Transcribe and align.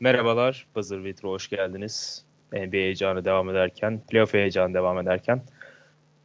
Merhabalar, 0.00 0.66
Buzzer 0.74 1.04
Beater'a 1.04 1.30
hoş 1.30 1.48
geldiniz. 1.48 2.24
NBA 2.52 2.76
heyecanı 2.76 3.24
devam 3.24 3.50
ederken, 3.50 4.00
playoff 4.08 4.34
heyecanı 4.34 4.74
devam 4.74 4.98
ederken 4.98 5.42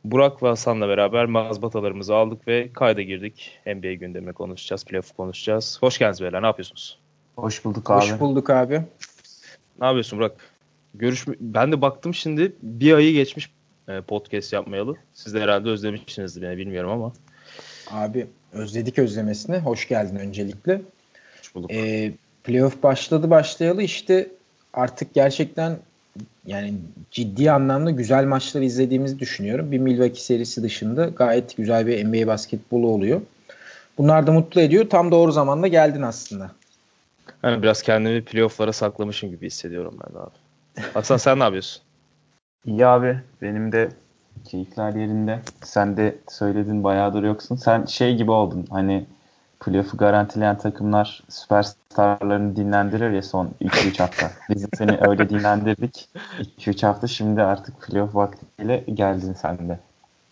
Burak 0.03 0.43
ve 0.43 0.47
Hasan'la 0.47 0.87
beraber 0.87 1.25
mazbatalarımızı 1.25 2.15
aldık 2.15 2.47
ve 2.47 2.73
kayda 2.73 3.01
girdik. 3.01 3.59
NBA 3.65 3.93
gündemini 3.93 4.33
konuşacağız, 4.33 4.85
playoff 4.85 5.15
konuşacağız. 5.15 5.77
Hoş 5.81 5.97
geldiniz 5.97 6.21
beyler, 6.21 6.41
ne 6.41 6.45
yapıyorsunuz? 6.45 6.99
Hoş 7.35 7.65
bulduk 7.65 7.91
abi. 7.91 8.01
Hoş 8.01 8.19
bulduk 8.19 8.49
abi. 8.49 8.81
Ne 9.79 9.85
yapıyorsun 9.85 10.19
Burak? 10.19 10.35
Görüş 10.93 11.25
ben 11.39 11.71
de 11.71 11.81
baktım 11.81 12.13
şimdi 12.13 12.55
bir 12.61 12.93
ayı 12.93 13.13
geçmiş 13.13 13.51
e, 13.87 14.01
podcast 14.01 14.53
yapmayalı. 14.53 14.95
Siz 15.13 15.33
de 15.33 15.41
herhalde 15.41 15.69
özlemişsinizdir 15.69 16.41
beni 16.41 16.57
bilmiyorum 16.57 16.91
ama. 16.91 17.13
Abi 17.91 18.27
özledik 18.53 18.99
özlemesine. 18.99 19.59
Hoş 19.59 19.87
geldin 19.87 20.15
öncelikle. 20.15 20.81
Hoş 21.39 21.55
bulduk. 21.55 21.71
Ee, 21.73 22.13
playoff 22.45 22.83
başladı 22.83 23.29
başlayalı 23.29 23.83
işte 23.83 24.27
artık 24.73 25.13
gerçekten 25.13 25.77
yani 26.45 26.73
ciddi 27.11 27.51
anlamda 27.51 27.91
güzel 27.91 28.25
maçları 28.25 28.63
izlediğimizi 28.63 29.19
düşünüyorum. 29.19 29.71
Bir 29.71 29.79
Milwaukee 29.79 30.21
serisi 30.21 30.63
dışında 30.63 31.05
gayet 31.05 31.57
güzel 31.57 31.87
bir 31.87 32.05
NBA 32.05 32.27
basketbolu 32.27 32.87
oluyor. 32.87 33.21
Bunlar 33.97 34.27
da 34.27 34.31
mutlu 34.31 34.61
ediyor. 34.61 34.89
Tam 34.89 35.11
doğru 35.11 35.31
zamanda 35.31 35.67
geldin 35.67 36.01
aslında. 36.01 36.51
Yani 37.43 37.63
biraz 37.63 37.81
kendimi 37.81 38.21
playoff'lara 38.21 38.73
saklamışım 38.73 39.29
gibi 39.29 39.45
hissediyorum 39.45 39.97
ben 40.05 40.15
de 40.15 40.19
abi. 40.19 40.35
Hasan 40.93 41.17
sen 41.17 41.39
ne 41.39 41.43
yapıyorsun? 41.43 41.81
İyi 42.65 42.85
abi. 42.85 43.19
Benim 43.41 43.71
de 43.71 43.89
keyifler 44.45 44.93
yerinde. 44.93 45.39
Sen 45.63 45.97
de 45.97 46.15
söyledin 46.29 46.83
bayağıdır 46.83 47.23
yoksun. 47.23 47.55
Sen 47.55 47.85
şey 47.85 48.15
gibi 48.15 48.31
oldun. 48.31 48.65
Hani 48.69 49.05
playoff'u 49.59 49.97
garantileyen 49.97 50.57
takımlar 50.57 51.23
süperstarlarını 51.29 52.55
dinlendirir 52.55 53.11
ya 53.11 53.21
son 53.21 53.51
2-3 53.61 53.99
hafta. 53.99 54.31
Biz 54.49 54.65
seni 54.77 54.97
öyle 55.07 55.29
dinlendirdik. 55.29 56.09
2-3 56.59 56.85
hafta 56.85 57.07
şimdi 57.07 57.41
artık 57.41 57.81
playoff 57.81 58.15
vaktiyle 58.15 58.83
geldin 58.93 59.33
sen 59.33 59.69
de. 59.69 59.79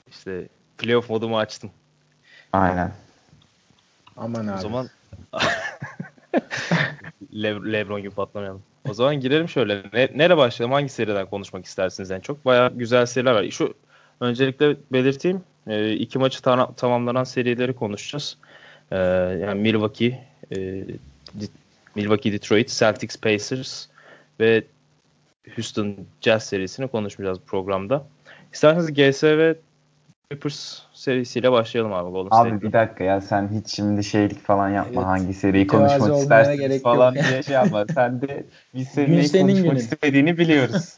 İşte 0.08 0.48
playoff 0.78 1.10
modumu 1.10 1.38
açtım. 1.38 1.72
Aynen. 2.54 2.92
Aman 4.18 4.48
abi. 4.48 4.58
O 4.58 4.62
zaman 4.62 4.90
Le- 7.34 7.72
Lebron 7.74 8.02
gibi 8.02 8.16
patlamayalım. 8.16 8.64
O 8.90 8.94
zaman 8.94 9.20
girelim 9.20 9.50
şöyle. 9.50 9.84
Ne, 9.94 10.10
nereye 10.16 10.38
başlayalım? 10.38 10.74
Hangi 10.74 10.90
seriden 10.90 11.26
konuşmak 11.26 11.66
istersiniz 11.66 12.12
en 12.12 12.20
çok? 12.20 12.46
Bayağı 12.46 12.74
güzel 12.78 13.06
seriler 13.06 13.34
var. 13.34 13.50
Şu 13.52 13.74
öncelikle 14.20 14.76
belirteyim. 14.92 15.42
E, 15.68 15.94
iki 15.94 16.20
maçı 16.20 16.42
ta- 16.42 16.74
tamamlanan 16.74 17.24
serileri 17.24 17.76
konuşacağız. 17.76 18.38
E, 18.92 18.98
yani 19.42 19.62
Milwaukee, 19.62 20.20
e, 20.56 20.84
Milwaukee 21.96 22.32
Detroit, 22.34 22.70
Celtics 22.70 23.18
Pacers 23.18 23.88
ve 24.40 24.64
Houston 25.56 25.96
Jazz 26.22 26.44
serisini 26.44 26.88
konuşmayacağız 26.88 27.40
programda. 27.46 28.06
İsterseniz 28.54 28.94
GS 28.94 29.24
ve 29.24 29.56
Clippers 30.32 30.80
serisiyle 30.94 31.52
başlayalım 31.52 31.94
abi. 31.94 32.12
Golden 32.12 32.30
Abi 32.38 32.62
bir 32.62 32.74
dakika 32.74 33.04
ya 33.04 33.22
sen 33.22 33.50
hiç 33.60 33.68
şimdi 33.76 34.04
şeylik 34.04 34.40
falan 34.40 34.70
yapma. 34.70 34.92
Evet. 34.96 35.04
Hangi 35.04 35.34
seriyi 35.34 35.64
Mütevazi 35.64 36.00
konuşmak 36.00 36.58
gerek 36.58 36.82
falan 36.84 37.16
yok. 37.16 37.26
diye 37.26 37.44
şey 37.44 37.54
yapma. 37.56 37.86
Sen 37.94 38.22
de 38.22 38.44
biz 38.76 38.88
senin 38.94 39.08
Gün 39.08 39.18
neyi 39.18 39.28
senin 39.28 39.42
konuşmak 39.48 39.66
günün. 39.66 39.76
istediğini 39.76 40.38
biliyoruz. 40.38 40.96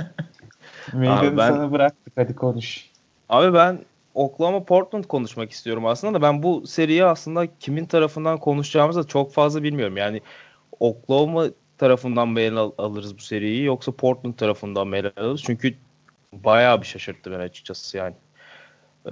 Meydanı 0.94 1.38
ben- 1.38 1.52
sana 1.52 1.72
bıraktık 1.72 2.14
hadi 2.16 2.36
konuş. 2.36 2.90
Abi 3.30 3.54
ben 3.54 3.80
Oklahoma 4.16 4.64
Portland 4.64 5.04
konuşmak 5.04 5.52
istiyorum 5.52 5.86
aslında 5.86 6.14
da 6.14 6.22
ben 6.22 6.44
bu 6.44 6.68
seriyi 6.68 7.06
aslında 7.06 7.58
kimin 7.60 7.86
tarafından 7.86 8.38
konuşacağımızı 8.40 9.04
da 9.04 9.08
çok 9.08 9.34
fazla 9.34 9.64
bilmiyorum. 9.64 9.98
Yani 9.98 10.22
Oklahoma 10.80 11.46
tarafından 11.78 12.28
mı 12.28 12.40
ele 12.40 12.60
al- 12.60 12.72
alırız 12.78 13.18
bu 13.18 13.22
seriyi 13.22 13.64
yoksa 13.64 13.92
Portland 13.92 14.34
tarafından 14.34 14.88
mı 14.88 14.98
ele 14.98 15.12
alırız? 15.18 15.42
Çünkü 15.44 15.76
bayağı 16.34 16.82
bir 16.82 16.88
şaşırttı 16.88 17.32
beni 17.32 17.42
açıkçası 17.42 17.98
yani. 17.98 18.16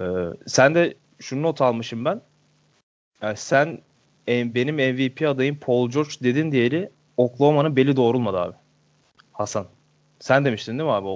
sen 0.46 0.74
de 0.74 0.94
şunu 1.20 1.42
not 1.42 1.60
almışım 1.60 2.04
ben. 2.04 2.20
Yani 3.22 3.36
sen 3.36 3.78
en- 4.26 4.54
benim 4.54 4.74
MVP 4.76 5.28
adayım 5.28 5.58
Paul 5.60 5.90
George 5.90 6.10
dedin 6.22 6.52
diyeli 6.52 6.90
Oklahoma'nın 7.16 7.76
beli 7.76 7.96
doğrulmadı 7.96 8.38
abi. 8.40 8.54
Hasan. 9.32 9.66
Sen 10.20 10.44
demiştin 10.44 10.78
değil 10.78 10.88
mi 10.90 10.92
abi? 10.94 11.08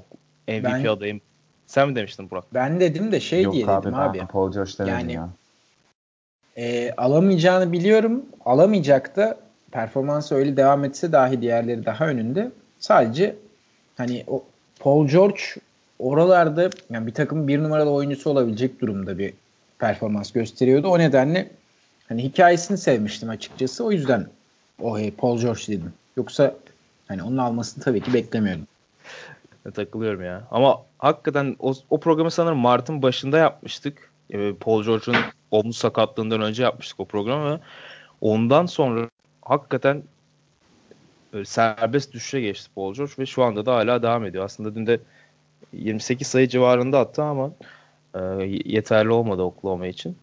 MVP 0.49 0.65
Ben- 0.65 0.87
adayım. 0.87 1.21
Sen 1.69 1.89
mi 1.89 1.97
demiştin 1.97 2.31
Burak? 2.31 2.45
Ben 2.55 2.81
dedim 2.81 3.13
de 3.13 3.21
şey 3.21 3.43
Yok 3.43 3.55
diye 3.55 3.67
abi, 3.67 3.83
dedim 3.83 3.99
ben 3.99 4.03
abi. 4.03 4.27
Paul 4.27 4.53
George 4.53 4.71
demedim 4.79 4.95
Yani- 4.95 5.13
ya. 5.13 5.29
E, 6.57 6.93
alamayacağını 6.97 7.73
biliyorum. 7.73 8.27
Alamayacak 8.45 9.17
da 9.17 9.39
performansı 9.71 10.35
öyle 10.35 10.57
devam 10.57 10.85
etse 10.85 11.13
dahi 11.13 11.41
diğerleri 11.43 11.85
daha 11.85 12.07
önünde. 12.07 12.51
Sadece 12.79 13.37
hani 13.97 14.25
o 14.27 14.45
Paul 14.81 15.09
George 15.09 15.41
oralarda 15.99 16.71
yani 16.91 17.07
bir 17.07 17.15
takım 17.15 17.49
bir 17.49 17.63
numaralı 17.63 17.91
oyuncusu 17.91 18.31
olabilecek 18.31 18.81
durumda 18.81 19.19
bir 19.19 19.35
performans 19.79 20.33
gösteriyordu. 20.33 20.89
O 20.89 20.99
nedenle 20.99 21.51
hani 22.09 22.23
hikayesini 22.23 22.79
sevmiştim 22.79 23.29
açıkçası. 23.29 23.85
O 23.85 23.93
yüzden 23.93 24.27
o 24.83 24.99
hey, 24.99 25.11
Paul 25.11 25.39
George 25.39 25.63
dedim. 25.69 25.93
Yoksa 26.17 26.55
hani 27.09 27.23
onun 27.23 27.37
almasını 27.37 27.85
tabii 27.85 28.01
ki 28.01 28.15
beklemiyordum. 28.15 28.67
Takılıyorum 29.73 30.25
ya. 30.25 30.49
Ama 30.51 30.83
hakikaten 30.99 31.57
o, 31.59 31.75
o 31.91 32.01
programı 32.01 32.31
sanırım 32.31 32.59
Mart'ın 32.59 33.03
başında 33.03 33.39
yapmıştık. 33.39 34.11
Ee, 34.31 34.53
Paul 34.61 34.85
George'un 34.85 35.17
omuz 35.51 35.77
sakatlığından 35.77 36.41
önce 36.41 36.63
yapmıştık 36.63 37.01
o 37.01 37.05
programı 37.05 37.55
ve 37.55 37.61
ondan 38.21 38.67
sonra 38.67 39.09
hakikaten 39.43 40.03
böyle 41.33 41.45
serbest 41.45 42.13
düşüşe 42.13 42.41
geçti 42.41 42.71
Paul 42.75 42.95
George 42.95 43.13
ve 43.19 43.27
şu 43.27 43.43
anda 43.43 43.67
da 43.67 43.75
hala 43.75 44.03
devam 44.03 44.25
ediyor. 44.25 44.45
Aslında 44.45 44.75
dün 44.75 44.87
de 44.87 45.01
28 45.73 46.27
sayı 46.27 46.49
civarında 46.49 46.99
attı 46.99 47.23
ama 47.23 47.51
e, 48.15 48.21
yeterli 48.65 49.11
olmadı 49.11 49.43
Oklahoma 49.43 49.87
için. 49.87 50.17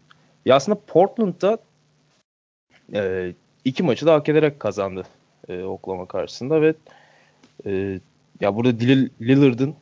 Ya 0.45 0.55
aslında 0.55 0.79
Portland'da 0.87 1.57
e, 2.93 3.33
iki 3.65 3.83
maçı 3.83 4.05
da 4.05 4.13
hak 4.13 4.29
ederek 4.29 4.59
kazandı 4.59 5.03
e, 5.49 5.63
Oklahoma 5.63 6.05
karşısında 6.05 6.61
ve 6.61 6.73
e, 7.65 7.99
ya 8.39 8.55
burada 8.55 8.69
Lillard'ın 9.21 9.75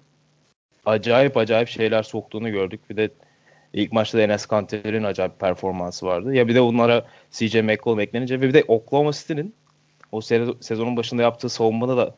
acayip 0.85 1.37
acayip 1.37 1.67
şeyler 1.67 2.03
soktuğunu 2.03 2.51
gördük. 2.51 2.89
Bir 2.89 2.97
de 2.97 3.09
ilk 3.73 3.91
maçta 3.93 4.17
da 4.17 4.21
Enes 4.21 4.45
Kanter'in 4.45 5.03
acayip 5.03 5.39
performansı 5.39 6.05
vardı. 6.05 6.35
Ya 6.35 6.47
bir 6.47 6.55
de 6.55 6.61
onlara 6.61 7.05
CJ 7.31 7.55
McCollum 7.55 7.99
eklenince 7.99 8.41
ve 8.41 8.47
bir 8.47 8.53
de 8.53 8.63
Oklahoma 8.67 9.11
City'nin 9.11 9.55
o 10.11 10.19
se- 10.19 10.63
sezonun 10.63 10.97
başında 10.97 11.21
yaptığı 11.21 11.49
savunmada 11.49 11.97
da 11.97 12.15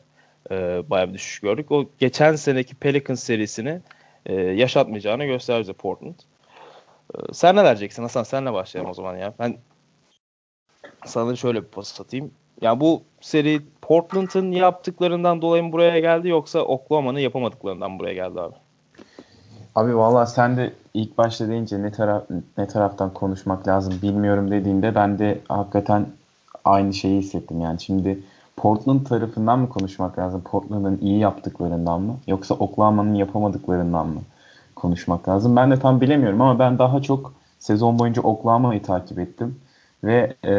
e, 0.50 0.82
bayağı 0.90 1.08
bir 1.08 1.14
düşüş 1.14 1.40
gördük. 1.40 1.72
O 1.72 1.90
geçen 1.98 2.36
seneki 2.36 2.74
Pelicans 2.74 3.22
serisini 3.22 3.80
e, 4.26 4.34
yaşatmayacağını 4.34 5.24
gösterdi 5.24 5.72
Portland. 5.72 6.14
E, 7.14 7.32
sen 7.32 7.56
ne 7.56 7.64
vereceksin 7.64 8.02
Hasan? 8.02 8.22
Senle 8.22 8.52
başlayalım 8.52 8.90
o 8.90 8.94
zaman 8.94 9.16
ya. 9.16 9.34
Ben 9.38 9.58
sana 11.04 11.36
şöyle 11.36 11.62
bir 11.62 11.68
pas 11.68 12.00
atayım. 12.00 12.30
Ya 12.60 12.80
bu 12.80 13.02
seri 13.20 13.60
Portland'ın 13.82 14.52
yaptıklarından 14.52 15.42
dolayı 15.42 15.62
mı 15.62 15.72
buraya 15.72 15.98
geldi 15.98 16.28
yoksa 16.28 16.60
Oklahoma'nın 16.60 17.18
yapamadıklarından 17.18 17.98
buraya 17.98 18.14
geldi 18.14 18.40
abi? 18.40 18.54
Abi 19.74 19.96
valla 19.96 20.26
sen 20.26 20.56
de 20.56 20.72
ilk 20.94 21.18
başta 21.18 21.48
deyince 21.48 21.82
ne 21.82 21.92
taraf 21.92 22.22
ne 22.58 22.66
taraftan 22.66 23.12
konuşmak 23.12 23.68
lazım 23.68 23.94
bilmiyorum 24.02 24.50
dediğinde 24.50 24.94
ben 24.94 25.18
de 25.18 25.40
hakikaten 25.48 26.06
aynı 26.64 26.94
şeyi 26.94 27.18
hissettim 27.18 27.60
yani. 27.60 27.80
Şimdi 27.80 28.18
Portland 28.56 29.06
tarafından 29.06 29.58
mı 29.58 29.68
konuşmak 29.68 30.18
lazım? 30.18 30.42
Portland'ın 30.44 30.98
iyi 31.02 31.18
yaptıklarından 31.18 32.00
mı? 32.00 32.16
Yoksa 32.26 32.54
Oklahoma'nın 32.54 33.14
yapamadıklarından 33.14 34.06
mı 34.06 34.20
konuşmak 34.76 35.28
lazım? 35.28 35.56
Ben 35.56 35.70
de 35.70 35.78
tam 35.78 36.00
bilemiyorum 36.00 36.40
ama 36.40 36.58
ben 36.58 36.78
daha 36.78 37.02
çok 37.02 37.32
sezon 37.58 37.98
boyunca 37.98 38.22
Oklahoma'yı 38.22 38.82
takip 38.82 39.18
ettim. 39.18 39.60
Ve 40.04 40.34
e, 40.44 40.52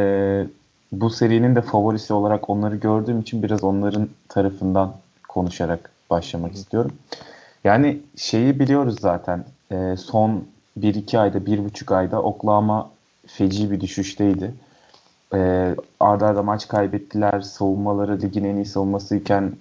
bu 0.91 1.09
serinin 1.09 1.55
de 1.55 1.61
favorisi 1.61 2.13
olarak 2.13 2.49
onları 2.49 2.75
gördüğüm 2.75 3.19
için 3.19 3.43
biraz 3.43 3.63
onların 3.63 4.09
tarafından 4.29 4.93
konuşarak 5.27 5.91
başlamak 6.09 6.53
istiyorum. 6.53 6.91
Yani 7.63 7.99
şeyi 8.15 8.59
biliyoruz 8.59 8.95
zaten. 9.01 9.45
E, 9.71 9.95
son 9.97 10.43
1-2 10.79 11.19
ayda, 11.19 11.37
1,5 11.37 11.95
ayda 11.95 12.21
Oklahoma 12.21 12.89
feci 13.27 13.71
bir 13.71 13.81
düşüşteydi. 13.81 14.53
E, 15.33 15.75
arda 15.99 16.27
arda 16.27 16.43
maç 16.43 16.67
kaybettiler. 16.67 17.41
Savunmaları 17.41 18.21
ligin 18.21 18.43
en 18.43 18.55
iyi 18.55 18.65
savunmasıyken 18.65 19.53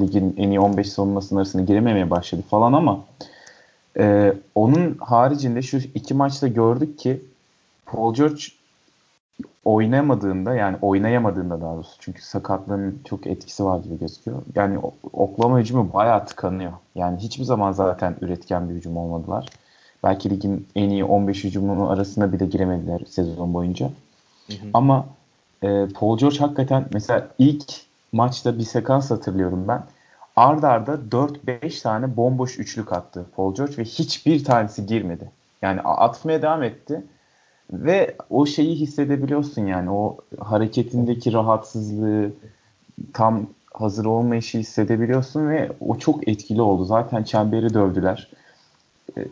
ligin 0.00 0.34
en 0.36 0.48
iyi 0.48 0.60
15 0.60 0.92
savunmasının 0.92 1.40
arasına 1.40 1.62
girememeye 1.62 2.10
başladı 2.10 2.42
falan 2.50 2.72
ama 2.72 3.00
e, 3.98 4.34
onun 4.54 4.96
haricinde 5.00 5.62
şu 5.62 5.76
iki 5.76 6.14
maçta 6.14 6.48
gördük 6.48 6.98
ki 6.98 7.22
Paul 7.86 8.14
George 8.14 8.42
oynamadığında 9.64 10.54
yani 10.54 10.76
oynayamadığında 10.82 11.60
daha 11.60 11.74
doğrusu 11.74 11.96
çünkü 11.98 12.22
sakatlığın 12.22 13.00
çok 13.04 13.26
etkisi 13.26 13.64
var 13.64 13.78
gibi 13.78 13.98
gözüküyor. 13.98 14.42
Yani 14.54 14.78
o- 14.78 14.94
Oklahoma 15.12 15.58
hücumu 15.58 15.92
bayağı 15.92 16.26
tıkanıyor. 16.26 16.72
Yani 16.94 17.18
hiçbir 17.18 17.44
zaman 17.44 17.72
zaten 17.72 18.16
üretken 18.20 18.68
bir 18.68 18.74
hücum 18.74 18.96
olmadılar. 18.96 19.48
Belki 20.04 20.30
ligin 20.30 20.68
en 20.76 20.90
iyi 20.90 21.04
15 21.04 21.44
hücumunun 21.44 21.86
arasına 21.86 22.32
bile 22.32 22.46
giremediler 22.46 23.00
sezon 23.08 23.54
boyunca. 23.54 23.90
Ama 24.74 25.06
e, 25.62 25.86
Paul 25.94 26.18
George 26.18 26.38
hakikaten 26.38 26.84
mesela 26.92 27.28
ilk 27.38 27.64
maçta 28.12 28.58
bir 28.58 28.64
sekans 28.64 29.10
hatırlıyorum 29.10 29.64
ben. 29.68 29.82
Arda 30.36 30.68
arda 30.68 30.94
4-5 31.10 31.82
tane 31.82 32.16
bomboş 32.16 32.58
üçlük 32.58 32.92
attı 32.92 33.24
Paul 33.36 33.54
George 33.54 33.76
ve 33.76 33.84
hiçbir 33.84 34.44
tanesi 34.44 34.86
girmedi. 34.86 35.30
Yani 35.62 35.80
atmaya 35.80 36.42
devam 36.42 36.62
etti. 36.62 37.02
Ve 37.72 38.16
o 38.30 38.46
şeyi 38.46 38.76
hissedebiliyorsun 38.76 39.66
yani 39.66 39.90
o 39.90 40.16
hareketindeki 40.40 41.32
rahatsızlığı 41.32 42.30
tam 43.12 43.46
hazır 43.72 44.04
olmayışı 44.04 44.58
hissedebiliyorsun 44.58 45.48
ve 45.48 45.72
o 45.80 45.98
çok 45.98 46.28
etkili 46.28 46.62
oldu. 46.62 46.84
Zaten 46.84 47.22
çemberi 47.22 47.74
dövdüler. 47.74 48.28
E, 49.18 49.24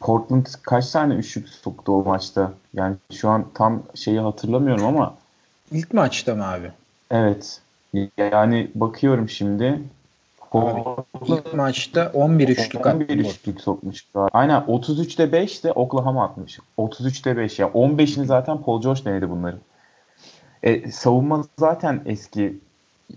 Portland 0.00 0.46
kaç 0.62 0.90
tane 0.90 1.14
üçlük 1.14 1.48
soktu 1.48 1.92
o 1.92 2.04
maçta? 2.04 2.52
Yani 2.74 2.96
şu 3.12 3.28
an 3.28 3.44
tam 3.54 3.82
şeyi 3.94 4.20
hatırlamıyorum 4.20 4.86
ama 4.86 5.14
ilk 5.72 5.94
maçta 5.94 6.34
mı 6.34 6.46
abi? 6.46 6.70
Evet. 7.10 7.60
Yani 8.18 8.70
bakıyorum 8.74 9.28
şimdi. 9.28 9.82
Abi, 10.52 11.56
maçta 11.56 12.10
11 12.14 12.48
üçlük 12.48 12.86
11 12.86 13.18
üçlük 13.18 13.60
sokmuş. 13.60 14.06
Aynen 14.32 14.60
33'te 14.60 15.32
5 15.32 15.64
de 15.64 15.72
Oklahoma 15.72 16.24
atmış. 16.24 16.58
33'te 16.78 17.36
5 17.36 17.58
ya. 17.58 17.66
15'ini 17.66 18.24
zaten 18.24 18.62
Paul 18.62 18.82
George 18.82 19.04
denedi 19.04 19.30
bunları. 19.30 19.58
E, 20.62 20.90
savunma 20.90 21.44
zaten 21.58 22.00
eski 22.06 22.58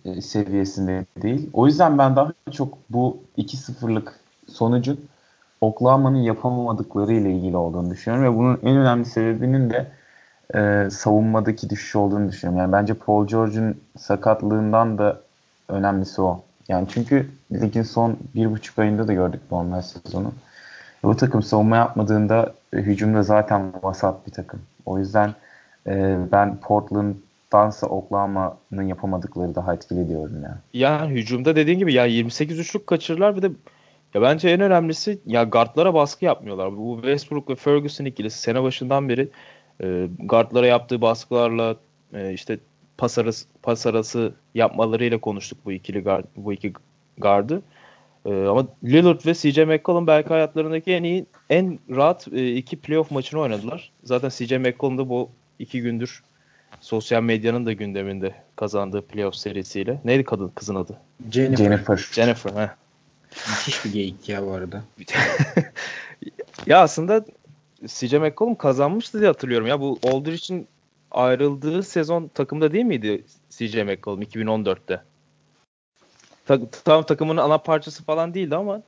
e, 0.06 0.22
seviyesinde 0.22 1.06
değil. 1.22 1.50
O 1.54 1.68
yüzden 1.68 1.98
ben 1.98 2.16
daha 2.16 2.32
çok 2.52 2.78
bu 2.90 3.18
2-0'lık 3.38 4.20
sonucun 4.48 5.00
Oklahoma'nın 5.62 6.22
yapamadıkları 6.22 7.14
ile 7.14 7.32
ilgili 7.32 7.58
olduğunu 7.58 7.90
düşünüyorum 7.90 8.34
ve 8.34 8.38
bunun 8.38 8.60
en 8.64 8.78
önemli 8.78 9.06
sebebinin 9.06 9.70
de 9.70 9.92
e, 10.56 10.90
savunmadaki 10.90 11.70
düşüş 11.70 11.96
olduğunu 11.96 12.30
düşünüyorum. 12.30 12.60
Yani 12.60 12.72
bence 12.72 12.94
Paul 12.94 13.28
George'un 13.28 13.82
sakatlığından 13.98 14.98
da 14.98 15.22
önemlisi 15.70 16.22
o. 16.22 16.44
Yani 16.68 16.88
çünkü 16.94 17.30
ligin 17.52 17.84
son 17.84 18.18
bir 18.36 18.52
buçuk 18.52 18.80
ayında 18.80 19.08
da 19.08 19.14
gördük 19.14 19.42
normal 19.52 19.82
sezonu. 19.82 20.34
Bu 21.04 21.18
takım 21.18 21.44
savunma 21.44 21.76
yapmadığında 21.76 22.54
e, 22.74 22.78
hücumda 22.78 23.24
zaten 23.24 23.74
vasat 23.84 24.28
bir 24.28 24.32
takım. 24.32 24.62
O 24.86 25.00
yüzden 25.00 25.34
e, 25.88 26.18
ben 26.32 26.58
Portland'dansa 26.58 27.88
Oklahoma'nın 27.88 28.84
yapamadıkları 28.84 29.56
daha 29.56 29.74
etkili 29.74 30.10
diyorum 30.10 30.44
yani. 30.44 30.56
Yani 30.74 31.14
hücumda 31.14 31.56
dediğin 31.56 31.80
gibi 31.80 31.94
ya 31.94 32.06
28 32.06 32.60
üçlük 32.60 32.88
kaçırırlar 32.88 33.36
bir 33.36 33.42
de 33.42 33.52
ya 34.14 34.22
bence 34.22 34.50
en 34.50 34.62
önemlisi 34.62 35.20
ya 35.26 35.44
guardlara 35.44 35.94
baskı 35.94 36.26
yapmıyorlar. 36.26 36.78
Bu 36.78 36.96
Westbrook 36.96 37.50
ve 37.50 37.56
Ferguson 37.56 38.06
ikilisi 38.06 38.40
sene 38.40 38.64
başından 38.64 39.10
beri 39.10 39.30
e, 39.84 40.08
guardlara 40.20 40.68
yaptığı 40.68 41.02
baskılarla 41.02 41.76
e, 42.14 42.34
işte 42.34 42.60
pas 43.04 43.18
arası, 43.18 43.46
pas 43.62 43.86
arası 43.86 44.34
yapmalarıyla 44.56 45.20
konuştuk 45.20 45.58
bu 45.66 45.72
ikili 45.72 46.04
guard, 46.04 46.26
bu 46.36 46.54
iki 46.54 46.74
gardı. 47.18 47.62
E, 48.26 48.46
ama 48.46 48.68
Lillard 48.84 49.26
ve 49.26 49.34
CJ 49.34 49.58
McCollum 49.58 50.08
belki 50.08 50.30
hayatlarındaki 50.30 50.92
en 50.92 51.04
iyi 51.04 51.26
en 51.50 51.80
rahat 51.90 52.28
e, 52.34 52.56
iki 52.56 52.80
playoff 52.80 53.12
maçını 53.12 53.40
oynadılar. 53.40 53.92
Zaten 54.04 54.30
CJ 54.30 54.52
McCollum 54.52 54.98
da 54.98 55.10
bu 55.10 55.30
iki 55.60 55.82
gündür 55.82 56.24
sosyal 56.82 57.24
medyanın 57.24 57.66
da 57.66 57.74
gündeminde 57.74 58.36
kazandığı 58.56 59.02
playoff 59.02 59.36
serisiyle. 59.36 60.02
Neydi 60.06 60.24
kadın 60.24 60.52
kızın 60.56 60.76
adı? 60.76 60.98
Jennifer. 61.32 61.64
Jennifer. 61.64 62.10
Jennifer. 62.12 62.52
Heh. 62.52 62.70
Müthiş 63.50 63.86
bir 63.86 63.94
geyik 63.94 64.30
ya 64.30 64.46
bu 64.46 64.52
arada. 64.52 64.84
ya 66.66 66.82
aslında 66.82 67.26
CJ 67.88 68.14
McCollum 68.14 68.56
kazanmıştı 68.56 69.20
diye 69.20 69.28
hatırlıyorum. 69.28 69.68
Ya 69.68 69.80
bu 69.80 70.00
Aldridge'in 70.04 70.68
ayrıldığı 71.14 71.84
sezon 71.84 72.28
takımda 72.28 72.72
değil 72.74 72.86
miydi 72.86 73.24
CJ 73.50 73.76
McCollum 73.84 74.22
2014'te? 74.22 75.02
Ta- 76.46 76.70
tam 76.86 77.04
takımın 77.04 77.38
ana 77.38 77.58
parçası 77.58 78.04
falan 78.04 78.34
değildi 78.34 78.56
ama. 78.56 78.82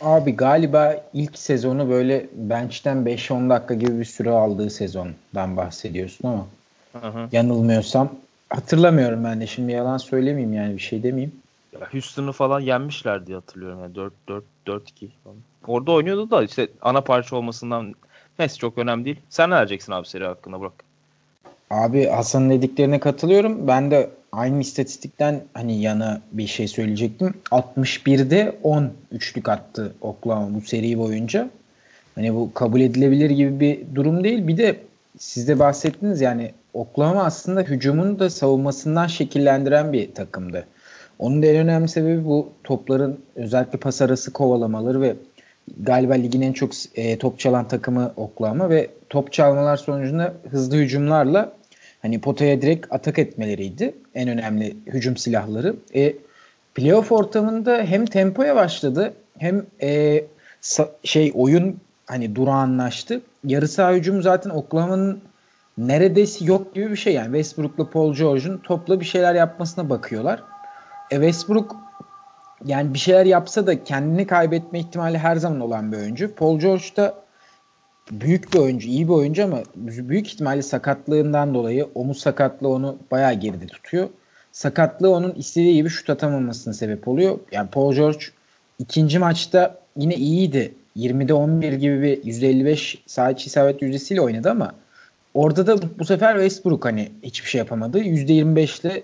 Abi 0.00 0.36
galiba 0.36 0.96
ilk 1.12 1.38
sezonu 1.38 1.88
böyle 1.90 2.26
bench'ten 2.34 3.04
5-10 3.06 3.50
dakika 3.50 3.74
gibi 3.74 3.98
bir 3.98 4.04
süre 4.04 4.30
aldığı 4.30 4.70
sezondan 4.70 5.56
bahsediyorsun 5.56 6.28
ama 6.28 6.46
Hı-hı. 6.92 7.28
yanılmıyorsam 7.32 8.10
hatırlamıyorum 8.50 9.24
ben 9.24 9.40
de 9.40 9.46
şimdi 9.46 9.72
yalan 9.72 9.96
söylemeyeyim 9.96 10.52
yani 10.52 10.74
bir 10.74 10.82
şey 10.82 11.02
demeyeyim. 11.02 11.32
Houston'u 11.92 12.32
falan 12.32 12.60
yenmişler 12.60 13.26
diye 13.26 13.36
hatırlıyorum 13.36 13.80
yani 13.82 13.94
4 13.94 14.12
4 14.28 14.44
4 14.66 14.90
2 14.90 15.10
falan. 15.24 15.36
Orada 15.66 15.92
oynuyordu 15.92 16.30
da 16.30 16.44
işte 16.44 16.68
ana 16.82 17.00
parça 17.00 17.36
olmasından 17.36 17.94
neyse 18.38 18.56
çok 18.56 18.78
önemli 18.78 19.04
değil. 19.04 19.20
Sen 19.28 19.50
ne 19.50 19.56
diyeceksin 19.56 19.92
abi 19.92 20.06
seri 20.06 20.24
hakkında 20.24 20.60
bırak. 20.60 20.72
Abi 21.70 22.06
Hasan'ın 22.06 22.50
dediklerine 22.50 23.00
katılıyorum. 23.00 23.68
Ben 23.68 23.90
de 23.90 24.10
aynı 24.32 24.60
istatistikten 24.60 25.40
hani 25.54 25.80
yana 25.80 26.20
bir 26.32 26.46
şey 26.46 26.68
söyleyecektim. 26.68 27.34
61'de 27.50 28.56
10 28.62 28.90
üçlük 29.12 29.48
attı 29.48 29.94
Oklahoma 30.00 30.54
bu 30.54 30.60
seri 30.60 30.98
boyunca. 30.98 31.50
Hani 32.14 32.34
bu 32.34 32.54
kabul 32.54 32.80
edilebilir 32.80 33.30
gibi 33.30 33.60
bir 33.60 33.94
durum 33.94 34.24
değil. 34.24 34.48
Bir 34.48 34.56
de 34.56 34.76
siz 35.18 35.48
de 35.48 35.58
bahsettiniz 35.58 36.20
yani 36.20 36.52
Oklahoma 36.74 37.24
aslında 37.24 37.60
hücumun 37.60 38.18
da 38.18 38.30
savunmasından 38.30 39.06
şekillendiren 39.06 39.92
bir 39.92 40.14
takımdı. 40.14 40.66
Onun 41.18 41.42
da 41.42 41.46
en 41.46 41.56
önemli 41.56 41.88
sebebi 41.88 42.24
bu 42.24 42.52
topların 42.64 43.20
özellikle 43.36 43.78
pas 43.78 44.02
arası 44.02 44.32
kovalamaları 44.32 45.00
ve 45.00 45.16
galiba 45.80 46.14
ligin 46.14 46.42
en 46.42 46.52
çok 46.52 46.70
e, 46.94 47.18
top 47.18 47.38
çalan 47.38 47.68
takımı 47.68 48.12
Oklahoma 48.16 48.70
ve 48.70 48.90
top 49.08 49.32
çalmalar 49.32 49.76
sonucunda 49.76 50.34
hızlı 50.50 50.76
hücumlarla 50.76 51.59
hani 52.02 52.20
potaya 52.20 52.62
direkt 52.62 52.86
atak 52.90 53.18
etmeleriydi. 53.18 53.94
En 54.14 54.28
önemli 54.28 54.76
hücum 54.86 55.16
silahları. 55.16 55.76
E, 55.94 56.14
playoff 56.74 57.12
ortamında 57.12 57.82
hem 57.82 58.06
tempoya 58.06 58.56
başladı 58.56 59.14
hem 59.38 59.66
e, 59.82 60.24
şey 61.04 61.32
oyun 61.34 61.76
hani 62.06 62.36
durağanlaştı. 62.36 63.20
Yarı 63.44 63.68
saha 63.68 63.92
hücumu 63.92 64.22
zaten 64.22 64.50
Oklahoma'nın 64.50 65.20
neredeyse 65.78 66.44
yok 66.44 66.74
gibi 66.74 66.90
bir 66.90 66.96
şey 66.96 67.14
yani. 67.14 67.24
Westbrook'la 67.24 67.90
Paul 67.90 68.14
George'un 68.14 68.58
topla 68.58 69.00
bir 69.00 69.04
şeyler 69.04 69.34
yapmasına 69.34 69.90
bakıyorlar. 69.90 70.42
E 71.10 71.14
Westbrook 71.14 71.76
yani 72.64 72.94
bir 72.94 72.98
şeyler 72.98 73.26
yapsa 73.26 73.66
da 73.66 73.84
kendini 73.84 74.26
kaybetme 74.26 74.78
ihtimali 74.78 75.18
her 75.18 75.36
zaman 75.36 75.60
olan 75.60 75.92
bir 75.92 75.96
oyuncu. 75.96 76.34
Paul 76.34 76.58
George 76.58 76.84
da 76.96 77.14
büyük 78.10 78.52
bir 78.52 78.58
oyuncu, 78.58 78.88
iyi 78.88 79.08
bir 79.08 79.12
oyuncu 79.12 79.44
ama 79.44 79.62
büyük 79.76 80.26
ihtimalle 80.26 80.62
sakatlığından 80.62 81.54
dolayı 81.54 81.88
omuz 81.94 82.18
sakatlığı 82.18 82.68
onu 82.68 82.98
bayağı 83.10 83.34
geride 83.34 83.66
tutuyor. 83.66 84.08
Sakatlığı 84.52 85.10
onun 85.10 85.32
istediği 85.32 85.74
gibi 85.74 85.88
şut 85.88 86.10
atamamasına 86.10 86.74
sebep 86.74 87.08
oluyor. 87.08 87.38
Yani 87.52 87.70
Paul 87.70 87.94
George 87.94 88.24
ikinci 88.78 89.18
maçta 89.18 89.78
yine 89.96 90.14
iyiydi. 90.14 90.74
20'de 90.96 91.34
11 91.34 91.72
gibi 91.72 92.02
bir 92.02 92.22
%55 92.22 92.98
sağ 93.06 93.30
içi 93.30 93.46
isabet 93.46 93.82
yüzdesiyle 93.82 94.20
oynadı 94.20 94.50
ama 94.50 94.72
orada 95.34 95.66
da 95.66 95.78
bu 95.98 96.04
sefer 96.04 96.32
Westbrook 96.32 96.84
hani 96.84 97.10
hiçbir 97.22 97.48
şey 97.48 97.58
yapamadı. 97.58 97.98
%25 97.98 98.86
ile 98.86 99.02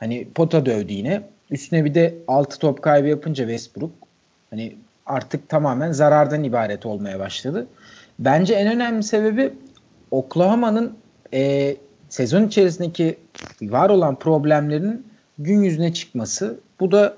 hani 0.00 0.28
pota 0.34 0.66
dövdü 0.66 0.92
yine. 0.92 1.22
Üstüne 1.50 1.84
bir 1.84 1.94
de 1.94 2.14
6 2.28 2.58
top 2.58 2.82
kaybı 2.82 3.08
yapınca 3.08 3.44
Westbrook 3.44 3.90
hani 4.50 4.76
artık 5.06 5.48
tamamen 5.48 5.92
zarardan 5.92 6.44
ibaret 6.44 6.86
olmaya 6.86 7.18
başladı. 7.18 7.66
Bence 8.18 8.54
en 8.54 8.72
önemli 8.72 9.02
sebebi 9.02 9.52
Oklahoma'nın 10.10 10.96
e, 11.34 11.76
sezon 12.08 12.46
içerisindeki 12.46 13.18
var 13.62 13.90
olan 13.90 14.18
problemlerin 14.18 15.06
gün 15.38 15.62
yüzüne 15.62 15.94
çıkması. 15.94 16.60
Bu 16.80 16.92
da 16.92 17.16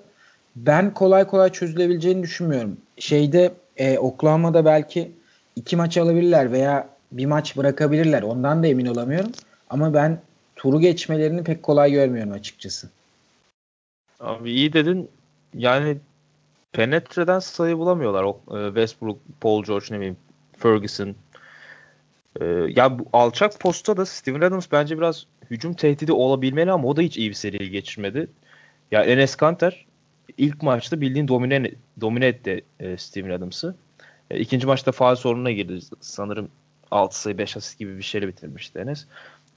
ben 0.57 0.95
kolay 0.95 1.27
kolay 1.27 1.53
çözülebileceğini 1.53 2.23
düşünmüyorum. 2.23 2.77
Şeyde 2.99 3.53
e, 3.77 3.99
Oklahoma'da 3.99 4.65
belki 4.65 5.13
iki 5.57 5.77
maç 5.77 5.97
alabilirler 5.97 6.53
veya 6.53 6.89
bir 7.13 7.27
maç 7.27 7.57
bırakabilirler. 7.57 8.23
Ondan 8.23 8.63
da 8.63 8.67
emin 8.67 8.87
olamıyorum. 8.87 9.33
Ama 9.71 9.95
ben 9.95 10.21
turu 10.57 10.81
geçmelerini 10.81 11.45
pek 11.45 11.63
kolay 11.63 11.93
görmüyorum 11.93 12.33
açıkçası. 12.33 12.89
Abi 14.21 14.51
iyi 14.51 14.73
dedin. 14.73 15.09
Yani 15.55 15.97
penetreden 16.73 17.39
sayı 17.39 17.79
bulamıyorlar. 17.79 18.25
E, 18.25 18.67
Westbrook, 18.67 19.19
Paul 19.41 19.65
George 19.65 19.87
ne 19.91 19.97
bileyim 19.97 20.17
Ferguson. 20.64 21.14
E, 22.40 22.44
ya 22.68 22.99
bu 22.99 23.06
alçak 23.12 23.61
posta 23.61 23.97
da 23.97 24.06
Steven 24.06 24.40
Adams 24.40 24.66
bence 24.73 24.99
biraz 24.99 25.26
hücum 25.50 25.75
tehdidi 25.75 26.12
olabilmeli 26.12 26.73
ama 26.73 26.88
o 26.88 26.97
da 26.97 27.00
hiç 27.00 27.16
iyi 27.16 27.30
bir 27.30 27.35
seriyi 27.35 27.71
geçirmedi. 27.71 28.30
Ya 28.90 29.02
Enes 29.02 29.37
Kanter 29.37 29.87
ilk 30.38 30.62
maçta 30.62 31.00
bildiğin 31.00 31.28
domine, 31.28 31.71
domine 32.00 32.26
etti 32.26 32.64
e, 32.80 32.97
Steven 32.97 33.30
Adams'ı. 33.30 33.76
E, 34.30 34.40
ikinci 34.40 34.66
maçta 34.66 34.92
faal 34.92 35.16
sorununa 35.16 35.50
girdi. 35.50 35.78
Sanırım 36.00 36.49
6 36.90 37.21
sayı 37.21 37.38
5 37.38 37.56
asist 37.56 37.78
gibi 37.78 37.99
bir 37.99 38.02
şeyle 38.02 38.28
bitirmişti 38.28 38.78
Enes. 38.78 39.06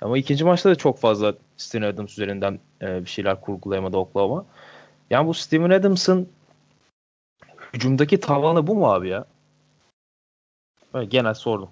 Ama 0.02 0.18
ikinci 0.18 0.44
maçta 0.44 0.70
da 0.70 0.76
çok 0.76 1.00
fazla 1.00 1.36
Steven 1.58 1.88
Adams 1.88 2.12
üzerinden 2.12 2.60
e, 2.82 3.02
bir 3.06 3.10
şeyler 3.10 3.42
kurgulayamadı 3.42 3.98
Oklahoma. 3.98 4.46
Yani 5.10 5.28
bu 5.28 5.34
Steven 5.34 5.70
Adams'ın 5.70 6.30
hücumdaki 7.74 8.20
tavanı 8.20 8.68
bu 8.68 8.76
mu 8.76 8.94
abi 8.94 9.10
ya? 9.10 9.26
Böyle 10.94 11.06
genel 11.06 11.34
sordum. 11.34 11.70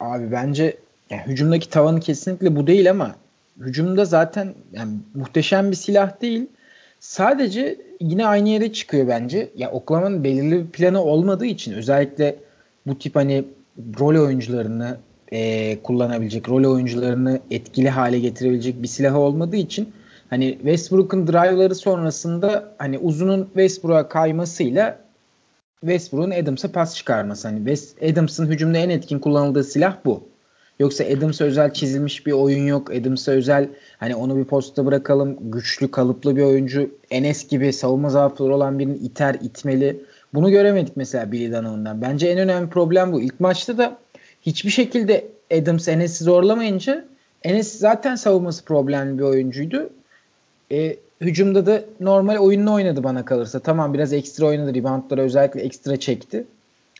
Abi 0.00 0.32
bence 0.32 0.76
yani 1.10 1.22
hücumdaki 1.26 1.70
tavanı 1.70 2.00
kesinlikle 2.00 2.56
bu 2.56 2.66
değil 2.66 2.90
ama 2.90 3.14
hücumda 3.60 4.04
zaten 4.04 4.54
yani 4.72 4.92
muhteşem 5.14 5.70
bir 5.70 5.76
silah 5.76 6.20
değil. 6.22 6.46
Sadece 7.00 7.80
yine 8.00 8.26
aynı 8.26 8.48
yere 8.48 8.72
çıkıyor 8.72 9.08
bence. 9.08 9.50
Ya 9.56 9.70
Oklahoma'nın 9.70 10.24
belirli 10.24 10.66
bir 10.66 10.70
planı 10.70 11.02
olmadığı 11.02 11.46
için 11.46 11.72
özellikle 11.72 12.36
bu 12.86 12.98
tip 12.98 13.16
hani 13.16 13.44
rol 14.00 14.24
oyuncularını 14.24 14.96
e, 15.32 15.78
kullanabilecek, 15.82 16.48
rol 16.48 16.64
oyuncularını 16.74 17.40
etkili 17.50 17.90
hale 17.90 18.18
getirebilecek 18.18 18.82
bir 18.82 18.88
silahı 18.88 19.18
olmadığı 19.18 19.56
için 19.56 19.92
hani 20.30 20.52
Westbrook'un 20.52 21.26
drive'ları 21.26 21.74
sonrasında 21.74 22.74
hani 22.78 22.98
uzunun 22.98 23.44
Westbrook'a 23.44 24.08
kaymasıyla 24.08 24.98
Westbrook'un 25.80 26.30
Adams'a 26.30 26.72
pas 26.72 26.94
çıkarması. 26.94 27.48
Hani 27.48 27.58
West, 27.58 28.02
Adams'ın 28.02 28.46
hücumda 28.46 28.78
en 28.78 28.90
etkin 28.90 29.18
kullanıldığı 29.18 29.64
silah 29.64 29.96
bu. 30.04 30.28
Yoksa 30.78 31.04
Adams'a 31.04 31.44
özel 31.44 31.72
çizilmiş 31.72 32.26
bir 32.26 32.32
oyun 32.32 32.66
yok. 32.66 32.90
Adams'a 32.90 33.32
özel 33.32 33.68
hani 33.98 34.16
onu 34.16 34.36
bir 34.36 34.44
posta 34.44 34.86
bırakalım. 34.86 35.50
Güçlü, 35.50 35.90
kalıplı 35.90 36.36
bir 36.36 36.42
oyuncu. 36.42 36.90
Enes 37.10 37.48
gibi 37.48 37.72
savunma 37.72 38.10
zaafları 38.10 38.54
olan 38.54 38.78
birini 38.78 38.96
iter, 38.96 39.36
itmeli. 39.42 40.00
Bunu 40.34 40.50
göremedik 40.50 40.96
mesela 40.96 41.32
Billy 41.32 41.52
Donovan'dan. 41.52 42.02
Bence 42.02 42.28
en 42.28 42.38
önemli 42.38 42.70
problem 42.70 43.12
bu. 43.12 43.20
İlk 43.20 43.40
maçta 43.40 43.78
da 43.78 43.98
hiçbir 44.42 44.70
şekilde 44.70 45.26
Adams 45.52 45.88
Enes'i 45.88 46.24
zorlamayınca 46.24 47.04
Enes 47.42 47.78
zaten 47.78 48.14
savunması 48.14 48.64
problemli 48.64 49.18
bir 49.18 49.22
oyuncuydu. 49.22 49.90
E, 50.72 50.96
hücumda 51.20 51.66
da 51.66 51.84
normal 52.00 52.36
oyununu 52.36 52.74
oynadı 52.74 53.04
bana 53.04 53.24
kalırsa. 53.24 53.60
Tamam 53.60 53.94
biraz 53.94 54.12
ekstra 54.12 54.46
oynadı. 54.46 54.74
Reboundlara 54.74 55.20
özellikle 55.20 55.60
ekstra 55.60 56.00
çekti. 56.00 56.44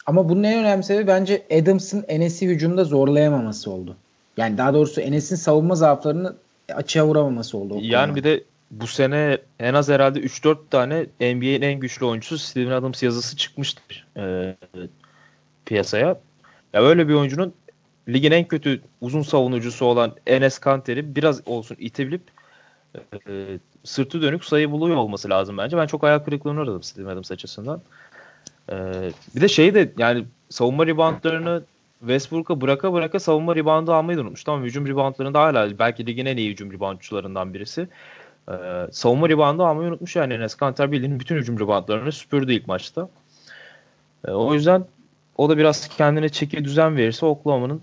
Ama 0.06 0.28
bunun 0.28 0.42
en 0.42 0.58
önemli 0.58 0.84
sebebi 0.84 1.06
bence 1.06 1.42
Adams'ın 1.62 2.04
Enes'i 2.08 2.46
hücumda 2.46 2.84
zorlayamaması 2.84 3.70
oldu. 3.70 3.96
Yani 4.36 4.58
daha 4.58 4.74
doğrusu 4.74 5.00
Enes'in 5.00 5.36
savunma 5.36 5.74
zaaflarını 5.74 6.34
açığa 6.74 7.06
vuramaması 7.06 7.58
oldu. 7.58 7.78
Yani 7.80 8.16
bir 8.16 8.24
de 8.24 8.44
bu 8.70 8.86
sene 8.86 9.38
en 9.60 9.74
az 9.74 9.88
herhalde 9.88 10.20
3-4 10.20 10.56
tane 10.70 11.06
NBA'nin 11.20 11.62
en 11.62 11.80
güçlü 11.80 12.06
oyuncusu 12.06 12.38
Steven 12.38 12.70
Adams 12.70 13.02
yazısı 13.02 13.36
çıkmıştır 13.36 14.06
e, 14.16 14.56
piyasaya. 15.66 16.20
Ya 16.72 16.82
öyle 16.82 17.08
bir 17.08 17.14
oyuncunun 17.14 17.54
ligin 18.08 18.32
en 18.32 18.48
kötü 18.48 18.80
uzun 19.00 19.22
savunucusu 19.22 19.84
olan 19.84 20.14
Enes 20.26 20.58
Kanter'i 20.58 21.16
biraz 21.16 21.48
olsun 21.48 21.76
itebilip 21.80 22.22
e, 23.28 23.58
sırtı 23.88 24.22
dönük 24.22 24.44
sayı 24.44 24.70
buluyor 24.70 24.96
olması 24.96 25.30
lazım 25.30 25.58
bence. 25.58 25.76
Ben 25.76 25.86
çok 25.86 26.04
ayak 26.04 26.24
kırıklığına 26.24 26.60
uğradım 26.60 26.82
Steven 26.82 27.08
Adams 27.08 27.32
açısından. 27.32 27.82
E, 28.72 28.74
bir 29.34 29.40
de 29.40 29.48
şey 29.48 29.74
de 29.74 29.92
yani 29.98 30.24
savunma 30.48 30.86
reboundlarını 30.86 31.62
Westbrook'a 32.00 32.60
bıraka 32.60 32.92
bıraka 32.92 33.20
savunma 33.20 33.56
reboundu 33.56 33.92
almayı 33.92 34.18
da 34.18 34.22
unutmuş. 34.22 34.44
Tamam 34.44 34.62
hücum 34.62 34.86
reboundlarında 34.86 35.40
hala 35.40 35.78
belki 35.78 36.06
ligin 36.06 36.26
en 36.26 36.36
iyi 36.36 36.50
hücum 36.50 36.72
reboundçularından 36.72 37.54
birisi. 37.54 37.88
Ee, 38.48 38.52
savunma 38.92 39.28
reboundu 39.28 39.64
almayı 39.64 39.88
unutmuş 39.88 40.16
yani 40.16 40.34
Enes 40.34 40.54
Kanter 40.54 40.92
bildiğin 40.92 41.20
bütün 41.20 41.36
hücum 41.36 41.60
reboundlarını 41.60 42.12
süpürdü 42.12 42.52
ilk 42.52 42.66
maçta. 42.66 43.08
Ee, 44.28 44.30
o 44.30 44.54
yüzden 44.54 44.84
o 45.36 45.48
da 45.48 45.58
biraz 45.58 45.88
kendine 45.88 46.28
çeki 46.28 46.64
düzen 46.64 46.96
verirse 46.96 47.26
Oklahoma'nın 47.26 47.82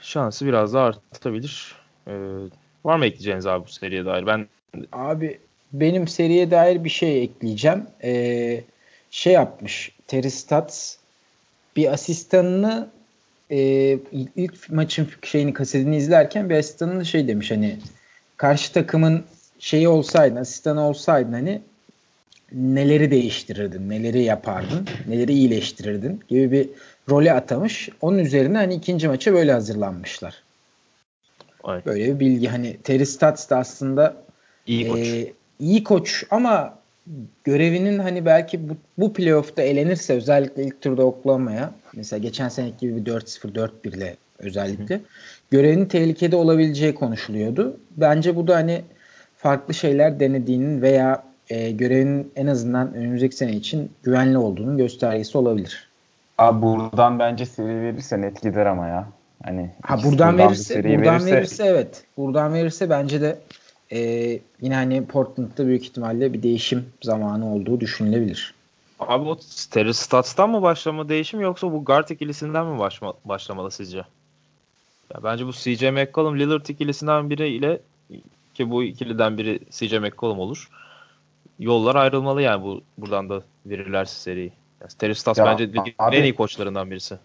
şansı 0.00 0.46
biraz 0.46 0.74
daha 0.74 0.84
artabilir. 0.84 1.74
Ee, 2.08 2.12
var 2.84 2.96
mı 2.96 3.06
ekleyeceğiniz 3.06 3.46
abi 3.46 3.66
bu 3.66 3.70
seriye 3.70 4.04
dair? 4.04 4.26
Ben 4.26 4.48
Abi 4.92 5.38
benim 5.72 6.08
seriye 6.08 6.50
dair 6.50 6.84
bir 6.84 6.90
şey 6.90 7.22
ekleyeceğim. 7.22 7.86
Ee, 8.04 8.60
şey 9.10 9.32
yapmış 9.32 9.92
Terry 10.06 10.30
Stotts 10.30 10.96
bir 11.76 11.92
asistanını 11.92 12.88
e, 13.50 13.58
ilk 14.36 14.70
maçın 14.70 15.08
şeyini 15.22 15.52
kasetini 15.52 15.96
izlerken 15.96 16.50
bir 16.50 16.54
asistanını 16.54 17.06
şey 17.06 17.28
demiş 17.28 17.50
hani 17.50 17.78
karşı 18.36 18.72
takımın 18.72 19.24
şeyi 19.58 19.88
olsaydın 19.88 20.36
asistanı 20.36 20.88
olsaydın 20.88 21.32
hani 21.32 21.62
neleri 22.52 23.10
değiştirirdin, 23.10 23.90
neleri 23.90 24.22
yapardın, 24.22 24.88
neleri 25.08 25.32
iyileştirirdin 25.32 26.20
gibi 26.28 26.50
bir 26.52 26.68
role 27.08 27.32
atamış. 27.32 27.88
Onun 28.00 28.18
üzerine 28.18 28.56
hani 28.58 28.74
ikinci 28.74 29.08
maça 29.08 29.32
böyle 29.32 29.52
hazırlanmışlar. 29.52 30.42
Ay. 31.64 31.82
Böyle 31.86 32.14
bir 32.14 32.20
bilgi 32.20 32.48
hani 32.48 32.76
Terry 32.76 33.06
Stotts 33.06 33.50
da 33.50 33.58
aslında 33.58 34.16
iyi 34.70 34.88
koç. 34.88 35.06
E, 35.06 35.32
iyi 35.60 35.84
koç 35.84 36.24
ama 36.30 36.74
görevinin 37.44 37.98
hani 37.98 38.26
belki 38.26 38.68
bu, 38.68 38.76
bu 38.98 39.12
playoff'ta 39.12 39.62
elenirse 39.62 40.14
özellikle 40.14 40.64
ilk 40.64 40.82
turda 40.82 41.06
Oklahoma'ya 41.06 41.72
mesela 41.92 42.20
geçen 42.20 42.48
seneki 42.48 42.76
gibi 42.80 43.06
bir 43.06 43.12
4-0 43.12 43.70
4-1 43.84 43.96
ile 43.96 44.16
özellikle 44.38 44.94
Hı. 44.94 45.00
görevinin 45.50 45.86
tehlikede 45.86 46.36
olabileceği 46.36 46.94
konuşuluyordu. 46.94 47.76
Bence 47.96 48.36
bu 48.36 48.46
da 48.46 48.56
hani 48.56 48.82
farklı 49.36 49.74
şeyler 49.74 50.20
denediğinin 50.20 50.82
veya 50.82 51.22
e, 51.50 51.70
görevinin 51.70 52.32
en 52.36 52.46
azından 52.46 52.94
önümüzdeki 52.94 53.36
sene 53.36 53.52
için 53.52 53.90
güvenli 54.02 54.38
olduğunun 54.38 54.76
göstergesi 54.76 55.38
olabilir. 55.38 55.88
Abi 56.38 56.62
buradan 56.62 57.18
bence 57.18 57.46
seri 57.46 57.82
verirse 57.82 58.20
net 58.20 58.42
gider 58.42 58.66
ama 58.66 58.86
ya. 58.88 59.08
Hani 59.42 59.70
ha 59.82 60.02
buradan 60.04 60.38
verirse 60.38 60.84
buradan 60.84 61.14
verirse, 61.14 61.36
verirse 61.36 61.64
evet. 61.64 62.04
Buradan 62.16 62.54
verirse 62.54 62.90
bence 62.90 63.20
de 63.20 63.38
e, 63.92 63.98
yine 64.60 64.74
hani 64.74 65.06
Portland'da 65.06 65.66
büyük 65.66 65.84
ihtimalle 65.84 66.32
bir 66.32 66.42
değişim 66.42 66.86
zamanı 67.02 67.54
olduğu 67.54 67.80
düşünülebilir. 67.80 68.54
Abi 69.00 69.28
o 69.28 69.38
Terry 69.70 69.94
Stats'tan 69.94 70.50
mı 70.50 70.62
başlama 70.62 71.08
değişim 71.08 71.40
yoksa 71.40 71.72
bu 71.72 71.84
guard 71.84 72.08
ikilisinden 72.08 72.66
mi 72.66 72.78
başma, 72.78 73.14
başlamalı 73.24 73.70
sizce? 73.70 73.98
Ya 75.14 75.22
bence 75.24 75.46
bu 75.46 75.52
CJ 75.52 75.82
McCollum 75.82 76.38
Lillard 76.38 76.66
ikilisinden 76.66 77.30
biri 77.30 77.48
ile 77.48 77.80
ki 78.54 78.70
bu 78.70 78.82
ikiliden 78.82 79.38
biri 79.38 79.60
CJ 79.70 79.92
McCollum 79.92 80.38
olur. 80.38 80.68
Yollar 81.58 81.94
ayrılmalı 81.94 82.42
yani 82.42 82.64
bu 82.64 82.82
buradan 82.98 83.28
da 83.28 83.42
verirlerse 83.66 84.20
seriyi. 84.20 84.52
Yani 84.80 84.90
Terry 84.98 85.14
Stotts 85.14 85.38
ya, 85.38 85.46
bence 85.46 85.68
ligin 85.68 85.94
en 86.12 86.22
iyi 86.22 86.34
koçlarından 86.34 86.90
birisi. 86.90 87.18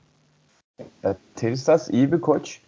Ya, 1.03 1.17
Terry 1.36 1.57
Stotts 1.57 1.89
iyi 1.89 2.12
bir 2.12 2.22
koç. 2.22 2.60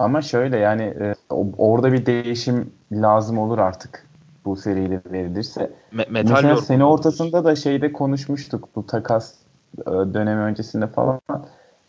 Ama 0.00 0.22
şöyle 0.22 0.56
yani 0.56 0.82
e, 0.82 1.14
orada 1.58 1.92
bir 1.92 2.06
değişim 2.06 2.72
lazım 2.92 3.38
olur 3.38 3.58
artık 3.58 4.06
bu 4.44 4.56
seriyle 4.56 5.00
verilirse. 5.12 5.70
Me- 5.92 6.10
metal 6.10 6.30
Mesela 6.30 6.56
sene 6.56 6.84
ortasında 6.84 7.44
da 7.44 7.56
şeyde 7.56 7.92
konuşmuştuk 7.92 8.68
bu 8.76 8.86
takas 8.86 9.34
e, 9.80 9.90
dönemi 9.90 10.40
öncesinde 10.40 10.86
falan. 10.86 11.20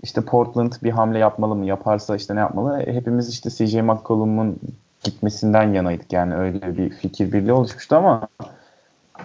İşte 0.03 0.21
Portland 0.21 0.73
bir 0.83 0.89
hamle 0.89 1.19
yapmalı 1.19 1.55
mı? 1.55 1.65
Yaparsa 1.65 2.15
işte 2.15 2.35
ne 2.35 2.39
yapmalı? 2.39 2.79
Hepimiz 2.85 3.29
işte 3.29 3.49
CJ 3.49 3.75
McCollum'un 3.75 4.59
gitmesinden 5.03 5.73
yanaydık. 5.73 6.13
Yani 6.13 6.35
öyle 6.35 6.77
bir 6.77 6.89
fikir 6.89 7.31
birliği 7.31 7.53
oluşmuştu 7.53 7.95
ama 7.95 8.27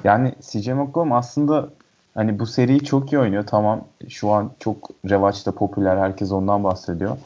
yani 0.04 0.34
CJ 0.40 0.68
McCollum 0.68 1.12
aslında 1.12 1.68
hani 2.14 2.38
bu 2.38 2.46
seriyi 2.46 2.80
çok 2.80 3.12
iyi 3.12 3.18
oynuyor. 3.18 3.46
Tamam 3.46 3.84
şu 4.08 4.30
an 4.30 4.50
çok 4.60 4.90
revaçta 5.10 5.52
popüler. 5.52 5.96
Herkes 5.96 6.32
ondan 6.32 6.64
bahsediyor. 6.64 7.16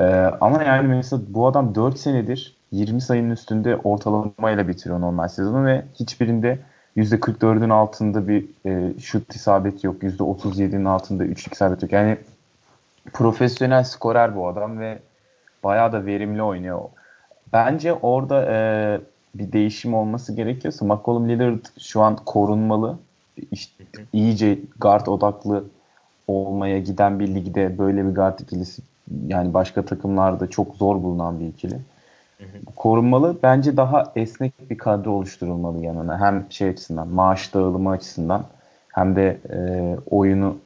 Ee, 0.00 0.04
ama 0.40 0.62
yani 0.62 0.88
mesela 0.88 1.22
bu 1.28 1.46
adam 1.46 1.74
4 1.74 1.98
senedir 1.98 2.56
20 2.72 3.00
sayının 3.00 3.30
üstünde 3.30 3.76
ortalamayla 3.76 4.68
bitiriyor 4.68 5.00
normal 5.00 5.28
sezonu 5.28 5.66
ve 5.66 5.84
hiçbirinde 5.94 6.58
%44'ün 6.96 7.70
altında 7.70 8.28
bir 8.28 8.44
e, 8.66 9.00
şut 9.00 9.34
isabeti 9.34 9.86
yok. 9.86 10.02
%37'nin 10.02 10.84
altında 10.84 11.24
üçlük 11.24 11.54
isabet 11.54 11.82
yok. 11.82 11.92
Yani 11.92 12.18
profesyonel 13.12 13.84
skorer 13.84 14.36
bu 14.36 14.48
adam 14.48 14.78
ve 14.78 14.98
bayağı 15.64 15.92
da 15.92 16.06
verimli 16.06 16.42
oynuyor. 16.42 16.80
Bence 17.52 17.92
orada 17.92 18.44
e, 18.52 18.56
bir 19.34 19.52
değişim 19.52 19.94
olması 19.94 20.32
gerekiyorsa 20.32 20.84
McCollum 20.84 21.28
Lillard 21.28 21.64
şu 21.78 22.02
an 22.02 22.16
korunmalı. 22.16 22.98
İşte 23.52 23.84
iyice 24.12 24.58
guard 24.80 25.06
odaklı 25.06 25.64
olmaya 26.26 26.78
giden 26.78 27.20
bir 27.20 27.34
ligde 27.34 27.78
böyle 27.78 28.06
bir 28.08 28.14
guard 28.14 28.38
ikilisi 28.38 28.82
yani 29.26 29.54
başka 29.54 29.84
takımlarda 29.84 30.50
çok 30.50 30.76
zor 30.76 31.02
bulunan 31.02 31.40
bir 31.40 31.46
ikili. 31.46 31.78
Korunmalı. 32.76 33.36
Bence 33.42 33.76
daha 33.76 34.12
esnek 34.16 34.70
bir 34.70 34.78
kadro 34.78 35.10
oluşturulmalı 35.10 35.84
yanına. 35.84 36.20
Hem 36.20 36.46
şey 36.50 36.68
açısından, 36.68 37.08
maaş 37.08 37.54
dağılımı 37.54 37.90
açısından 37.90 38.44
hem 38.88 39.16
de 39.16 39.38
e, 39.50 39.58
oyunu 40.10 40.56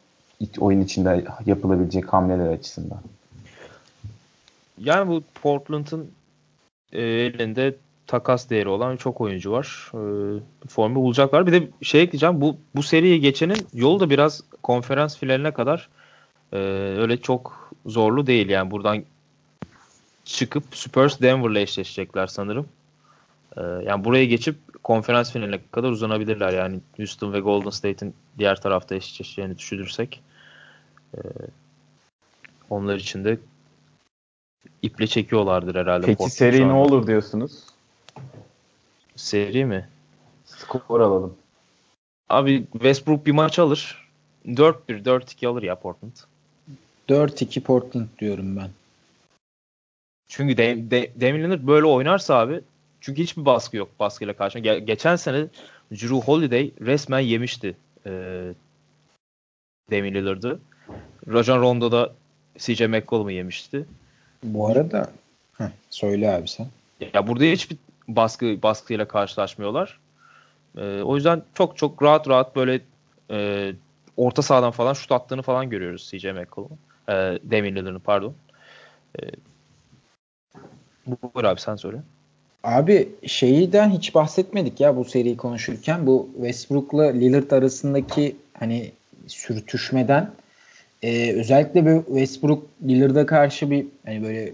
oyun 0.58 0.80
içinde 0.80 1.24
yapılabilecek 1.46 2.12
hamleler 2.12 2.52
açısından. 2.52 2.98
Yani 4.78 5.10
bu 5.10 5.22
Portland'ın 5.42 6.10
e, 6.92 7.02
elinde 7.02 7.74
takas 8.06 8.50
değeri 8.50 8.68
olan 8.68 8.96
çok 8.96 9.20
oyuncu 9.20 9.52
var. 9.52 9.92
E, 9.94 9.98
formu 10.68 11.02
bulacaklar. 11.02 11.46
Bir 11.46 11.52
de 11.52 11.68
şey 11.82 12.02
ekleyeceğim. 12.02 12.40
Bu 12.40 12.56
bu 12.74 12.82
seriye 12.82 13.18
geçenin 13.18 13.66
yolu 13.74 14.00
da 14.00 14.10
biraz 14.10 14.40
konferans 14.62 15.16
finaline 15.16 15.50
kadar 15.50 15.88
e, 16.52 16.58
öyle 16.98 17.16
çok 17.16 17.72
zorlu 17.86 18.26
değil. 18.26 18.48
Yani 18.48 18.70
buradan 18.70 19.04
çıkıp 20.24 20.64
Spurs 20.72 21.20
Denver'la 21.20 21.60
eşleşecekler 21.60 22.26
sanırım. 22.26 22.68
E, 23.56 23.60
yani 23.60 24.04
buraya 24.04 24.24
geçip 24.24 24.56
konferans 24.82 25.32
finaline 25.32 25.60
kadar 25.70 25.90
uzanabilirler. 25.90 26.52
Yani 26.52 26.80
Houston 26.96 27.32
ve 27.32 27.40
Golden 27.40 27.70
State'in 27.70 28.14
diğer 28.38 28.60
tarafta 28.60 28.94
eşleşeceğini 28.94 29.58
düşünürsek. 29.58 30.22
E, 31.14 31.18
onlar 32.70 32.96
için 32.96 33.24
de 33.24 33.38
iple 34.82 35.06
çekiyorlardır 35.06 35.74
herhalde. 35.74 36.06
Peki 36.06 36.18
Portland 36.18 36.30
seri 36.30 36.68
ne 36.68 36.72
olur 36.72 37.06
diyorsunuz? 37.06 37.66
Seri 39.16 39.64
mi? 39.64 39.88
Skor 40.44 41.00
alalım. 41.00 41.34
Abi 42.28 42.66
Westbrook 42.72 43.26
bir 43.26 43.32
maç 43.32 43.58
alır. 43.58 44.10
4-1, 44.46 44.74
4-2 44.88 45.46
alır 45.46 45.62
ya 45.62 45.74
Portland. 45.74 46.12
4-2 47.10 47.60
Portland 47.60 48.06
diyorum 48.18 48.56
ben. 48.56 48.70
Çünkü 50.28 50.56
de, 50.56 50.90
de, 50.90 51.10
Damian 51.20 51.50
Lillard 51.50 51.66
böyle 51.66 51.86
oynarsa 51.86 52.34
abi 52.34 52.60
çünkü 53.00 53.22
hiçbir 53.22 53.44
baskı 53.44 53.76
yok 53.76 53.90
baskıyla 54.00 54.36
karşı. 54.36 54.58
Ge- 54.58 54.78
geçen 54.78 55.16
sene 55.16 55.46
Drew 55.92 56.16
Holiday 56.16 56.70
resmen 56.80 57.20
yemişti 57.20 57.76
e, 58.06 58.10
Damian 59.90 60.14
Lillard'ı. 60.14 60.60
Rajon 61.28 61.60
Rondo 61.60 61.92
da 61.92 62.14
CJ 62.58 62.80
McCollum'u 62.80 63.30
yemişti. 63.30 63.84
Bu 64.42 64.68
arada 64.68 65.10
heh, 65.58 65.70
söyle 65.90 66.30
abi 66.30 66.48
sen. 66.48 66.66
Ya 67.14 67.26
burada 67.26 67.44
hiçbir 67.44 67.76
baskı 68.08 68.62
baskıyla 68.62 69.08
karşılaşmıyorlar. 69.08 70.00
E, 70.76 71.02
o 71.02 71.16
yüzden 71.16 71.42
çok 71.54 71.76
çok 71.76 72.02
rahat 72.02 72.28
rahat 72.28 72.56
böyle 72.56 72.80
e, 73.30 73.72
orta 74.16 74.42
sahadan 74.42 74.70
falan 74.70 74.92
şut 74.92 75.12
attığını 75.12 75.42
falan 75.42 75.70
görüyoruz 75.70 76.10
CJ 76.10 76.24
McCollum'un. 76.24 76.78
E, 77.10 77.38
Damian 77.50 77.76
Lillard'ın 77.76 77.98
pardon. 77.98 78.34
E, 79.18 79.22
Buyur 81.06 81.44
abi 81.44 81.60
sen 81.60 81.76
söyle. 81.76 81.96
Abi 82.64 83.08
şeyden 83.26 83.90
hiç 83.90 84.14
bahsetmedik 84.14 84.80
ya 84.80 84.96
bu 84.96 85.04
seriyi 85.04 85.36
konuşurken. 85.36 86.06
Bu 86.06 86.28
Westbrook'la 86.36 87.04
Lillard 87.04 87.50
arasındaki 87.50 88.36
hani 88.58 88.92
sürtüşmeden 89.26 90.30
e, 91.02 91.32
özellikle 91.32 91.86
böyle 91.86 92.04
Westbrook 92.04 92.66
Lillard'a 92.88 93.26
karşı 93.26 93.70
bir 93.70 93.86
hani 94.06 94.22
böyle 94.22 94.52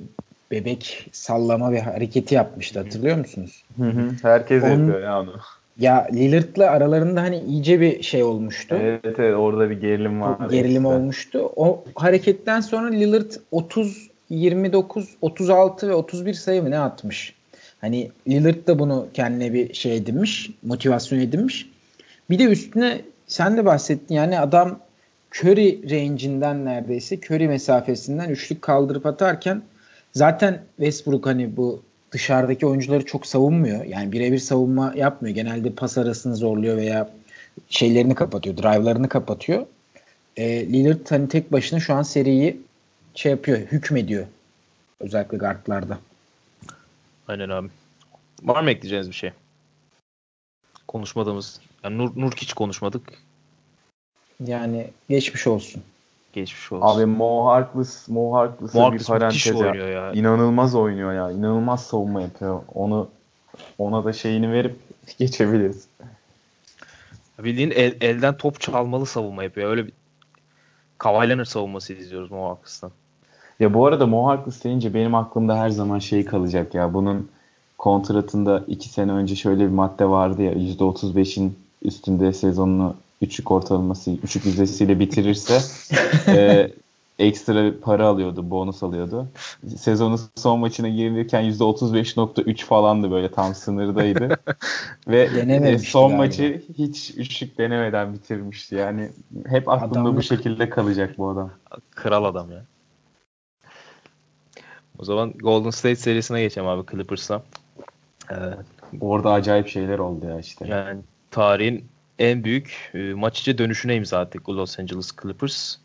bebek 0.51 1.09
sallama 1.13 1.73
bir 1.73 1.79
hareketi 1.79 2.35
yapmıştı 2.35 2.81
hatırlıyor 2.81 3.17
musunuz? 3.17 3.65
Hı 3.77 3.89
hı. 3.89 4.11
Herkes 4.23 4.63
On, 4.65 4.69
yapıyor 4.69 5.03
ya 5.03 5.21
onu. 5.21 5.41
Ya 5.79 6.09
Lillard'la 6.13 6.71
aralarında 6.71 7.23
hani 7.23 7.39
iyice 7.39 7.81
bir 7.81 8.03
şey 8.03 8.23
olmuştu. 8.23 8.77
Evet 8.81 9.19
evet 9.19 9.35
orada 9.37 9.71
bir 9.71 9.81
gerilim 9.81 10.21
var. 10.21 10.51
Gerilim 10.51 10.83
işte. 10.83 10.89
olmuştu. 10.89 11.53
O 11.57 11.85
hareketten 11.95 12.61
sonra 12.61 12.91
Lillard 12.91 13.33
30 13.51 14.11
29, 14.31 15.09
36 15.23 15.89
ve 15.89 15.95
31 15.95 16.35
sayı 16.35 16.63
mı 16.63 16.71
ne 16.71 16.79
atmış? 16.79 17.35
Hani 17.81 18.11
Lillard 18.29 18.67
da 18.67 18.79
bunu 18.79 19.07
kendine 19.15 19.53
bir 19.53 19.75
şey 19.75 19.97
edinmiş, 19.97 20.51
motivasyon 20.63 21.21
edinmiş. 21.21 21.71
Bir 22.31 22.39
de 22.39 22.45
üstüne 22.45 23.01
sen 23.27 23.57
de 23.57 23.65
bahsettin 23.65 24.15
yani 24.15 24.41
adam 24.41 24.79
Curry 25.35 25.91
range'inden 25.91 26.65
neredeyse 26.65 27.17
Curry 27.17 27.49
mesafesinden 27.49 28.31
üçlük 28.31 28.63
kaldırıp 28.63 29.07
atarken 29.07 29.63
zaten 30.13 30.63
Westbrook 30.77 31.27
hani 31.27 31.57
bu 31.57 31.83
dışarıdaki 32.17 32.67
oyuncuları 32.67 33.05
çok 33.05 33.27
savunmuyor. 33.27 33.85
Yani 33.85 34.13
birebir 34.13 34.39
savunma 34.39 34.93
yapmıyor. 34.97 35.35
Genelde 35.35 35.71
pas 35.71 35.99
arasını 35.99 36.37
zorluyor 36.37 36.77
veya 36.77 37.11
şeylerini 37.69 38.15
kapatıyor, 38.15 38.57
drive'larını 38.57 39.09
kapatıyor. 39.09 39.67
E, 40.37 40.73
Lillard 40.73 41.11
hani 41.11 41.29
tek 41.29 41.53
başına 41.53 41.81
şu 41.81 41.95
an 41.95 42.03
seriyi 42.03 42.61
şey 43.15 43.31
yapıyor, 43.31 43.59
hükmediyor. 43.59 44.27
Özellikle 45.01 45.37
guardlarda. 45.37 45.99
Aynen 47.29 47.49
abi. 47.49 47.69
Var 48.43 48.63
mı 48.63 48.71
ekleyeceğiniz 48.71 49.09
bir 49.09 49.15
şey? 49.15 49.33
Konuşmadığımız. 50.89 51.61
Yani 51.85 51.99
Nur, 51.99 52.11
Nur 52.17 52.33
hiç 52.33 52.53
konuşmadık. 52.53 53.03
Yani 54.47 54.91
geçmiş 55.09 55.47
olsun. 55.47 55.83
Geçmiş 56.37 56.73
olsun. 56.73 56.87
Abi 56.87 57.07
Mo 57.07 57.47
Harkless, 57.47 58.09
Mo 58.09 58.33
Harkless'a 58.33 58.93
bir 58.93 59.05
parantez 59.05 59.61
ya. 59.61 59.75
ya. 59.75 60.13
İnanılmaz 60.13 60.75
oynuyor 60.75 61.13
ya. 61.13 61.31
İnanılmaz 61.31 61.87
savunma 61.87 62.23
yapıyor. 62.23 62.63
Onu 62.75 63.09
ona 63.79 64.05
da 64.05 64.13
şeyini 64.13 64.53
verip 64.53 64.77
geçebiliriz. 65.19 65.89
Bildiğin 67.39 67.71
el, 67.71 67.95
elden 68.01 68.37
top 68.37 68.61
çalmalı 68.61 69.07
savunma 69.07 69.45
yapıyor. 69.45 69.71
Öyle 69.71 69.87
bir 69.87 69.93
Kawhi 70.99 71.29
Leonard 71.29 71.47
savunması 71.47 71.93
izliyoruz 71.93 72.31
Mo 72.31 72.49
Harkless'tan. 72.49 72.91
Ya 73.61 73.75
bu 73.75 73.87
arada 73.87 74.07
Mo 74.07 74.27
Harkless 74.27 74.65
deyince 74.65 74.95
benim 74.95 75.15
aklımda 75.15 75.59
her 75.59 75.71
zaman 75.71 75.99
şey 75.99 76.25
kalacak 76.25 76.75
ya. 76.75 76.95
Bunun 76.95 77.29
kontratında 77.79 78.65
iki 78.67 78.89
sene 78.89 79.13
önce 79.13 79.37
şöyle 79.37 79.65
bir 79.65 79.75
madde 79.75 80.09
vardı 80.09 80.43
ya 80.43 80.53
%35'in 80.53 81.59
üstünde 81.83 82.33
sezonunu 82.33 82.95
üçlük 83.23 83.51
ortalaması, 83.51 84.11
üçlük 84.11 84.47
yüzdesiyle 84.47 85.01
bitirirse 85.01 85.61
e, 86.29 86.71
ekstra 87.19 87.81
para 87.81 88.07
alıyordu, 88.07 88.51
bonus 88.51 88.83
alıyordu. 88.83 89.29
Sezonun 89.77 90.21
son 90.37 90.61
maçına 90.61 90.89
girilirken 90.89 91.45
%35.3 91.45 92.65
falandı 92.65 93.11
böyle 93.11 93.31
tam 93.31 93.55
sınırdaydı. 93.55 94.29
Ve 95.09 95.23
e, 95.23 95.79
son 95.79 96.09
galiba. 96.09 96.23
maçı 96.23 96.63
hiç 96.79 97.15
üçlük 97.17 97.59
denemeden 97.59 98.15
bitirmişti. 98.15 98.75
Yani 98.75 99.11
hep 99.47 99.69
aklımda 99.69 100.01
Adamlık. 100.01 100.17
bu 100.17 100.23
şekilde 100.23 100.71
kalacak 100.71 101.19
bu 101.19 101.29
adam. 101.29 101.51
Kral 101.91 102.25
adam 102.25 102.51
ya. 102.51 102.65
O 104.99 105.05
zaman 105.05 105.33
Golden 105.33 105.71
State 105.71 105.97
serisine 105.97 106.43
geçelim 106.43 106.69
abi 106.69 106.87
Clippers'a. 106.93 107.43
Ee, 108.31 108.35
Orada 109.01 109.33
acayip 109.33 109.69
şeyler 109.69 109.99
oldu 109.99 110.27
ya 110.27 110.41
işte. 110.41 110.67
Yani 110.69 111.01
tarihin 111.31 111.85
en 112.19 112.45
büyük 112.45 112.91
e, 112.95 112.99
maç 112.99 113.41
içi 113.41 113.59
dönüşüne 113.59 113.97
imza 113.97 114.19
attık 114.19 114.49
Los 114.49 114.79
Angeles 114.79 115.11
Clippers. 115.23 115.77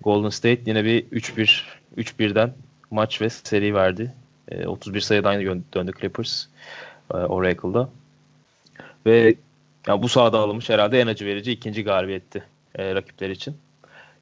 Golden 0.00 0.28
State 0.28 0.60
yine 0.66 0.84
bir 0.84 1.06
3-1 1.06 1.62
3-1'den 1.96 2.54
maç 2.90 3.20
ve 3.20 3.30
seri 3.30 3.74
verdi. 3.74 4.14
E, 4.48 4.66
31 4.66 5.00
sayıdan 5.00 5.64
döndü 5.74 5.92
Clippers 6.00 6.46
e, 7.14 7.16
Oracle'da. 7.16 7.88
Ve 9.06 9.34
yani 9.86 10.02
bu 10.02 10.08
sahada 10.08 10.38
alınmış 10.38 10.70
herhalde 10.70 11.00
en 11.00 11.06
acı 11.06 11.26
verici 11.26 11.52
ikinci 11.52 11.84
galibiyetti 11.84 12.44
e, 12.74 12.94
rakipler 12.94 13.30
için. 13.30 13.56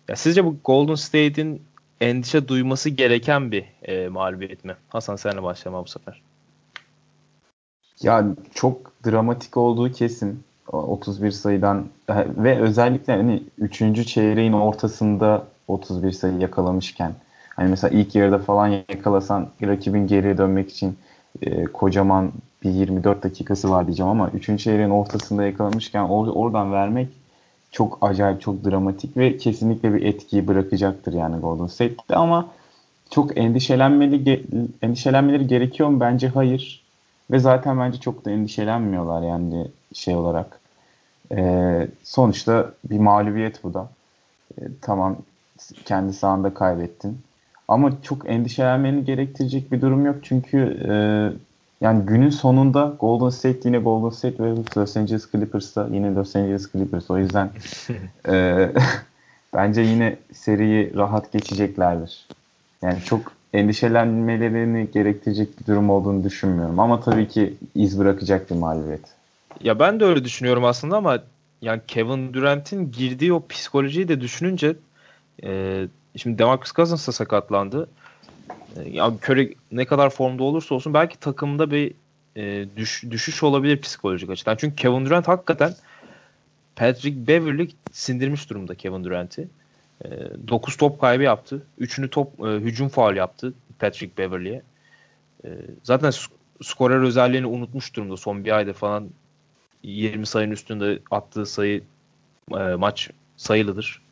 Ya 0.08 0.16
sizce 0.16 0.44
bu 0.44 0.56
Golden 0.64 0.94
State'in 0.94 1.62
endişe 2.00 2.48
duyması 2.48 2.90
gereken 2.90 3.52
bir 3.52 3.64
e, 3.82 4.08
mağlubiyet 4.08 4.64
mi? 4.64 4.76
Hasan 4.88 5.16
senle 5.16 5.42
başlayalım 5.42 5.84
bu 5.84 5.88
sefer. 5.88 6.22
Ya 8.02 8.26
çok 8.54 8.92
dramatik 9.06 9.56
olduğu 9.56 9.92
kesin. 9.92 10.44
31 10.72 11.30
sayıdan 11.30 11.84
ve 12.10 12.58
özellikle 12.58 13.16
hani 13.16 13.42
3. 13.58 14.06
çeyreğin 14.06 14.52
ortasında 14.52 15.44
31 15.68 16.12
sayı 16.12 16.38
yakalamışken 16.38 17.12
hani 17.56 17.70
mesela 17.70 17.98
ilk 17.98 18.14
yarıda 18.14 18.38
falan 18.38 18.68
yakalasan 18.68 19.48
rakibin 19.62 20.06
geriye 20.06 20.38
dönmek 20.38 20.70
için 20.70 20.96
e, 21.42 21.64
kocaman 21.64 22.32
bir 22.64 22.70
24 22.70 23.22
dakikası 23.22 23.70
var 23.70 23.86
diyeceğim 23.86 24.10
ama 24.10 24.30
3. 24.30 24.62
çeyreğin 24.62 24.90
ortasında 24.90 25.44
yakalamışken 25.44 26.04
or- 26.04 26.32
oradan 26.32 26.72
vermek 26.72 27.08
çok 27.70 27.98
acayip, 28.00 28.40
çok 28.40 28.64
dramatik 28.64 29.16
ve 29.16 29.36
kesinlikle 29.36 29.94
bir 29.94 30.02
etkiyi 30.02 30.48
bırakacaktır 30.48 31.12
yani 31.12 31.40
Golden 31.40 31.66
State'de 31.66 32.16
ama 32.16 32.46
çok 33.10 33.38
endişelenmeli 33.38 34.44
endişelenmeleri 34.82 35.46
gerekiyor 35.46 35.88
mu? 35.88 36.00
Bence 36.00 36.28
hayır. 36.28 36.84
Ve 37.30 37.38
zaten 37.38 37.80
bence 37.80 38.00
çok 38.00 38.24
da 38.24 38.30
endişelenmiyorlar 38.30 39.22
yani 39.22 39.66
şey 39.94 40.16
olarak. 40.16 40.60
Ee, 41.32 41.88
sonuçta 42.02 42.70
bir 42.90 42.98
mağlubiyet 42.98 43.64
bu 43.64 43.74
da. 43.74 43.88
Ee, 44.58 44.62
tamam 44.80 45.16
kendi 45.84 46.12
sahanda 46.12 46.54
kaybettin. 46.54 47.18
Ama 47.68 48.02
çok 48.02 48.30
endişelenmeni 48.30 49.04
gerektirecek 49.04 49.72
bir 49.72 49.80
durum 49.80 50.06
yok. 50.06 50.16
Çünkü 50.22 50.58
e, 50.88 50.94
yani 51.80 52.06
günün 52.06 52.30
sonunda 52.30 52.96
Golden 53.00 53.28
State 53.28 53.60
yine 53.64 53.78
Golden 53.78 54.10
State 54.10 54.44
ve 54.44 54.54
Los 54.76 54.96
Angeles 54.96 55.30
Clippers'ta 55.32 55.88
yine 55.92 56.14
Los 56.14 56.36
Angeles 56.36 56.72
Clippers. 56.72 57.10
O 57.10 57.18
yüzden 57.18 57.50
e, 58.28 58.68
bence 59.54 59.80
yine 59.80 60.16
seriyi 60.32 60.96
rahat 60.96 61.32
geçeceklerdir. 61.32 62.28
Yani 62.82 63.00
çok 63.00 63.32
endişelenmelerini 63.52 64.90
gerektirecek 64.90 65.60
bir 65.60 65.66
durum 65.66 65.90
olduğunu 65.90 66.24
düşünmüyorum. 66.24 66.80
Ama 66.80 67.00
tabii 67.00 67.28
ki 67.28 67.54
iz 67.74 67.98
bırakacak 67.98 68.50
bir 68.50 68.56
mağlubiyet. 68.56 69.04
Ya 69.60 69.78
ben 69.78 70.00
de 70.00 70.04
öyle 70.04 70.24
düşünüyorum 70.24 70.64
aslında 70.64 70.96
ama 70.96 71.18
yani 71.62 71.80
Kevin 71.86 72.34
Durant'in 72.34 72.92
girdiği 72.92 73.32
o 73.32 73.46
psikolojiyi 73.46 74.08
de 74.08 74.20
düşününce 74.20 74.76
e, 75.44 75.82
şimdi 76.16 76.38
Demarcus 76.38 76.72
Cousins 76.72 77.08
da 77.08 77.12
sakatlandı. 77.12 77.88
E, 78.76 78.90
ya 78.90 79.06
Curry 79.06 79.54
ne 79.72 79.84
kadar 79.84 80.10
formda 80.10 80.42
olursa 80.42 80.74
olsun 80.74 80.94
belki 80.94 81.20
takımda 81.20 81.70
bir 81.70 81.94
e, 82.36 82.66
düş, 82.76 83.04
düşüş 83.10 83.42
olabilir 83.42 83.80
psikolojik 83.80 84.30
açıdan. 84.30 84.56
Çünkü 84.56 84.76
Kevin 84.76 85.06
Durant 85.06 85.28
hakikaten 85.28 85.74
Patrick 86.76 87.26
Beverly 87.26 87.70
sindirmiş 87.92 88.50
durumda 88.50 88.74
Kevin 88.74 89.04
Durant'i. 89.04 89.48
E, 90.04 90.08
9 90.48 90.76
top 90.76 91.00
kaybı 91.00 91.22
yaptı. 91.22 91.62
3'ünü 91.80 92.08
top 92.08 92.40
e, 92.40 92.44
hücum 92.44 92.88
faal 92.88 93.16
yaptı 93.16 93.54
Patrick 93.78 94.18
Beverly'e. 94.18 94.62
E, 95.44 95.48
zaten 95.82 96.12
skorer 96.62 97.02
özelliğini 97.02 97.46
unutmuş 97.46 97.94
durumda 97.96 98.16
son 98.16 98.44
bir 98.44 98.56
ayda 98.56 98.72
falan 98.72 99.08
20 99.84 100.26
sayının 100.26 100.52
üstünde 100.52 100.98
attığı 101.10 101.46
sayı 101.46 101.82
e, 102.50 102.58
maç 102.58 103.10
sayılıdır. 103.36 104.02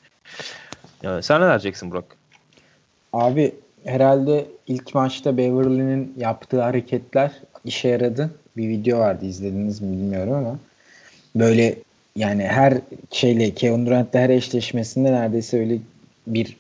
Yani 1.03 1.23
sen 1.23 1.41
ne 1.41 1.49
diyeceksin 1.49 1.91
Burak? 1.91 2.17
Abi 3.13 3.55
herhalde 3.85 4.47
ilk 4.67 4.95
maçta 4.95 5.37
Beverly'nin 5.37 6.15
yaptığı 6.19 6.63
hareketler 6.63 7.33
işe 7.65 7.89
yaradı. 7.89 8.31
Bir 8.57 8.69
video 8.69 8.99
vardı 8.99 9.27
izlediniz 9.27 9.81
mi 9.81 9.93
bilmiyorum 9.93 10.33
ama 10.33 10.59
Böyle 11.37 11.77
yani 12.17 12.43
her 12.43 12.79
şeyle 13.11 13.55
Kevin 13.55 13.87
Durant'le 13.87 14.15
her 14.15 14.31
eşleşmesinde 14.31 15.13
neredeyse 15.13 15.59
öyle 15.59 15.79
bir 16.27 16.57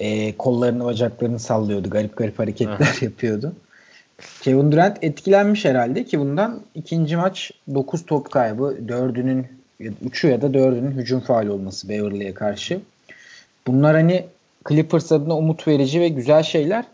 e, 0.00 0.36
kollarını 0.36 0.84
bacaklarını 0.84 1.38
sallıyordu. 1.38 1.90
Garip 1.90 2.16
garip 2.16 2.38
hareketler 2.38 2.96
yapıyordu. 3.00 3.52
Kevin 4.42 4.72
Durant 4.72 5.04
etkilenmiş 5.04 5.64
herhalde 5.64 6.04
ki 6.04 6.20
bundan 6.20 6.60
ikinci 6.74 7.16
maç 7.16 7.50
9 7.74 8.06
top 8.06 8.30
kaybı. 8.30 8.78
Dördünün 8.88 9.46
3'ü 9.80 10.30
ya 10.30 10.42
da 10.42 10.54
dördünün 10.54 10.90
hücum 10.90 11.20
faal 11.20 11.46
olması 11.46 11.88
Beverly'e 11.88 12.34
karşı. 12.34 12.80
Bunlar 13.66 13.94
hani 13.94 14.26
Clippers 14.68 15.12
adına 15.12 15.36
umut 15.36 15.68
verici 15.68 16.00
ve 16.00 16.08
güzel 16.08 16.42
şeyler. 16.42 16.84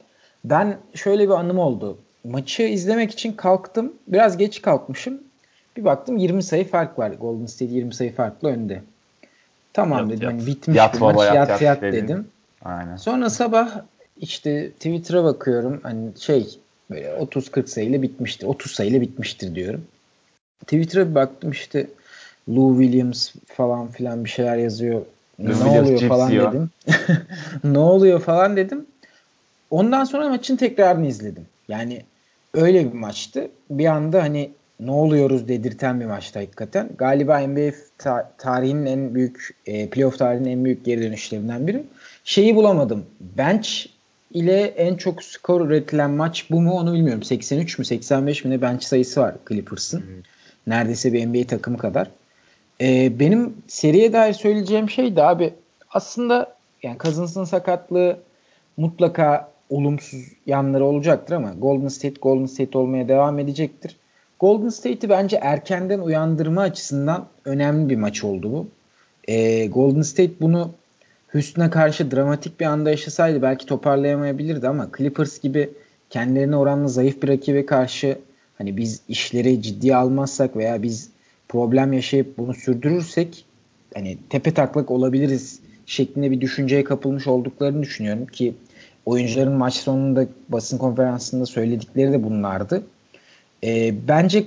Ben 0.44 0.76
şöyle 0.94 1.24
bir 1.24 1.34
anım 1.34 1.58
oldu. 1.58 1.98
Maçı 2.24 2.62
izlemek 2.62 3.10
için 3.10 3.32
kalktım. 3.32 3.92
Biraz 4.08 4.36
geç 4.36 4.62
kalkmışım. 4.62 5.20
Bir 5.76 5.84
baktım 5.84 6.16
20 6.16 6.42
sayı 6.42 6.68
fark 6.68 6.98
var. 6.98 7.10
Golden 7.10 7.46
State 7.46 7.74
20 7.74 7.94
sayı 7.94 8.14
farklı 8.14 8.48
önde. 8.48 8.82
Tamam 9.72 9.98
yat, 9.98 10.08
dedim 10.10 10.22
yat. 10.22 10.32
hani 10.32 10.46
bitmiş 10.46 10.76
yat, 10.76 11.00
maç 11.00 11.16
yat 11.16 11.34
yat 11.34 11.48
yat, 11.48 11.62
yat 11.62 11.82
dedim. 11.82 12.28
Aynen. 12.64 12.96
Sonra 12.96 13.30
sabah 13.30 13.70
işte 14.20 14.70
Twitter'a 14.70 15.24
bakıyorum. 15.24 15.80
Hani 15.82 16.10
şey 16.18 16.58
böyle 16.90 17.08
30-40 17.08 17.66
sayıyla 17.66 18.02
bitmiştir. 18.02 18.46
30 18.46 18.72
sayıyla 18.72 19.00
bitmiştir 19.00 19.54
diyorum. 19.54 19.84
Twitter'a 20.60 21.10
bir 21.10 21.14
baktım 21.14 21.50
işte 21.50 21.86
Lou 22.48 22.82
Williams 22.82 23.32
falan 23.46 23.88
filan 23.88 24.24
bir 24.24 24.30
şeyler 24.30 24.56
yazıyor. 24.56 25.02
Lou 25.40 25.48
ne 25.48 25.52
Williams 25.52 25.88
oluyor 25.88 26.00
falan 26.00 26.32
dedim. 26.32 26.70
ne 27.64 27.78
oluyor 27.78 28.20
falan 28.20 28.56
dedim. 28.56 28.86
Ondan 29.70 30.04
sonra 30.04 30.28
maçın 30.28 30.56
tekrarını 30.56 31.06
izledim. 31.06 31.46
Yani 31.68 32.02
öyle 32.54 32.84
bir 32.84 32.98
maçtı. 32.98 33.50
Bir 33.70 33.86
anda 33.86 34.22
hani 34.22 34.50
ne 34.80 34.90
oluyoruz 34.90 35.48
dedirten 35.48 36.00
bir 36.00 36.04
maçtı 36.04 36.38
hakikaten. 36.38 36.88
Galiba 36.98 37.38
NBA 37.38 37.74
ta- 37.98 38.32
tarihinin 38.38 38.86
en 38.86 39.14
büyük 39.14 39.54
e, 39.66 39.88
playoff 39.88 40.18
tarihinin 40.18 40.50
en 40.50 40.64
büyük 40.64 40.84
geri 40.84 41.02
dönüşlerinden 41.02 41.66
biri. 41.66 41.82
Şeyi 42.24 42.56
bulamadım. 42.56 43.06
Bench 43.20 43.86
ile 44.36 44.62
en 44.62 44.94
çok 44.94 45.22
skor 45.22 45.66
üretilen 45.66 46.10
maç 46.10 46.46
bu 46.50 46.60
mu 46.60 46.72
onu 46.72 46.94
bilmiyorum. 46.94 47.22
83 47.22 47.78
mü 47.78 47.84
85 47.84 48.44
mi 48.44 48.50
ne 48.50 48.62
bench 48.62 48.82
sayısı 48.82 49.20
var 49.20 49.34
Clippers'ın. 49.48 50.00
Hmm. 50.00 50.22
Neredeyse 50.66 51.12
bir 51.12 51.26
NBA 51.26 51.46
takımı 51.46 51.78
kadar. 51.78 52.10
Ee, 52.80 53.20
benim 53.20 53.54
seriye 53.66 54.12
dair 54.12 54.32
söyleyeceğim 54.32 54.90
şey 54.90 55.16
de 55.16 55.22
abi 55.22 55.54
aslında 55.90 56.54
yani 56.82 56.98
Cousins'ın 56.98 57.44
sakatlığı 57.44 58.18
mutlaka 58.76 59.52
olumsuz 59.70 60.20
yanları 60.46 60.84
olacaktır 60.84 61.34
ama 61.34 61.52
Golden 61.58 61.88
State 61.88 62.20
Golden 62.22 62.46
State 62.46 62.78
olmaya 62.78 63.08
devam 63.08 63.38
edecektir. 63.38 63.96
Golden 64.40 64.68
State'i 64.68 65.10
bence 65.10 65.36
erkenden 65.36 65.98
uyandırma 65.98 66.60
açısından 66.62 67.26
önemli 67.44 67.88
bir 67.88 67.96
maç 67.96 68.24
oldu 68.24 68.52
bu. 68.52 68.68
Ee, 69.28 69.66
Golden 69.66 70.02
State 70.02 70.40
bunu 70.40 70.70
Houston'a 71.36 71.70
karşı 71.70 72.10
dramatik 72.10 72.60
bir 72.60 72.64
anda 72.64 72.90
yaşasaydı 72.90 73.42
belki 73.42 73.66
toparlayamayabilirdi 73.66 74.68
ama 74.68 74.88
Clippers 74.98 75.40
gibi 75.40 75.70
kendilerine 76.10 76.56
oranla 76.56 76.88
zayıf 76.88 77.22
bir 77.22 77.28
rakibe 77.28 77.66
karşı 77.66 78.18
hani 78.58 78.76
biz 78.76 79.00
işleri 79.08 79.62
ciddiye 79.62 79.96
almazsak 79.96 80.56
veya 80.56 80.82
biz 80.82 81.10
problem 81.48 81.92
yaşayıp 81.92 82.38
bunu 82.38 82.54
sürdürürsek 82.54 83.44
hani 83.94 84.18
tepe 84.30 84.54
taklak 84.54 84.90
olabiliriz 84.90 85.60
şeklinde 85.86 86.30
bir 86.30 86.40
düşünceye 86.40 86.84
kapılmış 86.84 87.26
olduklarını 87.26 87.82
düşünüyorum 87.82 88.26
ki 88.26 88.54
oyuncuların 89.06 89.52
maç 89.52 89.74
sonunda 89.74 90.26
basın 90.48 90.78
konferansında 90.78 91.46
söyledikleri 91.46 92.12
de 92.12 92.24
bunlardı. 92.24 92.82
E, 93.64 93.94
bence 94.08 94.44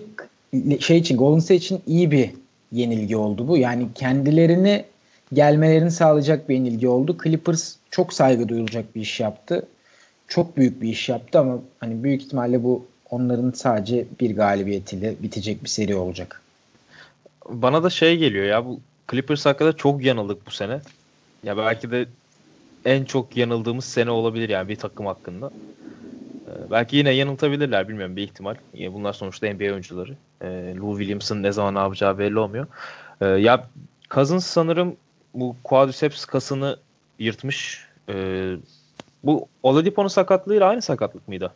şey 0.80 0.98
için 0.98 1.18
Golden 1.18 1.40
State 1.40 1.56
için 1.56 1.82
iyi 1.88 2.12
bir 2.12 2.30
yenilgi 2.72 3.18
oldu 3.18 3.48
bu. 3.48 3.58
Yani 3.58 3.88
kendilerini 3.96 4.86
gelmelerini 5.34 5.92
sağlayacak 5.92 6.50
bir 6.50 6.56
yenilgi 6.56 6.88
oldu. 6.88 7.18
Clippers 7.24 7.76
çok 7.92 8.14
saygı 8.14 8.50
duyulacak 8.50 8.96
bir 8.96 9.02
iş 9.02 9.20
yaptı. 9.20 9.66
Çok 10.28 10.58
büyük 10.58 10.82
bir 10.82 10.90
iş 10.90 11.10
yaptı 11.10 11.40
ama 11.40 11.60
hani 11.80 12.04
büyük 12.04 12.22
ihtimalle 12.22 12.64
bu 12.64 12.86
onların 13.10 13.52
sadece 13.52 14.06
bir 14.20 14.36
galibiyetiyle 14.36 15.16
bitecek 15.24 15.64
bir 15.64 15.70
seri 15.70 15.96
olacak. 15.96 16.42
Bana 17.50 17.84
da 17.84 17.90
şey 17.90 18.18
geliyor 18.18 18.46
ya 18.46 18.66
bu 18.66 18.80
Clippers 19.12 19.46
hakkında 19.46 19.74
çok 19.74 20.04
yanıldık 20.04 20.48
bu 20.48 20.52
sene. 20.52 20.80
Ya 21.44 21.58
belki 21.58 21.92
de 21.92 22.06
en 22.86 23.06
çok 23.06 23.38
yanıldığımız 23.38 23.86
sene 23.86 24.12
olabilir 24.12 24.50
yani 24.50 24.70
bir 24.70 24.76
takım 24.76 25.06
hakkında. 25.06 25.52
Ee, 26.48 26.72
belki 26.72 26.98
yine 26.98 27.12
yanıltabilirler 27.12 27.88
bilmiyorum 27.88 28.16
bir 28.16 28.24
ihtimal. 28.24 28.56
Yine 28.74 28.94
bunlar 28.94 29.14
sonuçta 29.14 29.54
NBA 29.54 29.72
oyuncuları. 29.72 30.16
Ee, 30.42 30.74
Lou 30.78 30.98
Williams'ın 30.98 31.44
ne 31.44 31.52
zaman 31.52 31.76
ne 31.76 31.80
yapacağı 31.80 32.18
belli 32.18 32.40
olmuyor. 32.40 32.68
Ee, 33.22 33.26
ya 33.26 33.68
Cousins 34.12 34.46
sanırım 34.46 34.96
bu 35.34 35.56
quadriceps 35.64 36.26
kasını 36.26 36.78
yırtmış. 37.20 37.88
Ee, 38.10 38.54
bu 39.24 39.48
Oladipo'nun 39.64 40.08
sakatlığıyla 40.08 40.68
aynı 40.68 40.82
sakatlık 40.82 41.28
mıydı? 41.28 41.54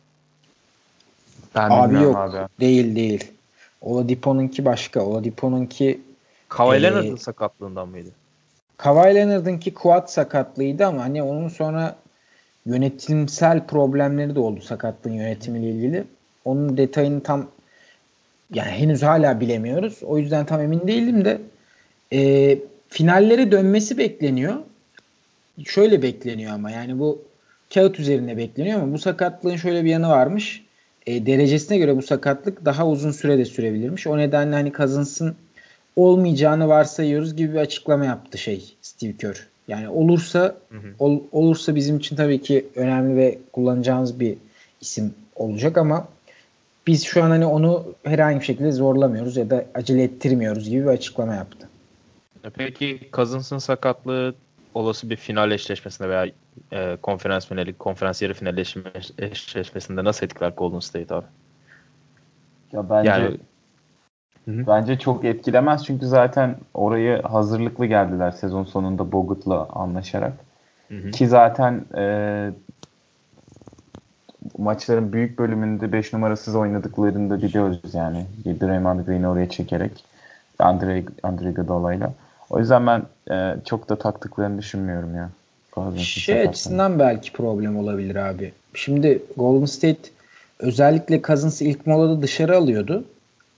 Ben 1.56 1.70
abi 1.70 1.96
yok. 1.96 2.16
Abi. 2.18 2.38
Değil 2.60 2.96
değil. 2.96 3.32
Oladipo'nunki 3.82 4.66
başka. 4.66 5.06
Oladipo'nunki 5.06 6.02
Kawhi 6.50 6.78
e, 6.78 6.84
Leonard'ın 6.84 7.16
sakatlığından 7.16 7.88
mıydı? 7.88 8.10
Kawhi 8.78 9.16
Leonard'ınki 9.16 9.74
quad 9.74 10.08
sakatlığıydı 10.08 10.86
ama 10.86 11.04
hani 11.04 11.24
onun 11.24 11.48
sonra 11.48 11.96
yönetimsel 12.66 13.68
problemleri 13.68 14.36
de 14.36 14.40
oldu 14.40 14.62
sakatlığın 14.62 15.14
yönetimiyle 15.14 15.70
ilgili. 15.70 16.04
Onun 16.46 16.78
detayını 16.78 17.24
tam 17.24 17.48
yani 18.54 18.72
henüz 18.72 19.04
hala 19.04 19.40
bilemiyoruz. 19.40 20.04
O 20.04 20.18
yüzden 20.18 20.46
tam 20.46 20.62
emin 20.62 20.88
değilim 20.88 21.26
de 21.26 21.42
e, 22.14 22.58
finallere 22.93 23.51
dönmesi 23.51 23.97
bekleniyor. 23.97 24.56
Şöyle 25.65 26.01
bekleniyor 26.01 26.51
ama 26.51 26.71
yani 26.71 26.99
bu 26.99 27.21
kağıt 27.73 27.99
üzerinde 27.99 28.38
bekleniyor 28.38 28.79
ama 28.79 28.93
bu 28.93 28.97
sakatlığın 28.97 29.56
şöyle 29.56 29.84
bir 29.84 29.89
yanı 29.89 30.10
varmış. 30.10 30.63
E, 31.06 31.25
derecesine 31.25 31.77
göre 31.77 31.97
bu 31.97 32.01
sakatlık 32.01 32.65
daha 32.65 32.88
uzun 32.88 33.12
sürede 33.12 33.45
sürebilirmiş. 33.45 34.08
O 34.08 34.17
nedenle 34.17 34.56
hani 34.56 34.71
Cousins'ın 34.71 35.36
olmayacağını 35.95 36.67
varsayıyoruz 36.67 37.36
gibi 37.36 37.53
bir 37.53 37.60
açıklama 37.60 38.06
yaptı 38.06 38.38
şey 38.38 38.75
Steve 38.82 39.17
Kerr. 39.17 39.47
Yani 39.67 39.89
olursa 39.89 40.56
hı 40.69 40.77
hı. 40.77 40.88
Ol, 40.99 41.19
olursa 41.32 41.75
bizim 41.75 41.97
için 41.97 42.15
tabii 42.15 42.41
ki 42.41 42.65
önemli 42.75 43.17
ve 43.17 43.38
kullanacağımız 43.53 44.19
bir 44.19 44.38
isim 44.82 45.13
olacak 45.36 45.77
ama 45.77 46.08
biz 46.88 47.03
şu 47.03 47.23
an 47.23 47.29
hani 47.29 47.45
onu 47.45 47.86
herhangi 48.03 48.39
bir 48.39 48.45
şekilde 48.45 48.71
zorlamıyoruz 48.71 49.38
ya 49.38 49.49
da 49.49 49.65
acele 49.73 50.03
ettirmiyoruz 50.03 50.69
gibi 50.69 50.82
bir 50.82 50.89
açıklama 50.89 51.36
yaptı. 51.36 51.69
E 52.43 52.49
peki 52.49 53.10
Cousins'ın 53.13 53.58
sakatlığı 53.58 54.36
olası 54.73 55.10
bir 55.10 55.15
final 55.15 55.51
eşleşmesinde 55.51 56.10
veya 56.10 56.27
e, 56.71 56.97
konferans 57.01 57.47
finali, 57.47 57.73
konferans 57.73 58.21
yarı 58.21 58.34
final 58.34 58.58
eşleşmesinde 59.17 60.03
nasıl 60.03 60.25
etkiler 60.25 60.49
Golden 60.58 60.79
State 60.79 61.15
abi? 61.15 61.25
Ya 62.71 62.89
bence 62.89 63.10
yani, 63.10 63.38
Hı-hı. 64.45 64.67
Bence 64.67 64.99
çok 64.99 65.25
etkilemez 65.25 65.86
çünkü 65.86 66.06
zaten 66.06 66.56
orayı 66.73 67.21
hazırlıklı 67.21 67.86
geldiler 67.86 68.32
sezon 68.32 68.63
sonunda 68.63 69.12
Bogut'la 69.12 69.67
anlaşarak. 69.69 70.34
Hı-hı. 70.89 71.12
Ki 71.12 71.27
zaten 71.27 71.86
e, 71.97 72.51
maçların 74.58 75.13
büyük 75.13 75.39
bölümünde 75.39 75.91
5 75.91 76.13
numarasız 76.13 76.56
oynadıklarını 76.56 77.29
da 77.29 77.41
biliyoruz 77.41 77.93
yani. 77.93 78.25
Draymond 78.45 79.06
Green'i 79.06 79.27
oraya 79.27 79.49
çekerek 79.49 80.06
Andre, 80.60 81.03
Andre 81.23 81.49
Iguodala'yla. 81.49 82.13
O 82.54 82.60
yüzden 82.60 82.88
ben 82.88 83.04
e, 83.32 83.56
çok 83.66 83.89
da 83.89 83.96
taktıklarını 83.96 84.58
düşünmüyorum 84.58 85.16
ya. 85.16 85.30
Şey 85.98 86.42
açısından 86.42 87.00
belki 87.00 87.34
problem 87.34 87.78
olabilir 87.78 88.16
abi. 88.16 88.54
Şimdi 88.74 89.22
Golden 89.38 89.66
State 89.66 90.10
özellikle 90.60 91.22
Cousins'ı 91.22 91.63
ilk 91.63 91.88
molada 91.88 92.22
dışarı 92.22 92.58
alıyordu. 92.58 93.04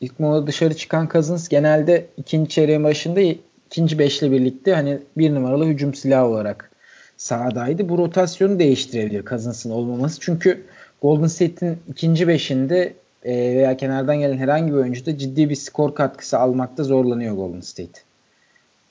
İlk 0.01 0.19
mola 0.19 0.47
dışarı 0.47 0.73
çıkan 0.73 1.09
Cousins 1.11 1.47
genelde 1.47 2.05
ikinci 2.17 2.49
çeyreğin 2.49 2.83
başında 2.83 3.21
ikinci 3.67 3.99
beşle 3.99 4.31
birlikte 4.31 4.73
hani 4.73 4.99
bir 5.17 5.35
numaralı 5.35 5.65
hücum 5.65 5.93
silahı 5.93 6.25
olarak 6.25 6.71
sahadaydı. 7.17 7.89
Bu 7.89 7.97
rotasyonu 7.97 8.59
değiştirebilir 8.59 9.25
Cousins'ın 9.25 9.71
olmaması. 9.71 10.19
Çünkü 10.19 10.63
Golden 11.01 11.27
State'in 11.27 11.77
ikinci 11.89 12.27
beşinde 12.27 12.93
e, 13.23 13.33
veya 13.33 13.77
kenardan 13.77 14.19
gelen 14.19 14.37
herhangi 14.37 14.73
bir 14.73 14.77
oyuncuda 14.77 15.17
ciddi 15.17 15.49
bir 15.49 15.55
skor 15.55 15.95
katkısı 15.95 16.39
almakta 16.39 16.83
zorlanıyor 16.83 17.35
Golden 17.35 17.61
State. 17.61 18.04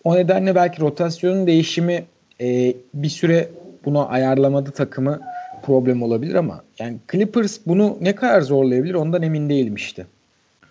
O 0.04 0.16
nedenle 0.16 0.54
belki 0.54 0.80
rotasyonun 0.80 1.46
değişimi 1.46 2.04
e, 2.40 2.74
bir 2.94 3.08
süre 3.08 3.48
bunu 3.84 4.12
ayarlamadı 4.12 4.70
takımı 4.70 5.20
problem 5.62 6.02
olabilir 6.02 6.34
ama 6.34 6.62
yani 6.78 6.96
Clippers 7.12 7.58
bunu 7.66 7.98
ne 8.00 8.14
kadar 8.14 8.40
zorlayabilir 8.40 8.94
ondan 8.94 9.22
emin 9.22 9.48
değilim 9.48 9.74
işte. 9.74 10.06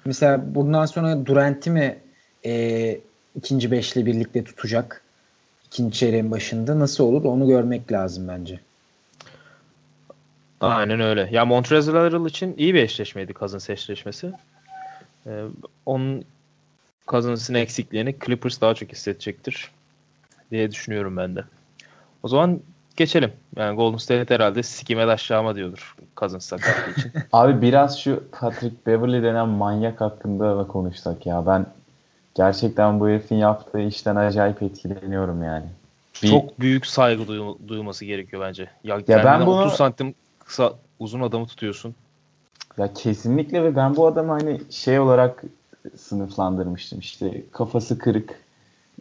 Mesela 0.06 0.56
bundan 0.56 0.86
sonra 0.86 1.26
Durant'i 1.26 1.72
mi 1.72 1.98
e, 2.46 2.98
ikinci 3.36 3.72
beşle 3.72 4.06
birlikte 4.06 4.44
tutacak? 4.44 5.04
ikinci 5.74 6.00
çeyreğin 6.00 6.32
başında 6.32 6.80
nasıl 6.80 7.04
olur 7.04 7.24
onu 7.24 7.48
görmek 7.48 7.92
lazım 7.92 8.28
bence. 8.28 8.60
Aynen 10.62 11.00
öyle. 11.00 11.30
Ya 11.32 11.46
Montrezl 11.46 11.92
Harrell 11.92 12.26
için 12.26 12.56
iyi 12.58 12.74
bir 12.74 12.84
eşleşmeydi 12.84 13.34
Cousins 13.34 13.70
eşleşmesi. 13.70 14.32
Ee, 15.28 15.44
onun 15.86 16.26
Cousins'ın 17.08 17.54
eksikliğini 17.54 18.16
Clippers 18.26 18.62
daha 18.62 18.74
çok 18.74 18.92
hissedecektir 18.92 19.72
diye 20.52 20.72
düşünüyorum 20.72 21.18
ben 21.18 21.36
de. 21.36 21.44
O 22.24 22.28
zaman 22.28 22.60
geçelim. 22.96 23.32
Yani 23.56 23.76
Golden 23.76 23.98
State 23.98 24.36
herhalde 24.36 24.64
sikime 24.64 25.06
aşağıma 25.06 25.56
diyordur 25.56 25.96
Cousins 26.18 26.46
sakatlığı 26.46 26.92
için. 26.92 27.12
Abi 27.34 27.62
biraz 27.62 28.00
şu 28.00 28.24
Patrick 28.32 28.76
Beverly 28.88 29.24
denen 29.24 29.50
manyak 29.50 30.02
hakkında 30.02 30.58
da 30.58 30.68
konuşsak 30.68 31.26
ya. 31.26 31.46
Ben 31.48 31.66
gerçekten 32.36 33.00
bu 33.00 33.10
herifin 33.10 33.36
yaptığı 33.36 33.82
işten 33.82 34.16
acayip 34.16 34.64
etkileniyorum 34.64 35.44
yani. 35.44 35.66
Bir, 36.24 36.30
çok 36.30 36.60
büyük 36.60 36.86
saygı 36.86 37.24
duy- 37.24 37.68
duyulması 37.68 38.06
gerekiyor 38.06 38.42
bence. 38.42 38.70
Ya, 38.84 39.02
ya 39.08 39.24
ben 39.24 39.42
bunu 39.46 39.60
30 39.60 39.74
santim 39.74 40.16
kısa 40.40 40.74
uzun 41.00 41.22
adamı 41.22 41.48
tutuyorsun. 41.48 41.96
Ya 42.78 42.94
kesinlikle 42.94 43.64
ve 43.64 43.76
ben 43.76 43.96
bu 43.96 44.08
adamı 44.08 44.32
hani 44.32 44.62
şey 44.70 45.00
olarak 45.00 45.44
sınıflandırmıştım. 45.98 47.00
İşte 47.00 47.44
kafası 47.52 47.98
kırık, 47.98 48.40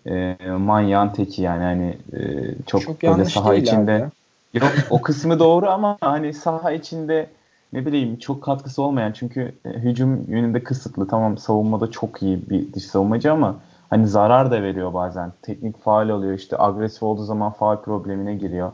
e, 0.06 0.36
manyağın 0.58 1.08
teki 1.08 1.42
yani 1.42 1.62
hani 1.62 1.98
e, 2.12 2.50
çok, 2.66 2.82
çok 2.82 3.02
böyle 3.02 3.24
saha 3.24 3.54
içinde. 3.54 4.10
Yok 4.54 4.72
o 4.90 5.02
kısmı 5.02 5.38
doğru 5.38 5.70
ama 5.70 5.98
hani 6.00 6.34
saha 6.34 6.72
içinde 6.72 7.30
ne 7.72 7.86
bileyim 7.86 8.18
çok 8.18 8.42
katkısı 8.42 8.82
olmayan 8.82 9.12
çünkü 9.12 9.54
e, 9.64 9.68
hücum 9.68 10.24
yönünde 10.28 10.64
kısıtlı. 10.64 11.08
Tamam 11.08 11.38
savunmada 11.38 11.90
çok 11.90 12.22
iyi 12.22 12.50
bir 12.50 12.72
dış 12.72 12.84
savunmacı 12.84 13.32
ama 13.32 13.56
hani 13.90 14.08
zarar 14.08 14.50
da 14.50 14.62
veriyor 14.62 14.94
bazen. 14.94 15.32
Teknik 15.42 15.82
faal 15.82 16.08
oluyor 16.08 16.34
işte 16.34 16.56
agresif 16.58 17.02
olduğu 17.02 17.24
zaman 17.24 17.52
faal 17.52 17.76
problemine 17.76 18.34
giriyor. 18.34 18.72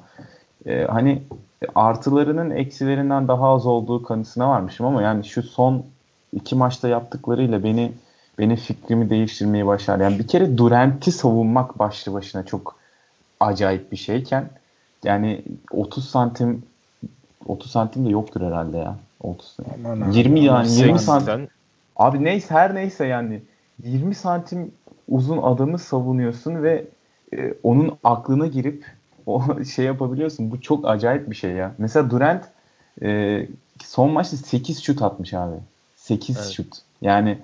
Ee, 0.67 0.87
hani 0.91 1.23
artılarının 1.75 2.51
eksilerinden 2.51 3.29
daha 3.29 3.49
az 3.49 3.67
olduğu 3.67 4.03
kanısına 4.03 4.49
varmışım 4.49 4.87
ama 4.87 5.03
yani 5.03 5.25
şu 5.25 5.43
son 5.43 5.85
iki 6.33 6.55
maçta 6.55 6.89
yaptıklarıyla 6.89 7.65
beni 7.65 7.93
benim 8.39 8.57
fikrimi 8.57 9.11
değiştirmeyi 9.11 9.67
başardı. 9.67 10.03
Yani 10.03 10.19
bir 10.19 10.27
kere 10.27 10.59
Durant'i 10.59 11.13
savunmak 11.13 11.79
başlı 11.79 12.13
başına 12.13 12.47
çok 12.47 12.77
acayip 13.41 13.93
bir 13.93 13.97
şeyken 13.97 14.51
yani 15.05 15.43
30 15.71 16.09
santim 16.09 16.63
30 17.47 17.71
santim 17.71 18.07
de 18.07 18.11
yoktur 18.11 18.41
herhalde 18.41 18.77
ya. 18.79 18.97
30 19.21 19.57
Aman 19.85 20.13
20 20.13 20.41
yani 20.41 20.73
20 20.73 20.99
santim. 20.99 21.49
Abi 21.97 22.25
neyse 22.25 22.55
her 22.55 22.75
neyse 22.75 23.07
yani 23.07 23.43
20 23.85 24.15
santim 24.15 24.73
uzun 25.09 25.39
adamı 25.39 25.79
savunuyorsun 25.79 26.63
ve 26.63 26.85
e, 27.37 27.55
onun 27.63 27.99
aklına 28.05 28.47
girip 28.47 28.85
o 29.27 29.43
şey 29.75 29.85
yapabiliyorsun. 29.85 30.51
Bu 30.51 30.61
çok 30.61 30.89
acayip 30.89 31.31
bir 31.31 31.37
şey 31.37 31.51
ya. 31.51 31.75
Mesela 31.79 32.11
Durant 32.11 32.45
e, 33.03 33.47
son 33.85 34.11
maçta 34.11 34.37
8 34.37 34.83
şut 34.83 35.03
atmış 35.03 35.35
abi. 35.35 35.57
8 36.09 36.37
evet. 36.37 36.51
şut. 36.51 36.77
Yani 37.03 37.39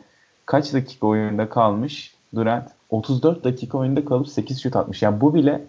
kaç 0.47 0.73
dakika 0.73 1.07
oyunda 1.07 1.49
kalmış 1.49 2.15
Durant? 2.35 2.71
34 2.91 3.45
dakika 3.45 3.79
oyunda 3.79 4.05
kalıp 4.05 4.29
8 4.29 4.63
şut 4.63 4.77
atmış. 4.77 5.03
Yani 5.03 5.21
bu 5.21 5.35
bile 5.35 5.65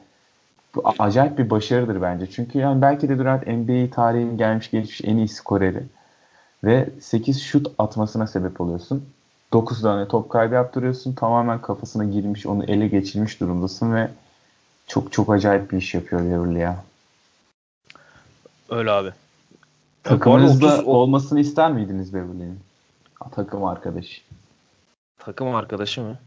bu 0.75 0.83
acayip 0.99 1.37
bir 1.37 1.49
başarıdır 1.49 2.01
bence. 2.01 2.31
Çünkü 2.31 2.59
yani 2.59 2.81
belki 2.81 3.09
de 3.09 3.19
Durant 3.19 3.47
NBA 3.47 3.89
tarihinin 3.95 4.37
gelmiş 4.37 4.71
geçmiş 4.71 5.01
en 5.03 5.17
iyi 5.17 5.27
skoreri. 5.27 5.83
Ve 6.63 6.89
8 7.01 7.41
şut 7.41 7.67
atmasına 7.77 8.27
sebep 8.27 8.61
oluyorsun. 8.61 9.05
9 9.53 9.81
tane 9.81 10.07
top 10.07 10.29
kaybı 10.29 10.53
yaptırıyorsun. 10.53 11.13
Tamamen 11.13 11.61
kafasına 11.61 12.05
girmiş, 12.05 12.45
onu 12.45 12.63
ele 12.63 12.87
geçirmiş 12.87 13.39
durumdasın 13.39 13.93
ve 13.93 14.09
çok 14.87 15.11
çok 15.11 15.29
acayip 15.29 15.71
bir 15.71 15.77
iş 15.77 15.93
yapıyor 15.93 16.21
Beverly 16.21 16.59
ya. 16.59 16.83
Öyle 18.69 18.91
abi. 18.91 19.09
Takımınızda 20.03 20.73
30... 20.73 20.87
olmasını 20.87 21.39
ister 21.39 21.71
miydiniz 21.71 22.13
Beverly'nin? 22.13 22.59
Takım 23.31 23.65
arkadaşı. 23.65 24.21
Takım 25.19 25.55
arkadaşı 25.55 26.01
mı? 26.01 26.17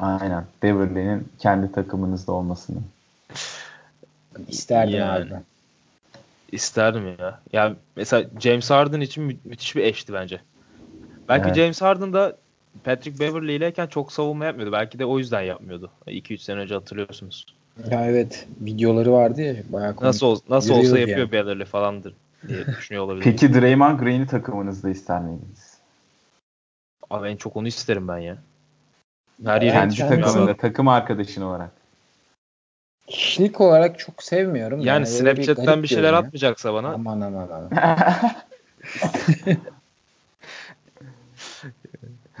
Aynen. 0.00 0.44
Beverly'nin 0.62 1.28
kendi 1.38 1.72
takımınızda 1.72 2.32
olmasını. 2.32 2.78
İsterdim 4.48 4.98
yani. 4.98 5.34
abi. 5.34 5.42
İsterdim 6.52 7.08
ya. 7.18 7.40
Yani 7.52 7.76
mesela 7.96 8.30
James 8.40 8.70
Harden 8.70 9.00
için 9.00 9.24
mü- 9.24 9.36
müthiş 9.44 9.76
bir 9.76 9.84
eşti 9.84 10.12
bence. 10.12 10.40
Belki 11.28 11.46
evet. 11.46 11.56
James 11.56 11.82
Harden 11.82 12.12
da 12.12 12.36
Patrick 12.84 13.20
Beverly 13.20 13.56
ileyken 13.56 13.86
çok 13.86 14.12
savunma 14.12 14.44
yapmıyordu. 14.44 14.72
Belki 14.72 14.98
de 14.98 15.04
o 15.04 15.18
yüzden 15.18 15.42
yapmıyordu. 15.42 15.90
2-3 16.06 16.38
sene 16.38 16.58
önce 16.60 16.74
hatırlıyorsunuz. 16.74 17.46
Ya 17.90 18.06
evet. 18.06 18.46
Videoları 18.60 19.12
vardı 19.12 19.42
ya. 19.42 19.54
Bayağı 19.68 19.96
nasıl 20.00 20.26
ol, 20.26 20.38
nasıl 20.48 20.74
olsa 20.74 20.98
yapıyor 20.98 21.18
yani. 21.18 21.32
Beverly 21.32 21.64
falandır 21.64 22.14
diye 22.48 22.66
düşünüyor 22.66 23.04
olabilir. 23.04 23.24
Peki 23.24 23.54
Draymond 23.54 24.00
Green'i 24.00 24.26
takımınızda 24.26 24.90
ister 24.90 25.20
miydiniz? 25.20 25.67
Abi 27.10 27.28
en 27.28 27.36
çok 27.36 27.56
onu 27.56 27.68
isterim 27.68 28.08
ben 28.08 28.18
ya. 28.18 28.36
Her 29.44 29.62
yere 29.62 29.72
Kendi 29.72 29.96
takımında, 29.96 30.56
takım 30.56 30.88
arkadaşın 30.88 31.42
olarak. 31.42 31.70
Kişilik 33.06 33.60
olarak 33.60 33.98
çok 33.98 34.22
sevmiyorum. 34.22 34.78
Yani, 34.78 34.86
yani 34.86 35.06
Snapchat'ten 35.06 35.78
bir, 35.78 35.82
bir 35.82 35.88
şeyler 35.88 36.12
atmayacaksa 36.12 36.74
bana. 36.74 36.88
Aman 36.88 37.20
aman 37.20 37.48
aman. 37.48 37.70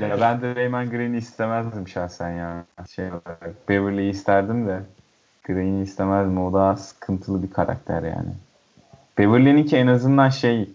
ya 0.00 0.20
ben 0.20 0.42
de 0.42 0.54
Raymond 0.54 0.90
Green'i 0.90 1.16
istemezdim 1.16 1.88
şahsen 1.88 2.30
ya. 2.30 2.64
Şey 2.94 3.08
olarak 3.08 3.68
Beverly'yi 3.68 4.10
isterdim 4.10 4.66
de 4.66 4.80
Green'i 5.44 5.82
istemezdim. 5.82 6.42
O 6.44 6.52
daha 6.52 6.76
sıkıntılı 6.76 7.42
bir 7.42 7.50
karakter 7.50 8.02
yani. 8.02 8.30
Beverly'ninki 9.18 9.76
en 9.76 9.86
azından 9.86 10.28
şey 10.28 10.70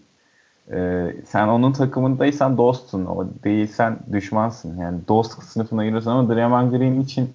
e, 0.72 1.10
sen 1.28 1.48
onun 1.48 1.72
takımındaysan 1.72 2.56
dostsun. 2.58 3.04
O 3.06 3.26
değilsen 3.44 3.98
düşmansın. 4.12 4.78
Yani 4.78 4.98
dost 5.08 5.42
sınıfına 5.42 5.84
giriyorsun 5.84 6.10
ama 6.10 6.34
Draymond 6.34 6.70
Green 6.72 7.00
için 7.00 7.34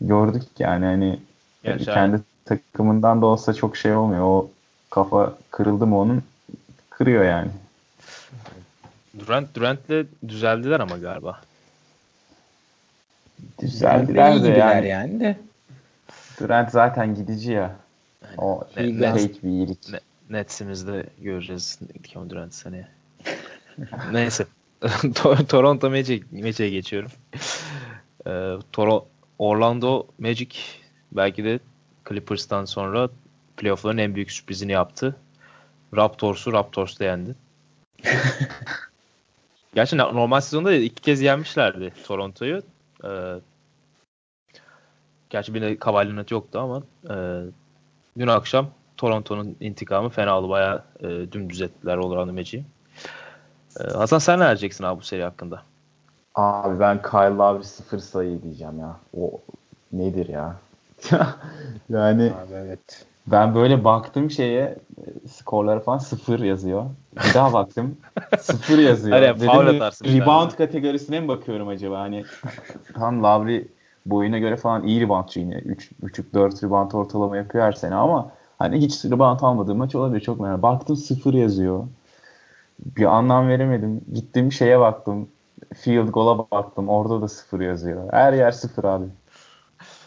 gördük 0.00 0.42
yani 0.58 0.84
hani 0.84 1.18
Gerçi 1.62 1.84
kendi 1.84 2.16
abi. 2.16 2.22
takımından 2.44 3.22
da 3.22 3.26
olsa 3.26 3.54
çok 3.54 3.76
şey 3.76 3.94
olmuyor. 3.94 4.22
O 4.22 4.50
kafa 4.90 5.34
kırıldı 5.50 5.86
mı 5.86 5.98
onun 5.98 6.22
kırıyor 6.90 7.24
yani. 7.24 7.50
Durant 9.18 9.54
Durant'le 9.54 10.06
düzeldiler 10.28 10.80
ama 10.80 10.98
galiba. 10.98 11.40
Düzeldiler 13.62 14.42
de 14.42 14.48
yani. 14.48 14.88
yani 14.88 15.20
de. 15.20 15.36
Durant 16.40 16.70
zaten 16.70 17.14
gidici 17.14 17.52
ya. 17.52 17.76
Yani, 18.22 18.36
o 18.38 18.64
ne, 18.76 19.10
fake 19.10 19.42
bir 19.42 19.48
iyilik. 19.48 19.92
Ne, 19.92 20.00
Nets'imizde 20.30 21.06
göreceğiz 21.18 21.78
Kevin 22.02 22.30
Durant 22.30 22.54
seneye. 22.54 22.88
Neyse. 24.12 24.46
Toronto 25.48 25.90
Magic 25.90 26.22
Magic'e 26.32 26.70
geçiyorum. 26.70 27.10
Ee, 28.26 28.54
Toro 28.72 29.08
Orlando 29.38 30.06
Magic 30.18 30.56
belki 31.12 31.44
de 31.44 31.60
Clippers'tan 32.08 32.64
sonra 32.64 33.08
playoff'ların 33.56 33.98
en 33.98 34.14
büyük 34.14 34.32
sürprizini 34.32 34.72
yaptı. 34.72 35.16
Raptors'u 35.96 36.52
Raptors'ta 36.52 37.04
yendi. 37.04 37.34
Gerçi 39.74 39.96
normal 39.96 40.40
sezonda 40.40 40.74
iki 40.74 41.02
kez 41.02 41.20
yenmişlerdi 41.20 41.92
Toronto'yu. 42.06 42.62
Ee, 43.04 43.34
gerçi 45.30 45.54
bir 45.54 45.62
de 45.62 45.76
Kawhi 45.78 46.34
yoktu 46.34 46.58
ama 46.58 46.82
e, 47.10 47.16
dün 48.18 48.26
akşam 48.26 48.70
Toronto'nun 48.98 49.56
intikamı 49.60 50.08
fena 50.08 50.38
oldu. 50.38 50.48
Bayağı 50.48 50.82
e, 51.00 51.06
dümdüz 51.32 51.60
ettiler 51.60 51.96
Orlando 51.96 52.32
Magic'i. 52.32 52.64
E, 53.80 53.92
Hasan 53.92 54.18
sen 54.18 54.40
ne 54.40 54.44
diyeceksin 54.46 54.84
abi 54.84 55.00
bu 55.00 55.04
seri 55.04 55.22
hakkında? 55.22 55.62
Abi 56.34 56.80
ben 56.80 57.02
Kyle 57.02 57.36
Lowry 57.36 57.64
sıfır 57.64 57.98
sayı 57.98 58.42
diyeceğim 58.42 58.78
ya. 58.78 58.96
O 59.16 59.40
nedir 59.92 60.28
ya? 60.28 60.56
yani 61.90 62.22
abi 62.22 62.54
evet. 62.54 63.06
Ben 63.26 63.54
böyle 63.54 63.84
baktım 63.84 64.30
şeye 64.30 64.76
skorlara 65.30 65.80
falan 65.80 65.98
sıfır 65.98 66.40
yazıyor. 66.40 66.84
Bir 67.16 67.34
daha 67.34 67.52
baktım 67.52 67.96
sıfır 68.40 68.78
yazıyor. 68.78 69.22
Hani 69.22 69.40
Dedim, 69.40 70.20
rebound 70.20 70.50
kategorisine 70.50 71.20
mi 71.20 71.28
bakıyorum 71.28 71.68
acaba? 71.68 72.00
Hani 72.00 72.24
tam 72.94 73.22
Lavri 73.22 73.68
boyuna 74.06 74.38
göre 74.38 74.56
falan 74.56 74.86
iyi 74.86 75.00
reboundçı 75.00 75.40
yine. 75.40 75.54
3.5-4 75.54 76.64
rebound 76.64 76.92
ortalama 76.92 77.36
yapıyor 77.36 77.64
her 77.64 77.72
sene 77.72 77.94
ama 77.94 78.30
hani 78.58 78.78
hiç 78.78 79.04
rebound 79.04 79.40
almadığı 79.40 79.74
maç 79.74 79.94
olabilir 79.94 80.20
çok 80.20 80.40
merak. 80.40 80.62
Baktım 80.62 80.96
sıfır 80.96 81.34
yazıyor. 81.34 81.86
Bir 82.96 83.04
anlam 83.04 83.48
veremedim. 83.48 84.00
Gittim 84.12 84.52
şeye 84.52 84.80
baktım. 84.80 85.28
Field 85.74 86.08
goal'a 86.08 86.38
baktım. 86.50 86.88
Orada 86.88 87.22
da 87.22 87.28
sıfır 87.28 87.60
yazıyor. 87.60 88.12
Her 88.12 88.32
yer 88.32 88.50
sıfır 88.50 88.84
abi. 88.84 89.04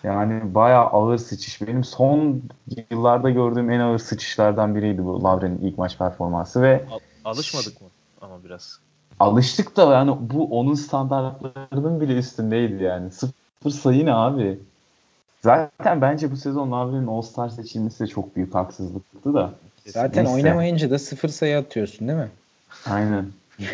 Yani 0.04 0.56
bayağı 0.56 0.86
ağır 0.86 1.18
sıçış. 1.18 1.62
Benim 1.62 1.84
son 1.84 2.42
yıllarda 2.92 3.30
gördüğüm 3.30 3.72
en 3.72 3.80
ağır 3.80 3.98
sıçışlardan 3.98 4.76
biriydi 4.76 5.06
bu 5.06 5.24
Lavre'nin 5.24 5.58
ilk 5.58 5.78
maç 5.78 5.98
performansı 5.98 6.62
ve 6.62 6.86
Al- 6.92 7.00
alışmadık 7.32 7.82
mı 7.82 7.88
ama 8.22 8.44
biraz? 8.44 8.80
Alıştık 9.20 9.78
da 9.78 9.94
yani 9.94 10.18
bu 10.20 10.60
onun 10.60 10.74
standartlarının 10.74 12.02
bile 12.02 12.18
üstündeydi 12.18 12.84
yani. 12.84 13.12
Sıfır 13.12 13.70
sayı 13.70 14.06
ne 14.06 14.14
abi? 14.14 14.60
Zaten 15.42 16.02
bence 16.02 16.32
bu 16.32 16.38
sezon 16.38 16.72
Lavre'nin 16.72 17.08
All-Star 17.08 17.50
seçilmesi 17.50 18.00
de 18.00 18.08
çok 18.08 18.36
büyük 18.36 18.56
haksızlıktı 18.56 19.34
da. 19.34 19.54
Zaten 19.86 20.26
Neyse. 20.26 20.36
oynamayınca 20.36 20.90
da 20.92 21.00
sıfır 21.00 21.30
sayı 21.30 21.58
atıyorsun 21.58 22.08
değil 22.08 22.20
mi? 22.20 22.30
Aynen. 22.90 23.26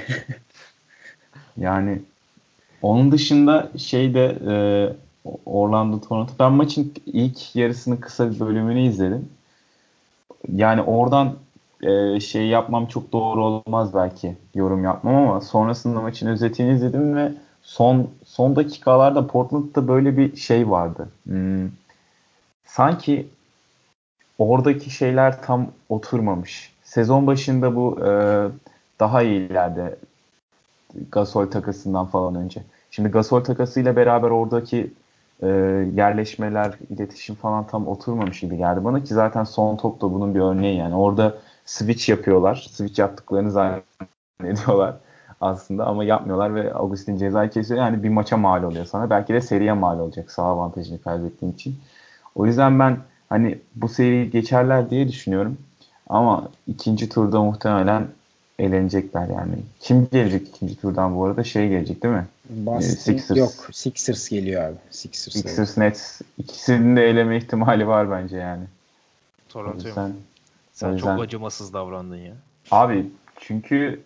yani 1.57 2.01
Onun 2.81 3.11
dışında 3.11 3.71
şeyde 3.77 4.37
e, 4.47 4.53
Orlando 5.45 6.01
Toronto 6.01 6.33
ben 6.39 6.51
maçın 6.51 6.93
ilk 7.05 7.55
yarısının 7.55 7.97
kısa 7.97 8.31
bir 8.31 8.39
bölümünü 8.39 8.81
izledim. 8.81 9.29
Yani 10.55 10.81
oradan 10.81 11.35
e, 11.81 12.19
şey 12.19 12.47
yapmam 12.47 12.85
çok 12.85 13.11
doğru 13.11 13.45
olmaz 13.45 13.93
belki 13.93 14.37
yorum 14.55 14.83
yapmam 14.83 15.15
ama 15.15 15.41
sonrasında 15.41 16.01
maçın 16.01 16.27
özetini 16.27 16.73
izledim 16.73 17.15
ve 17.15 17.31
son 17.67 18.09
son 18.25 18.55
dakikalarda 18.55 19.27
Portland'da 19.27 19.87
böyle 19.87 20.17
bir 20.17 20.35
şey 20.35 20.69
vardı. 20.69 21.09
Hmm, 21.23 21.69
sanki 22.65 23.27
oradaki 24.39 24.89
şeyler 24.89 25.41
tam 25.41 25.67
oturmamış. 25.89 26.73
Sezon 26.83 27.27
başında 27.27 27.75
bu 27.75 27.99
e, 28.05 28.09
daha 28.99 29.23
iyilerde 29.23 29.97
Gasol 31.11 31.47
takasından 31.47 32.05
falan 32.05 32.35
önce. 32.35 32.63
Şimdi 32.91 33.09
Gasol 33.09 33.43
takasıyla 33.43 33.95
beraber 33.95 34.29
oradaki 34.29 34.93
e, 35.41 35.47
yerleşmeler, 35.95 36.73
iletişim 36.89 37.35
falan 37.35 37.67
tam 37.67 37.87
oturmamış 37.87 38.39
gibi 38.39 38.57
geldi 38.57 38.83
bana 38.83 39.03
ki 39.03 39.13
zaten 39.13 39.43
son 39.43 39.75
top 39.75 40.01
da 40.01 40.13
bunun 40.13 40.35
bir 40.35 40.39
örneği 40.39 40.77
yani. 40.77 40.95
Orada 40.95 41.37
switch 41.65 42.09
yapıyorlar. 42.09 42.67
Switch 42.71 42.99
yaptıklarını 42.99 43.51
zannediyorlar 43.51 44.95
aslında 45.41 45.85
ama 45.85 46.03
yapmıyorlar 46.03 46.55
ve 46.55 46.73
Augustin 46.73 47.17
ceza 47.17 47.49
kesiyor. 47.49 47.79
Yani 47.79 48.03
bir 48.03 48.09
maça 48.09 48.37
mal 48.37 48.63
oluyor 48.63 48.85
sana. 48.85 49.09
Belki 49.09 49.33
de 49.33 49.41
seriye 49.41 49.73
mal 49.73 49.99
olacak 49.99 50.31
sağ 50.31 50.43
avantajını 50.43 51.01
kaybettiğin 51.01 51.53
için. 51.53 51.75
O 52.35 52.45
yüzden 52.45 52.79
ben 52.79 52.97
hani 53.29 53.59
bu 53.75 53.89
seriyi 53.89 54.29
geçerler 54.29 54.89
diye 54.89 55.07
düşünüyorum. 55.07 55.57
Ama 56.09 56.49
ikinci 56.67 57.09
turda 57.09 57.41
muhtemelen 57.41 58.07
elenecekler 58.59 59.27
yani. 59.27 59.55
Kim 59.79 60.07
gelecek 60.11 60.47
ikinci 60.47 60.75
turdan 60.81 61.15
bu 61.15 61.25
arada? 61.25 61.43
Şey 61.43 61.69
gelecek 61.69 62.03
değil 62.03 62.13
mi? 62.13 62.25
Boston, 62.49 62.89
ee, 62.89 62.91
Sixers. 62.91 63.37
Yok 63.37 63.51
Sixers 63.71 64.29
geliyor 64.29 64.63
abi. 64.63 64.77
Sixers, 64.91 65.33
Sixers 65.33 65.77
Nets. 65.77 66.21
İkisinin 66.37 66.95
de 66.95 67.09
eleme 67.09 67.37
ihtimali 67.37 67.87
var 67.87 68.11
bence 68.11 68.37
yani. 68.37 68.63
Toronto'yu 69.49 69.93
sen, 69.93 70.13
sen 70.73 70.91
yüzden... 70.91 71.15
çok 71.15 71.25
acımasız 71.25 71.73
davrandın 71.73 72.17
ya. 72.17 72.33
Abi 72.71 73.09
çünkü 73.39 74.01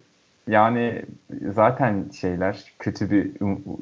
yani 0.48 1.06
zaten 1.54 2.10
şeyler 2.22 2.64
kötü 2.80 3.12
bir 3.12 3.32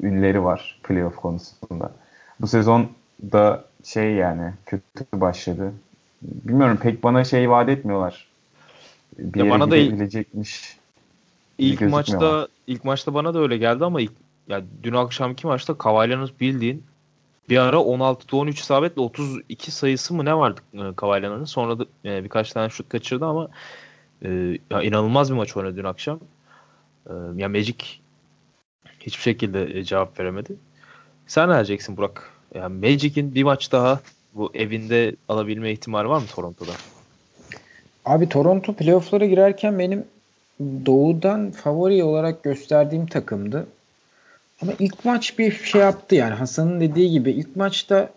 ünleri 0.02 0.44
var 0.44 0.80
playoff 0.82 1.16
konusunda. 1.16 1.92
Bu 2.40 2.46
sezon 2.46 2.90
da 3.32 3.64
şey 3.84 4.12
yani 4.12 4.52
kötü 4.66 5.04
başladı. 5.14 5.72
Bilmiyorum 6.22 6.78
pek 6.82 7.02
bana 7.02 7.24
şey 7.24 7.50
vaat 7.50 7.68
etmiyorlar. 7.68 8.26
Bir 9.18 9.44
ya 9.44 9.50
bana 9.50 9.70
da 9.70 9.76
gidebilecekmiş. 9.76 10.76
İlk 11.58 11.80
maçta 11.80 12.48
ilk 12.66 12.84
maçta 12.84 13.14
bana 13.14 13.34
da 13.34 13.38
öyle 13.38 13.56
geldi 13.56 13.84
ama 13.84 14.00
ilk, 14.00 14.12
ya 14.48 14.62
dün 14.82 14.92
akşamki 14.92 15.46
maçta 15.46 15.78
Kavailan'ın 15.78 16.30
bildiğin 16.40 16.84
bir 17.48 17.58
ara 17.58 17.76
16'da 17.76 18.36
13 18.36 18.60
isabetle 18.60 19.00
32 19.00 19.70
sayısı 19.70 20.14
mı 20.14 20.24
ne 20.24 20.36
vardı 20.36 20.60
e, 20.74 20.94
Kavailan'ın. 20.96 21.44
Sonra 21.44 21.78
da 21.78 21.86
e, 22.04 22.24
birkaç 22.24 22.52
tane 22.52 22.70
şut 22.70 22.88
kaçırdı 22.88 23.26
ama 23.26 23.48
e, 24.24 24.28
ya 24.70 24.82
inanılmaz 24.82 25.30
bir 25.30 25.36
maç 25.36 25.56
oynadı 25.56 25.76
dün 25.76 25.84
akşam. 25.84 26.20
E, 27.06 27.12
ya 27.36 27.48
Magic 27.48 27.84
hiçbir 29.00 29.22
şekilde 29.22 29.78
e, 29.78 29.84
cevap 29.84 30.20
veremedi. 30.20 30.56
Sen 31.26 31.48
ne 31.48 31.54
diyeceksin 31.54 31.96
Burak? 31.96 32.30
Yani 32.54 32.78
Magic'in 32.78 33.34
bir 33.34 33.42
maç 33.42 33.72
daha 33.72 34.00
bu 34.34 34.50
evinde 34.54 35.16
alabilme 35.28 35.72
ihtimali 35.72 36.08
var 36.08 36.20
mı 36.20 36.26
Toronto'da? 36.34 36.72
Abi 38.04 38.28
Toronto 38.28 38.72
playoff'lara 38.72 39.26
girerken 39.26 39.78
benim 39.78 40.04
doğudan 40.60 41.50
favori 41.50 42.04
olarak 42.04 42.42
gösterdiğim 42.42 43.06
takımdı. 43.06 43.66
Ama 44.62 44.72
ilk 44.78 45.04
maç 45.04 45.38
bir 45.38 45.52
şey 45.52 45.80
yaptı 45.80 46.14
yani 46.14 46.34
Hasan'ın 46.34 46.80
dediği 46.80 47.10
gibi 47.10 47.30
ilk 47.30 47.56
maçta 47.56 48.10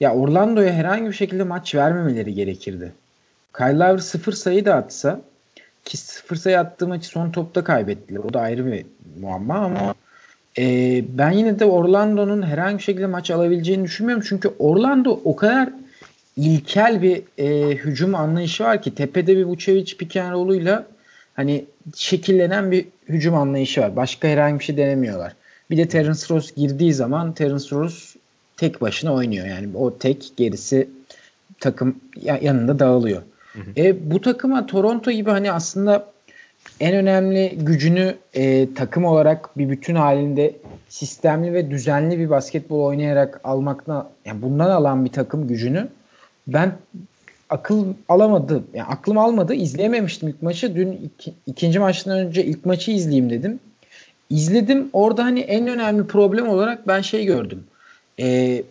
ya 0.00 0.14
Orlando'ya 0.14 0.72
herhangi 0.72 1.06
bir 1.06 1.12
şekilde 1.12 1.42
maç 1.42 1.74
vermemeleri 1.74 2.34
gerekirdi. 2.34 2.92
Kyle 3.56 3.78
Lowry 3.78 4.02
sıfır 4.02 4.32
sayı 4.32 4.64
da 4.64 4.74
atsa 4.74 5.20
ki 5.88 5.96
sıfır 5.96 6.36
sayı 6.36 6.60
attığı 6.60 6.88
maçı 6.88 7.08
son 7.08 7.30
topta 7.30 7.64
kaybettiler. 7.64 8.20
O 8.20 8.32
da 8.32 8.40
ayrı 8.40 8.66
bir 8.66 8.86
muamma 9.20 9.54
ama 9.54 9.94
e, 10.58 10.64
ben 11.18 11.30
yine 11.30 11.58
de 11.58 11.64
Orlando'nun 11.64 12.42
herhangi 12.42 12.78
bir 12.78 12.82
şekilde 12.82 13.06
maç 13.06 13.30
alabileceğini 13.30 13.84
düşünmüyorum. 13.84 14.24
Çünkü 14.28 14.50
Orlando 14.58 15.20
o 15.24 15.36
kadar 15.36 15.68
ilkel 16.36 17.02
bir 17.02 17.22
e, 17.38 17.76
hücum 17.76 18.14
anlayışı 18.14 18.64
var 18.64 18.82
ki 18.82 18.94
tepede 18.94 19.36
bir 19.36 19.44
Vucevic 19.44 19.94
roll'uyla 20.32 20.86
hani 21.34 21.64
şekillenen 21.96 22.70
bir 22.70 22.86
hücum 23.08 23.34
anlayışı 23.34 23.80
var. 23.80 23.96
Başka 23.96 24.28
herhangi 24.28 24.58
bir 24.58 24.64
şey 24.64 24.76
denemiyorlar. 24.76 25.32
Bir 25.70 25.76
de 25.76 25.88
Terence 25.88 26.22
Ross 26.30 26.54
girdiği 26.56 26.94
zaman 26.94 27.32
Terence 27.32 27.70
Ross 27.70 28.16
tek 28.56 28.80
başına 28.80 29.14
oynuyor. 29.14 29.46
Yani 29.46 29.68
o 29.76 29.98
tek 29.98 30.32
gerisi 30.36 30.88
takım 31.60 31.96
yanında 32.42 32.78
dağılıyor. 32.78 33.22
Hı. 33.58 33.80
E, 33.80 34.10
bu 34.10 34.20
takıma 34.20 34.66
Toronto 34.66 35.10
gibi 35.10 35.30
hani 35.30 35.52
aslında 35.52 36.06
en 36.80 36.94
önemli 36.94 37.58
gücünü 37.58 38.16
e, 38.34 38.74
takım 38.74 39.04
olarak 39.04 39.58
bir 39.58 39.68
bütün 39.68 39.94
halinde 39.94 40.56
sistemli 40.88 41.52
ve 41.52 41.70
düzenli 41.70 42.18
bir 42.18 42.30
basketbol 42.30 42.84
oynayarak 42.84 43.40
almakla 43.44 44.10
yani 44.24 44.42
bundan 44.42 44.70
alan 44.70 45.04
bir 45.04 45.12
takım 45.12 45.48
gücünü 45.48 45.88
ben 46.46 46.72
akıl 47.50 47.94
alamadı. 48.08 48.64
Yani 48.74 48.86
aklım 48.88 49.18
almadı. 49.18 49.54
İzleyememiştim 49.54 50.28
ilk 50.28 50.42
maçı. 50.42 50.76
Dün 50.76 50.92
iki, 50.92 51.34
ikinci 51.46 51.78
maçtan 51.78 52.18
önce 52.18 52.44
ilk 52.44 52.66
maçı 52.66 52.90
izleyeyim 52.90 53.30
dedim. 53.30 53.60
İzledim. 54.30 54.90
Orada 54.92 55.24
hani 55.24 55.40
en 55.40 55.66
önemli 55.66 56.06
problem 56.06 56.48
olarak 56.48 56.88
ben 56.88 57.00
şey 57.00 57.24
gördüm. 57.24 57.64
Ee, 58.20 58.62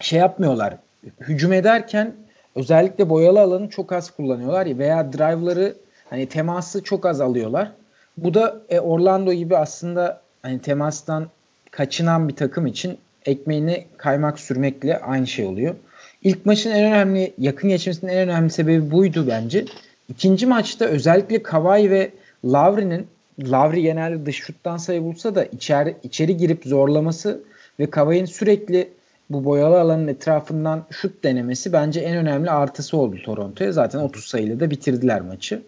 şey 0.00 0.18
yapmıyorlar. 0.18 0.76
Hücum 1.20 1.52
ederken 1.52 2.12
özellikle 2.54 3.08
boyalı 3.10 3.40
alanı 3.40 3.68
çok 3.68 3.92
az 3.92 4.10
kullanıyorlar 4.10 4.66
ya 4.66 4.78
veya 4.78 5.12
drive'ları 5.12 5.74
hani 6.10 6.26
teması 6.26 6.84
çok 6.84 7.06
az 7.06 7.20
alıyorlar. 7.20 7.72
Bu 8.16 8.34
da 8.34 8.60
e, 8.68 8.80
Orlando 8.80 9.32
gibi 9.32 9.56
aslında 9.56 10.20
hani 10.42 10.60
temastan 10.60 11.28
kaçınan 11.70 12.28
bir 12.28 12.36
takım 12.36 12.66
için 12.66 12.98
ekmeğini 13.26 13.86
kaymak 13.96 14.38
sürmekle 14.38 14.98
aynı 14.98 15.26
şey 15.26 15.46
oluyor. 15.46 15.74
İlk 16.22 16.46
maçın 16.46 16.70
en 16.70 16.84
önemli 16.84 17.32
yakın 17.38 17.70
geçmesinin 17.70 18.12
en 18.12 18.28
önemli 18.28 18.50
sebebi 18.50 18.90
buydu 18.90 19.26
bence. 19.28 19.64
İkinci 20.08 20.46
maçta 20.46 20.84
özellikle 20.84 21.42
Kawhi 21.42 21.90
ve 21.90 22.10
Lowry'nin 22.44 23.06
Lowry 23.40 23.82
genelde 23.82 24.26
dış 24.26 24.36
şuttan 24.36 24.76
sayı 24.76 25.02
bulsa 25.02 25.34
da 25.34 25.44
içeri, 25.44 25.96
içeri 26.02 26.36
girip 26.36 26.64
zorlaması 26.64 27.40
ve 27.80 27.90
Kawhi'nin 27.90 28.24
sürekli 28.24 28.88
bu 29.30 29.44
boyalı 29.44 29.80
alanın 29.80 30.08
etrafından 30.08 30.86
şut 30.90 31.24
denemesi 31.24 31.72
bence 31.72 32.00
en 32.00 32.16
önemli 32.16 32.50
artısı 32.50 32.96
oldu 32.96 33.16
Toronto'ya. 33.24 33.72
Zaten 33.72 33.98
30 33.98 34.24
sayıyla 34.24 34.60
da 34.60 34.70
bitirdiler 34.70 35.20
maçı. 35.20 35.62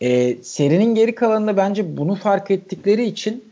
Ee, 0.00 0.36
serinin 0.42 0.94
geri 0.94 1.14
kalanında 1.14 1.56
bence 1.56 1.96
bunu 1.96 2.14
fark 2.14 2.50
ettikleri 2.50 3.04
için 3.04 3.44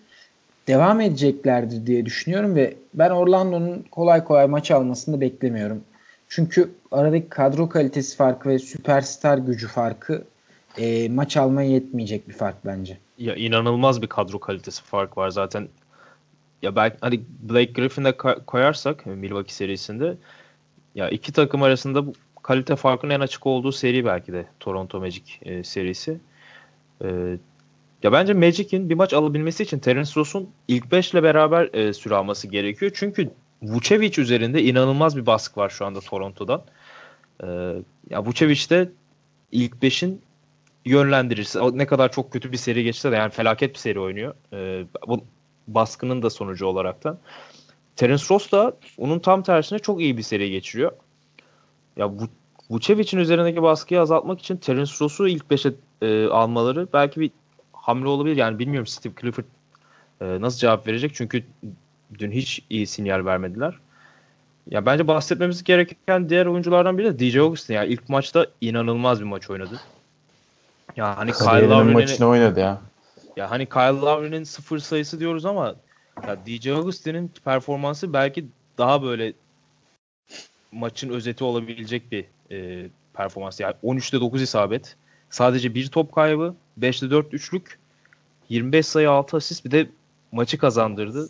devam 0.68 1.00
edeceklerdir 1.00 1.86
diye 1.86 2.06
düşünüyorum 2.06 2.54
ve 2.54 2.74
ben 2.94 3.10
Orlando'nun 3.10 3.84
kolay 3.90 4.24
kolay 4.24 4.46
maç 4.46 4.70
almasını 4.70 5.16
da 5.16 5.20
beklemiyorum. 5.20 5.80
Çünkü 6.28 6.70
aradaki 6.92 7.28
kadro 7.28 7.68
kalitesi 7.68 8.16
farkı 8.16 8.48
ve 8.48 8.58
süperstar 8.58 9.38
gücü 9.38 9.68
farkı 9.68 10.24
e, 10.78 11.08
maç 11.08 11.36
almaya 11.36 11.70
yetmeyecek 11.70 12.28
bir 12.28 12.34
fark 12.34 12.56
bence. 12.66 12.98
Ya 13.18 13.34
inanılmaz 13.34 14.02
bir 14.02 14.06
kadro 14.06 14.38
kalitesi 14.40 14.82
fark 14.82 15.18
var 15.18 15.30
zaten. 15.30 15.68
Ya 16.62 16.76
belki 16.76 16.96
hani 17.00 17.20
Blake 17.42 17.72
Griffin'de 17.72 18.16
koyarsak 18.46 19.06
Milwaukee 19.06 19.52
serisinde 19.52 20.16
ya 20.94 21.08
iki 21.08 21.32
takım 21.32 21.62
arasında 21.62 22.06
bu 22.06 22.12
kalite 22.42 22.76
farkının 22.76 23.14
en 23.14 23.20
açık 23.20 23.46
olduğu 23.46 23.72
seri 23.72 24.04
belki 24.04 24.32
de 24.32 24.46
Toronto 24.60 25.00
Magic 25.00 25.22
e, 25.42 25.64
serisi. 25.64 26.20
E, 27.04 27.36
ya 28.02 28.12
bence 28.12 28.34
Magic'in 28.34 28.90
bir 28.90 28.94
maç 28.94 29.14
alabilmesi 29.14 29.62
için 29.62 29.78
Terence 29.78 30.10
Ross'un 30.16 30.50
ilk 30.68 30.92
5 30.92 31.12
ile 31.12 31.22
beraber 31.22 31.70
e, 31.74 31.92
süre 31.92 32.14
alması 32.14 32.48
gerekiyor. 32.48 32.92
Çünkü 32.94 33.30
Vucevic 33.62 34.22
üzerinde 34.22 34.62
inanılmaz 34.62 35.16
bir 35.16 35.26
baskı 35.26 35.60
var 35.60 35.68
şu 35.68 35.86
anda 35.86 36.00
Toronto'dan. 36.00 36.62
Ee, 37.44 37.74
ya 38.10 38.24
Vucevic 38.24 38.70
de 38.70 38.90
ilk 39.52 39.74
5'in 39.74 40.22
yönlendiricisi. 40.84 41.78
Ne 41.78 41.86
kadar 41.86 42.12
çok 42.12 42.32
kötü 42.32 42.52
bir 42.52 42.56
seri 42.56 42.84
geçse 42.84 43.12
de 43.12 43.16
yani 43.16 43.30
felaket 43.30 43.74
bir 43.74 43.78
seri 43.78 44.00
oynuyor. 44.00 44.34
Ee, 44.52 44.84
bu 45.08 45.24
baskının 45.74 46.22
da 46.22 46.30
sonucu 46.30 46.66
olaraktan. 46.66 47.18
Terence 47.96 48.24
Ross 48.30 48.52
da 48.52 48.76
onun 48.98 49.18
tam 49.18 49.42
tersine 49.42 49.78
çok 49.78 50.00
iyi 50.00 50.16
bir 50.16 50.22
seri 50.22 50.50
geçiriyor. 50.50 50.92
Ya 51.96 52.18
bu 52.18 52.28
Vucevic'in 52.70 53.18
üzerindeki 53.18 53.62
baskıyı 53.62 54.00
azaltmak 54.00 54.40
için 54.40 54.56
Terence 54.56 54.92
Ross'u 55.00 55.28
ilk 55.28 55.44
5'e 55.44 55.72
e, 56.02 56.28
almaları 56.28 56.88
belki 56.92 57.20
bir 57.20 57.30
hamle 57.72 58.08
olabilir. 58.08 58.36
Yani 58.36 58.58
bilmiyorum 58.58 58.86
Steve 58.86 59.12
Clifford 59.20 59.44
e, 60.20 60.40
nasıl 60.40 60.58
cevap 60.58 60.86
verecek. 60.86 61.14
Çünkü 61.14 61.44
dün 62.18 62.30
hiç 62.30 62.62
iyi 62.70 62.86
sinyal 62.86 63.24
vermediler. 63.24 63.74
Ya 64.70 64.86
bence 64.86 65.08
bahsetmemiz 65.08 65.64
gereken 65.64 66.28
diğer 66.28 66.46
oyunculardan 66.46 66.98
biri 66.98 67.18
de 67.18 67.18
DJ 67.18 67.36
Augustin. 67.36 67.74
Yani 67.74 67.88
ilk 67.92 68.08
maçta 68.08 68.46
inanılmaz 68.60 69.20
bir 69.20 69.24
maç 69.24 69.50
oynadı. 69.50 69.80
Ya 70.96 71.18
hani 71.18 71.32
Kyle 71.32 71.68
Lowry'nin 71.68 71.92
maçını 71.92 72.28
oynadı 72.28 72.60
ya. 72.60 72.80
Ya 73.36 73.50
hani 73.50 73.66
Kyle 73.66 74.00
Lowry'nin 74.00 74.44
sıfır 74.44 74.78
sayısı 74.78 75.20
diyoruz 75.20 75.46
ama 75.46 75.74
Ya 76.26 76.46
DJ 76.46 76.68
Augustin'in 76.68 77.32
performansı 77.44 78.12
belki 78.12 78.46
daha 78.78 79.02
böyle 79.02 79.32
maçın 80.72 81.08
özeti 81.08 81.44
olabilecek 81.44 82.12
bir 82.12 82.24
e, 82.50 82.88
performans. 83.14 83.60
Yani 83.60 83.74
13'te 83.84 84.20
9 84.20 84.42
isabet. 84.42 84.96
Sadece 85.30 85.74
bir 85.74 85.86
top 85.88 86.12
kaybı. 86.12 86.54
5'te 86.80 87.10
4 87.10 87.34
üçlük. 87.34 87.78
25 88.48 88.86
sayı 88.86 89.10
6 89.10 89.36
asist. 89.36 89.64
Bir 89.64 89.70
de 89.70 89.86
maçı 90.32 90.58
kazandırdı. 90.58 91.28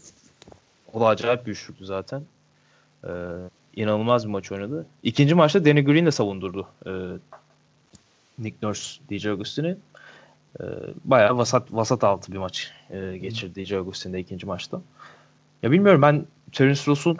O 0.93 1.01
da 1.01 1.07
acayip 1.07 1.47
bir 1.47 1.53
üçlüktü 1.53 1.87
zaten. 1.87 2.23
Ee, 3.05 3.09
inanılmaz 3.77 4.27
bir 4.27 4.31
maç 4.31 4.53
oynadı. 4.53 4.87
İkinci 5.03 5.35
maçta 5.35 5.65
Danny 5.65 5.85
Green 5.85 6.07
de 6.07 6.11
savundurdu. 6.11 6.69
Ee, 6.87 6.91
Nick 8.39 8.57
Nurse, 8.63 9.01
DJ 9.11 9.27
Augustin'i. 9.27 9.77
Ee, 10.61 10.65
bayağı 11.05 11.39
vasat 11.39 11.73
vasat 11.73 12.05
altı 12.05 12.33
bir 12.33 12.39
maç 12.39 12.73
e, 12.91 13.19
geçirdi 13.19 13.65
DJ 13.65 13.73
Augustin'de 13.73 14.21
ikinci 14.21 14.47
maçta. 14.47 14.81
Ya 15.63 15.71
bilmiyorum 15.71 16.03
ben 16.03 16.27
Terence 16.53 16.83
Ross'un 16.87 17.19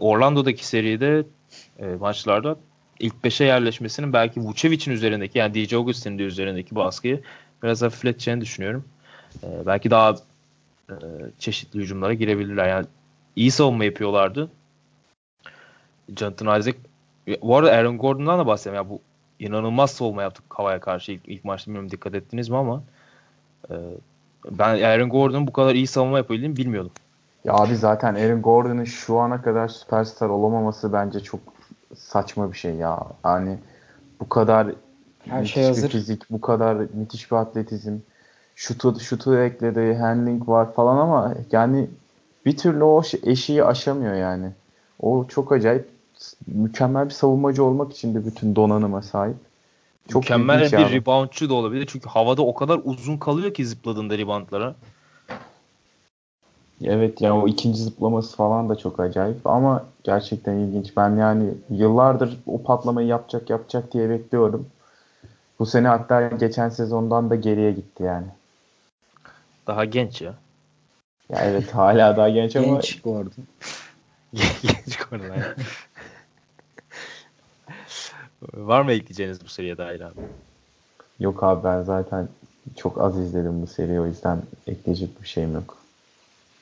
Orlando'daki 0.00 0.66
seride 0.66 1.24
e, 1.78 1.86
maçlarda 1.86 2.56
ilk 3.00 3.14
5'e 3.14 3.46
yerleşmesinin 3.46 4.12
belki 4.12 4.40
Vucevic'in 4.40 4.92
üzerindeki 4.92 5.38
yani 5.38 5.54
DJ 5.54 5.74
Augustin'in 5.74 6.18
de 6.18 6.22
üzerindeki 6.22 6.74
baskıyı 6.74 7.22
biraz 7.62 7.82
hafifleteceğini 7.82 8.40
düşünüyorum. 8.40 8.84
E, 9.42 9.66
belki 9.66 9.90
daha 9.90 10.16
e, 10.90 10.94
çeşitli 11.38 11.80
hücumlara 11.80 12.14
girebilirler. 12.14 12.68
Yani 12.68 12.86
iyi 13.36 13.50
savunma 13.50 13.84
yapıyorlardı. 13.84 14.50
Jonathan 16.16 16.60
Isaac 16.60 16.76
bu 17.42 17.56
arada 17.56 17.72
Aaron 17.72 17.98
Gordon'dan 17.98 18.38
da 18.38 18.46
bahsedeyim. 18.46 18.84
Ya 18.84 18.90
bu 18.90 19.00
inanılmaz 19.38 19.90
savunma 19.90 20.22
yaptık 20.22 20.50
Kavaya 20.50 20.80
karşı 20.80 21.12
ilk, 21.12 21.28
ilk 21.28 21.44
maçta 21.44 21.66
bilmiyorum 21.66 21.90
dikkat 21.90 22.14
ettiniz 22.14 22.48
mi 22.48 22.56
ama 22.56 22.82
e, 23.70 23.74
ben 24.50 24.82
Aaron 24.82 25.08
Gordon'un 25.08 25.46
bu 25.46 25.52
kadar 25.52 25.74
iyi 25.74 25.86
savunma 25.86 26.18
yapabildiğini 26.18 26.56
bilmiyordum. 26.56 26.92
Ya 27.44 27.54
abi 27.54 27.76
zaten 27.76 28.14
Aaron 28.14 28.42
Gordon'un 28.42 28.84
şu 28.84 29.18
ana 29.18 29.42
kadar 29.42 29.68
süperstar 29.68 30.28
olamaması 30.28 30.92
bence 30.92 31.20
çok 31.20 31.40
saçma 31.96 32.52
bir 32.52 32.56
şey 32.58 32.74
ya. 32.74 33.00
Yani 33.24 33.58
bu 34.20 34.28
kadar 34.28 34.66
Her 35.28 35.38
müthiş 35.40 35.54
şey 35.54 35.64
hazır. 35.64 35.82
bir 35.82 35.88
fizik, 35.88 36.30
bu 36.30 36.40
kadar 36.40 36.76
müthiş 36.94 37.30
bir 37.30 37.36
atletizm, 37.36 37.96
şutu, 38.54 39.00
şutu 39.00 39.38
ekledi, 39.38 39.94
handling 39.94 40.48
var 40.48 40.72
falan 40.72 40.96
ama 40.96 41.34
yani 41.52 41.90
bir 42.46 42.56
türlü 42.56 42.84
o 42.84 43.02
eşiği 43.22 43.64
aşamıyor 43.64 44.14
yani. 44.14 44.50
O 45.00 45.26
çok 45.28 45.52
acayip 45.52 45.95
mükemmel 46.46 47.04
bir 47.04 47.10
savunmacı 47.10 47.64
olmak 47.64 47.92
için 47.92 48.14
de 48.14 48.26
bütün 48.26 48.56
donanıma 48.56 49.02
sahip. 49.02 49.36
Çok 50.08 50.22
mükemmel 50.22 50.72
bir 50.72 50.76
abi. 50.76 50.94
reboundçı 50.94 51.48
da 51.48 51.54
olabilir. 51.54 51.88
Çünkü 51.92 52.08
havada 52.08 52.42
o 52.42 52.54
kadar 52.54 52.80
uzun 52.84 53.16
kalıyor 53.16 53.54
ki 53.54 53.66
zıpladığında 53.66 54.18
reboundlara. 54.18 54.74
Evet 56.84 57.20
ya 57.20 57.36
o 57.36 57.48
ikinci 57.48 57.78
zıplaması 57.82 58.36
falan 58.36 58.68
da 58.68 58.76
çok 58.76 59.00
acayip 59.00 59.46
ama 59.46 59.84
gerçekten 60.04 60.54
ilginç. 60.54 60.96
Ben 60.96 61.16
yani 61.16 61.54
yıllardır 61.70 62.36
o 62.46 62.62
patlamayı 62.62 63.08
yapacak 63.08 63.50
yapacak 63.50 63.92
diye 63.92 64.10
bekliyorum. 64.10 64.66
Bu 65.58 65.66
sene 65.66 65.88
hatta 65.88 66.28
geçen 66.28 66.68
sezondan 66.68 67.30
da 67.30 67.34
geriye 67.34 67.72
gitti 67.72 68.02
yani. 68.02 68.26
Daha 69.66 69.84
genç 69.84 70.22
ya. 70.22 70.34
Ya 71.30 71.40
evet 71.44 71.74
hala 71.74 72.16
daha 72.16 72.28
genç 72.28 72.56
ama. 72.56 72.66
Genç 72.66 73.00
Gordon. 73.00 73.44
genç 74.62 74.96
Gordon 74.96 75.42
Var 78.54 78.82
mı 78.82 78.92
ekleyeceğiniz 78.92 79.44
bu 79.44 79.48
seriye 79.48 79.78
dair 79.78 80.00
abi? 80.00 80.20
Yok 81.20 81.42
abi 81.42 81.64
ben 81.64 81.82
zaten 81.82 82.28
çok 82.76 83.00
az 83.00 83.18
izledim 83.18 83.62
bu 83.62 83.66
seriyi 83.66 84.00
o 84.00 84.06
yüzden 84.06 84.42
ekleyecek 84.66 85.22
bir 85.22 85.28
şeyim 85.28 85.54
yok. 85.54 85.78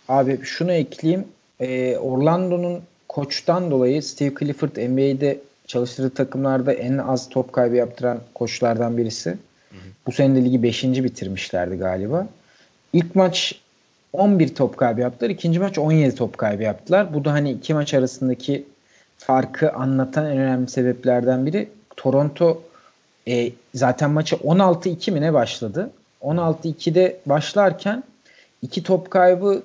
Abi 0.09 0.41
şunu 0.43 0.73
ekleyeyim. 0.73 1.25
Ee, 1.61 1.97
Orlando'nun 1.97 2.83
koçtan 3.09 3.71
dolayı 3.71 4.03
Steve 4.03 4.35
Clifford 4.41 4.77
NBA'de 4.77 5.41
çalıştırdığı 5.67 6.11
takımlarda 6.11 6.73
en 6.73 6.99
az 6.99 7.29
top 7.29 7.53
kaybı 7.53 7.75
yaptıran 7.77 8.21
koçlardan 8.35 8.97
birisi. 8.97 9.31
Hı 9.31 9.35
hı. 9.77 9.79
Bu 10.07 10.13
sene 10.13 10.37
de 10.37 10.45
ligi 10.45 10.63
5. 10.63 10.85
bitirmişlerdi 10.85 11.77
galiba. 11.77 12.27
İlk 12.93 13.15
maç 13.15 13.61
11 14.13 14.55
top 14.55 14.77
kaybı 14.77 15.01
yaptılar. 15.01 15.31
İkinci 15.31 15.59
maç 15.61 15.79
17 15.79 16.15
top 16.15 16.39
kaybı 16.39 16.63
yaptılar. 16.63 17.15
Bu 17.15 17.25
da 17.25 17.33
hani 17.33 17.51
iki 17.51 17.75
maç 17.75 17.95
arasındaki 17.95 18.65
farkı 19.19 19.73
anlatan 19.73 20.27
en 20.27 20.39
önemli 20.39 20.69
sebeplerden 20.69 21.47
biri. 21.47 21.69
Toronto 21.97 22.63
e, 23.29 23.53
zaten 23.75 24.11
maçı 24.11 24.37
16-2 24.37 25.11
mi 25.11 25.21
ne 25.21 25.33
başladı? 25.33 25.91
16-2'de 26.23 27.17
başlarken 27.27 28.05
iki 28.63 28.83
top 28.83 29.11
kaybı 29.11 29.63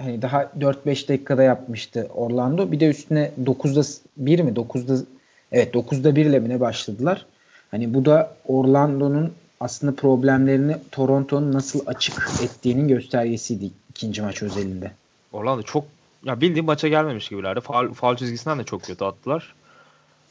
hani 0.00 0.22
daha 0.22 0.42
4-5 0.42 1.08
dakikada 1.08 1.42
yapmıştı 1.42 2.08
Orlando. 2.14 2.72
Bir 2.72 2.80
de 2.80 2.88
üstüne 2.88 3.30
9'da 3.44 3.82
1 4.16 4.40
mi? 4.40 4.50
9'da 4.50 5.04
evet 5.52 5.74
9'da 5.74 6.16
1 6.16 6.26
ile 6.26 6.40
mi 6.40 6.48
ne 6.48 6.60
başladılar? 6.60 7.26
Hani 7.70 7.94
bu 7.94 8.04
da 8.04 8.34
Orlando'nun 8.48 9.32
aslında 9.60 9.94
problemlerini 9.94 10.76
Toronto'nun 10.92 11.52
nasıl 11.52 11.80
açık 11.86 12.30
ettiğinin 12.42 12.88
göstergesiydi 12.88 13.70
ikinci 13.90 14.22
maç 14.22 14.42
özelinde. 14.42 14.90
Orlando 15.32 15.62
çok 15.62 15.84
ya 16.24 16.40
bildiğim 16.40 16.66
maça 16.66 16.88
gelmemiş 16.88 17.28
gibilerdi. 17.28 17.60
Faul, 17.60 17.92
faul 17.92 18.16
çizgisinden 18.16 18.58
de 18.58 18.64
çok 18.64 18.82
kötü 18.82 19.04
attılar. 19.04 19.54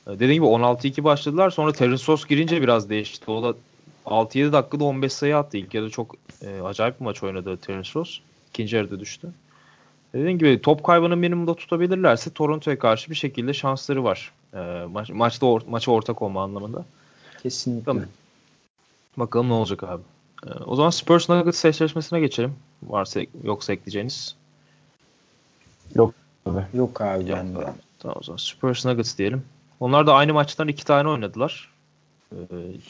Ee, 0.07 0.11
dediğim 0.11 0.33
gibi 0.33 0.45
16-2 0.45 1.03
başladılar. 1.03 1.49
Sonra 1.49 1.71
Terence 1.71 2.03
Ross 2.07 2.27
girince 2.27 2.61
biraz 2.61 2.89
değişti. 2.89 3.31
O 3.31 3.43
da 3.43 3.55
6-7 4.05 4.51
dakikada 4.51 4.83
15 4.83 5.13
sayı 5.13 5.37
attı. 5.37 5.57
İlk 5.57 5.73
yarıda 5.73 5.89
çok 5.89 6.15
e, 6.41 6.61
acayip 6.61 6.99
bir 6.99 7.05
maç 7.05 7.23
oynadı 7.23 7.57
Terence 7.57 7.91
Ross. 7.95 8.19
İkinci 8.49 8.75
yarıda 8.75 8.99
düştü. 8.99 9.27
Dediğim 10.13 10.39
gibi 10.39 10.61
top 10.61 10.83
kaybını 10.83 11.17
minimumda 11.17 11.53
tutabilirlerse 11.53 12.33
Toronto'ya 12.33 12.79
karşı 12.79 13.09
bir 13.09 13.15
şekilde 13.15 13.53
şansları 13.53 14.03
var. 14.03 14.31
E, 14.53 14.85
maç, 14.91 15.09
maçta 15.09 15.45
or, 15.45 15.61
maça 15.67 15.91
ortak 15.91 16.21
olma 16.21 16.43
anlamında. 16.43 16.85
Kesinlikle. 17.43 17.85
Tamam. 17.85 18.03
Bakalım 19.17 19.49
ne 19.49 19.53
olacak 19.53 19.83
abi. 19.83 20.01
E, 20.47 20.49
o 20.49 20.75
zaman 20.75 20.89
Spurs 20.89 21.29
Nuggets 21.29 21.65
eşleşmesine 21.65 22.19
geçelim. 22.19 22.55
Varsa 22.83 23.21
yoksa 23.43 23.73
ekleyeceğiniz. 23.73 24.35
Yok 25.95 26.13
abi. 26.45 26.65
Yok 26.73 27.01
abi 27.01 27.29
Yok. 27.29 27.39
Tamam 27.99 28.17
o 28.19 28.23
zaman 28.23 28.37
Spurs 28.37 28.85
Nuggets 28.85 29.17
diyelim. 29.17 29.43
Onlar 29.79 30.07
da 30.07 30.13
aynı 30.13 30.33
maçtan 30.33 30.67
iki 30.67 30.85
tane 30.85 31.09
oynadılar. 31.09 31.69
Ee, 32.31 32.37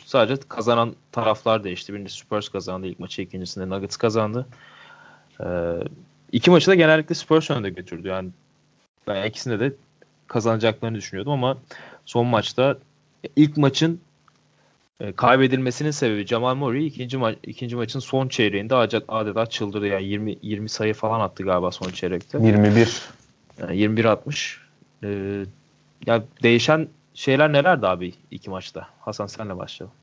sadece 0.05 0.41
kazanan 0.49 0.95
taraflar 1.11 1.63
değişti. 1.63 1.93
Birincisi 1.93 2.17
Spurs 2.17 2.49
kazandı 2.49 2.87
ilk 2.87 2.99
maçı, 2.99 3.21
ikincisinde 3.21 3.69
Nuggets 3.69 3.97
kazandı. 3.97 4.47
Ee, 5.43 5.73
iki 6.31 6.51
maçı 6.51 6.67
da 6.67 6.75
genellikle 6.75 7.15
Spurs 7.15 7.51
önde 7.51 7.69
götürdü. 7.69 8.07
Yani 8.07 8.29
ben 9.07 9.25
ikisinde 9.25 9.59
de 9.59 9.73
kazanacaklarını 10.27 10.97
düşünüyordum 10.97 11.33
ama 11.33 11.57
son 12.05 12.27
maçta 12.27 12.77
ilk 13.35 13.57
maçın 13.57 14.01
e, 15.01 15.11
kaybedilmesinin 15.11 15.91
sebebi 15.91 16.25
Jamal 16.25 16.55
Murray 16.55 16.87
ikinci, 16.87 17.17
ma- 17.17 17.35
ikinci 17.43 17.75
maçın 17.75 17.99
son 17.99 18.27
çeyreğinde 18.27 18.75
adeta 19.07 19.45
çıldırdı. 19.45 19.87
Yani 19.87 20.03
20, 20.03 20.35
20 20.41 20.69
sayı 20.69 20.93
falan 20.93 21.19
attı 21.19 21.43
galiba 21.43 21.71
son 21.71 21.89
çeyrekte. 21.89 22.37
21. 22.37 23.01
Yani 23.61 23.77
21 23.77 24.05
atmış. 24.05 24.61
Ee, 25.03 25.45
ya 26.05 26.23
değişen 26.43 26.87
şeyler 27.13 27.53
nelerdi 27.53 27.87
abi 27.87 28.13
iki 28.31 28.49
maçta? 28.49 28.87
Hasan 28.99 29.27
senle 29.27 29.57
başlayalım. 29.57 29.95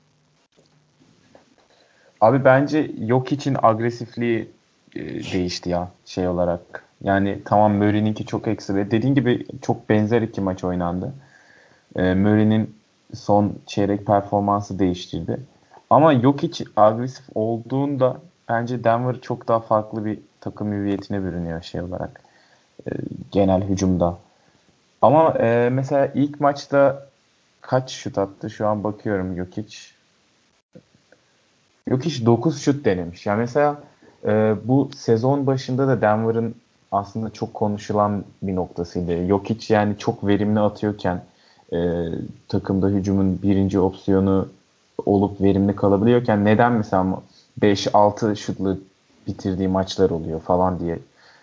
Abi 2.21 2.45
bence 2.45 2.91
yok 2.99 3.33
için 3.33 3.57
agresifliği 3.63 4.49
e, 4.97 5.01
değişti 5.33 5.71
ya 5.71 5.89
şey 6.05 6.29
olarak. 6.29 6.85
Yani 7.03 7.39
tamam 7.45 7.75
Murray'ninki 7.75 8.27
çok 8.27 8.49
eksi 8.49 8.75
ve 8.75 8.91
dediğin 8.91 9.15
gibi 9.15 9.47
çok 9.63 9.89
benzer 9.89 10.23
iki 10.23 10.41
maç 10.41 10.65
oynandı. 10.65 11.15
E, 11.97 12.15
Murray'nin 12.15 12.78
son 13.15 13.55
çeyrek 13.67 14.07
performansı 14.07 14.79
değiştirdi. 14.79 15.41
Ama 15.91 16.13
yok 16.13 16.43
hiç 16.43 16.63
agresif 16.77 17.25
olduğunda 17.35 18.17
bence 18.49 18.85
Denver 18.85 19.21
çok 19.21 19.49
daha 19.49 19.61
farklı 19.61 20.05
bir 20.05 20.19
takım 20.41 20.73
hüviyetine 20.73 21.23
bürünüyor 21.25 21.63
şey 21.63 21.83
olarak. 21.83 22.21
E, 22.87 22.91
genel 23.33 23.63
hücumda. 23.63 24.19
Ama 25.03 25.35
e, 25.39 25.69
mesela 25.73 26.13
ilk 26.15 26.41
maçta 26.41 27.09
kaç 27.61 27.91
şut 27.91 28.19
attı? 28.19 28.51
Şu 28.51 28.69
an 28.69 28.85
bakıyorum 28.85 29.37
Jokic. 29.37 29.79
Jokic 31.89 32.27
9 32.27 32.61
şut 32.61 32.85
denemiş. 32.85 33.27
Yani 33.27 33.39
mesela 33.39 33.83
e, 34.25 34.55
bu 34.65 34.91
sezon 34.97 35.47
başında 35.47 35.89
da 35.89 36.01
Denver'ın 36.01 36.55
aslında 36.93 37.31
çok 37.31 37.55
konuşulan 37.55 38.25
bir 38.43 38.57
noktasıydı. 38.57 39.27
Jokic 39.27 39.75
yani 39.75 39.99
çok 39.99 40.27
verimli 40.27 40.61
atıyorken 40.61 41.23
e, 41.73 42.09
takımda 42.49 42.89
hücumun 42.89 43.43
birinci 43.43 43.81
opsiyonu 43.81 44.49
olup 45.07 45.41
verimli 45.41 45.77
kalabiliyorken 45.77 46.45
neden 46.45 46.73
mesela 46.73 47.23
5-6 47.61 48.37
şutlu 48.37 48.79
bitirdiği 49.27 49.69
maçlar 49.69 50.11
oluyor 50.11 50.41
falan 50.41 50.81
diye 50.81 50.99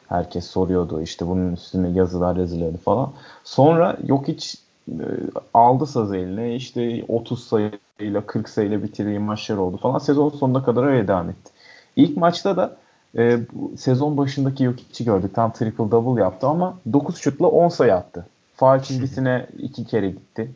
herkes 0.08 0.46
soruyordu. 0.46 1.02
İşte 1.02 1.28
bunun 1.28 1.54
üstüne 1.54 1.90
yazılar 1.90 2.36
yazılıyordu 2.36 2.78
falan. 2.78 3.12
Sonra 3.44 3.98
yok 4.08 4.28
hiç 4.28 4.56
e, 4.90 5.06
aldı 5.54 5.86
saz 5.86 6.14
eline 6.14 6.56
işte 6.56 7.06
30 7.08 7.44
sayıyla 7.44 8.26
40 8.26 8.50
sayıyla 8.50 8.84
bitirdiği 8.84 9.20
maçlar 9.20 9.58
oldu 9.58 9.78
falan. 9.78 10.00
Sezon 10.00 10.30
sonuna 10.30 10.64
kadar 10.64 10.84
öyle 10.84 11.08
devam 11.08 11.30
etti. 11.30 11.52
İlk 11.96 12.18
maçta 12.18 12.58
da 12.58 12.78
e, 13.18 13.40
sezon 13.78 14.18
başındaki 14.18 14.64
Jokic'i 14.64 15.06
gördük. 15.06 15.36
Tam 15.36 15.54
triple 15.54 15.92
double 15.92 16.22
yaptı 16.22 16.48
ama 16.48 16.78
9 16.94 17.18
şutla 17.18 17.48
10 17.48 17.70
sayı 17.70 17.96
attı. 17.96 18.28
Faal 18.56 18.80
çizgisine 18.80 19.48
iki 19.58 19.86
kere 19.86 20.10
gitti. 20.10 20.52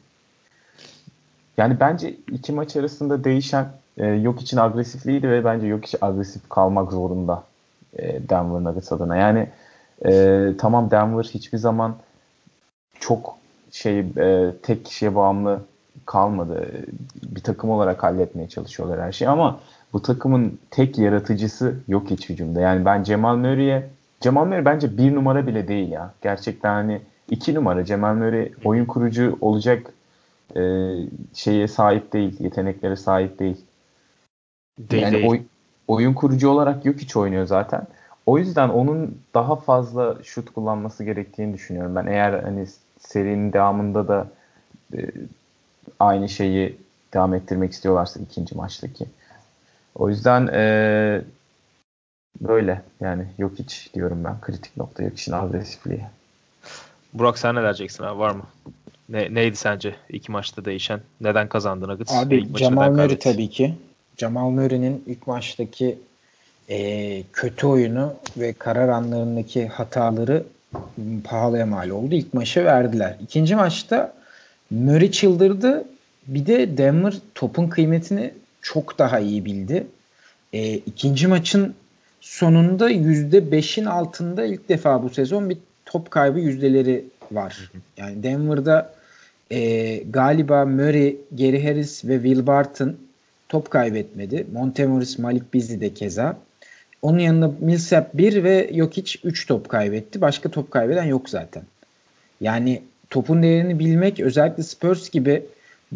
Yani 1.57 1.79
bence 1.79 2.15
iki 2.31 2.51
maç 2.51 2.75
arasında 2.75 3.23
değişen 3.23 3.67
e, 3.97 4.07
yok 4.07 4.41
için 4.41 4.57
agresifliğiydi 4.57 5.29
ve 5.29 5.45
bence 5.45 5.67
yok 5.67 5.85
için 5.85 5.97
agresif 6.01 6.49
kalmak 6.49 6.91
zorunda 6.91 7.43
e, 7.97 8.29
Denver 8.29 8.63
Nuggets 8.63 8.91
adına. 8.91 9.15
Yani 9.15 9.49
e, 10.05 10.43
tamam 10.57 10.91
Denver 10.91 11.23
hiçbir 11.23 11.57
zaman 11.57 11.95
çok 12.99 13.37
şey 13.71 13.99
e, 13.99 14.51
tek 14.63 14.85
kişiye 14.85 15.15
bağımlı 15.15 15.61
kalmadı. 16.05 16.67
Bir 17.23 17.41
takım 17.41 17.69
olarak 17.69 18.03
halletmeye 18.03 18.49
çalışıyorlar 18.49 19.01
her 19.01 19.11
şeyi 19.11 19.29
ama 19.29 19.59
bu 19.93 20.01
takımın 20.01 20.59
tek 20.71 20.97
yaratıcısı 20.97 21.75
yok 21.87 22.09
hiç 22.09 22.29
hücumda. 22.29 22.61
Yani 22.61 22.85
ben 22.85 23.03
Cemal 23.03 23.35
Murray'e 23.35 23.89
Cemal 24.21 24.45
Murray 24.45 24.65
bence 24.65 24.97
bir 24.97 25.15
numara 25.15 25.47
bile 25.47 25.67
değil 25.67 25.91
ya. 25.91 26.13
Gerçekten 26.21 26.73
hani 26.73 27.01
iki 27.31 27.55
numara 27.55 27.85
Cemal 27.85 28.15
Murray 28.15 28.51
oyun 28.63 28.85
kurucu 28.85 29.37
olacak 29.41 29.93
e, 30.55 30.61
şeye 31.33 31.67
sahip 31.67 32.13
değil. 32.13 32.39
Yeteneklere 32.39 32.95
sahip 32.95 33.39
değil. 33.39 33.65
değil 34.79 35.03
yani 35.03 35.13
değil. 35.13 35.27
Oy, 35.27 35.41
oyun 35.87 36.13
kurucu 36.13 36.49
olarak 36.49 36.85
yok 36.85 36.97
hiç 36.97 37.15
oynuyor 37.15 37.45
zaten. 37.45 37.87
O 38.25 38.37
yüzden 38.37 38.69
onun 38.69 39.21
daha 39.33 39.55
fazla 39.55 40.17
şut 40.23 40.53
kullanması 40.53 41.03
gerektiğini 41.03 41.53
düşünüyorum 41.53 41.95
ben. 41.95 42.07
Eğer 42.07 42.43
hani 42.43 42.67
serinin 42.99 43.53
devamında 43.53 44.07
da 44.07 44.27
e, 44.97 44.99
aynı 45.99 46.29
şeyi 46.29 46.77
devam 47.13 47.33
ettirmek 47.33 47.71
istiyorlarsa 47.71 48.19
ikinci 48.19 48.55
maçtaki. 48.55 49.05
O 49.95 50.09
yüzden 50.09 50.47
e, 50.47 51.21
böyle 52.41 52.81
yani 52.99 53.25
yok 53.37 53.51
hiç 53.59 53.93
diyorum 53.93 54.23
ben 54.23 54.41
kritik 54.41 54.77
nokta 54.77 55.03
yok 55.03 55.17
işin 55.17 55.31
agresifliği. 55.31 56.01
Burak 57.13 57.37
sen 57.37 57.55
ne 57.55 57.61
diyeceksin 57.61 58.03
abi 58.03 58.19
var 58.19 58.31
mı? 58.31 58.43
Ne, 59.09 59.33
neydi 59.33 59.55
sence 59.55 59.95
iki 60.09 60.31
maçta 60.31 60.65
değişen? 60.65 60.99
Neden 61.21 61.49
kazandı 61.49 61.87
Nuggets? 61.87 62.13
Abi 62.13 62.57
Jamal 62.57 62.91
Murray 62.91 63.19
tabii 63.19 63.49
ki. 63.49 63.73
Jamal 64.17 64.49
Murray'nin 64.49 65.03
ilk 65.07 65.27
maçtaki 65.27 65.97
e, 66.69 67.23
kötü 67.33 67.67
oyunu 67.67 68.13
ve 68.37 68.53
karar 68.53 68.89
anlarındaki 68.89 69.67
hataları 69.67 70.43
pahalıya 71.23 71.65
mal 71.65 71.89
oldu. 71.89 72.15
İlk 72.15 72.33
maçı 72.33 72.65
verdiler. 72.65 73.15
İkinci 73.23 73.55
maçta 73.55 74.13
Murray 74.69 75.11
çıldırdı. 75.11 75.85
Bir 76.27 76.45
de 76.45 76.77
Denver 76.77 77.13
topun 77.35 77.67
kıymetini 77.67 78.33
çok 78.61 78.99
daha 78.99 79.19
iyi 79.19 79.45
bildi. 79.45 79.87
E, 80.53 80.73
ikinci 80.73 81.27
maçın 81.27 81.75
sonunda 82.21 82.91
%5'in 82.91 83.85
altında 83.85 84.45
ilk 84.45 84.69
defa 84.69 85.03
bu 85.03 85.09
sezon 85.09 85.49
bir 85.49 85.57
top 85.89 86.11
kaybı 86.11 86.39
yüzdeleri 86.39 87.05
var. 87.31 87.71
Yani 87.97 88.23
Denver'da 88.23 88.93
e, 89.51 89.97
galiba 90.09 90.65
Murray, 90.65 91.15
Gary 91.31 91.63
Harris 91.63 92.05
ve 92.05 92.15
Will 92.15 92.47
Barton 92.47 92.95
top 93.49 93.71
kaybetmedi. 93.71 94.45
Montemoris, 94.53 95.19
Malik 95.19 95.53
Beasley 95.53 95.81
de 95.81 95.93
keza. 95.93 96.37
Onun 97.01 97.19
yanında 97.19 97.51
Millsap 97.59 98.13
1 98.13 98.43
ve 98.43 98.71
Jokic 98.73 99.19
3 99.23 99.47
top 99.47 99.69
kaybetti. 99.69 100.21
Başka 100.21 100.49
top 100.49 100.71
kaybeden 100.71 101.03
yok 101.03 101.29
zaten. 101.29 101.63
Yani 102.41 102.81
topun 103.09 103.43
değerini 103.43 103.79
bilmek 103.79 104.19
özellikle 104.19 104.63
Spurs 104.63 105.09
gibi 105.09 105.43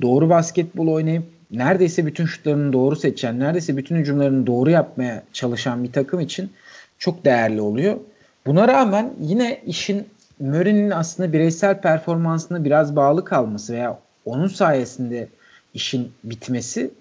doğru 0.01 0.29
basketbol 0.29 0.87
oynayıp 0.87 1.23
neredeyse 1.51 2.05
bütün 2.05 2.25
şutlarını 2.25 2.73
doğru 2.73 2.95
seçen, 2.95 3.39
neredeyse 3.39 3.77
bütün 3.77 3.95
hücumlarını 3.95 4.47
doğru 4.47 4.69
yapmaya 4.69 5.23
çalışan 5.33 5.83
bir 5.83 5.91
takım 5.91 6.19
için 6.19 6.51
çok 6.97 7.25
değerli 7.25 7.61
oluyor. 7.61 7.97
Buna 8.45 8.67
rağmen 8.67 9.13
yine 9.19 9.61
işin 9.65 10.07
Murray'nin 10.39 10.91
aslında 10.91 11.33
bireysel 11.33 11.81
performansına 11.81 12.63
biraz 12.63 12.95
bağlı 12.95 13.25
kalması 13.25 13.73
veya 13.73 13.99
onun 14.25 14.47
sayesinde 14.47 15.27
işin 15.73 16.11
bitmesi 16.23 16.91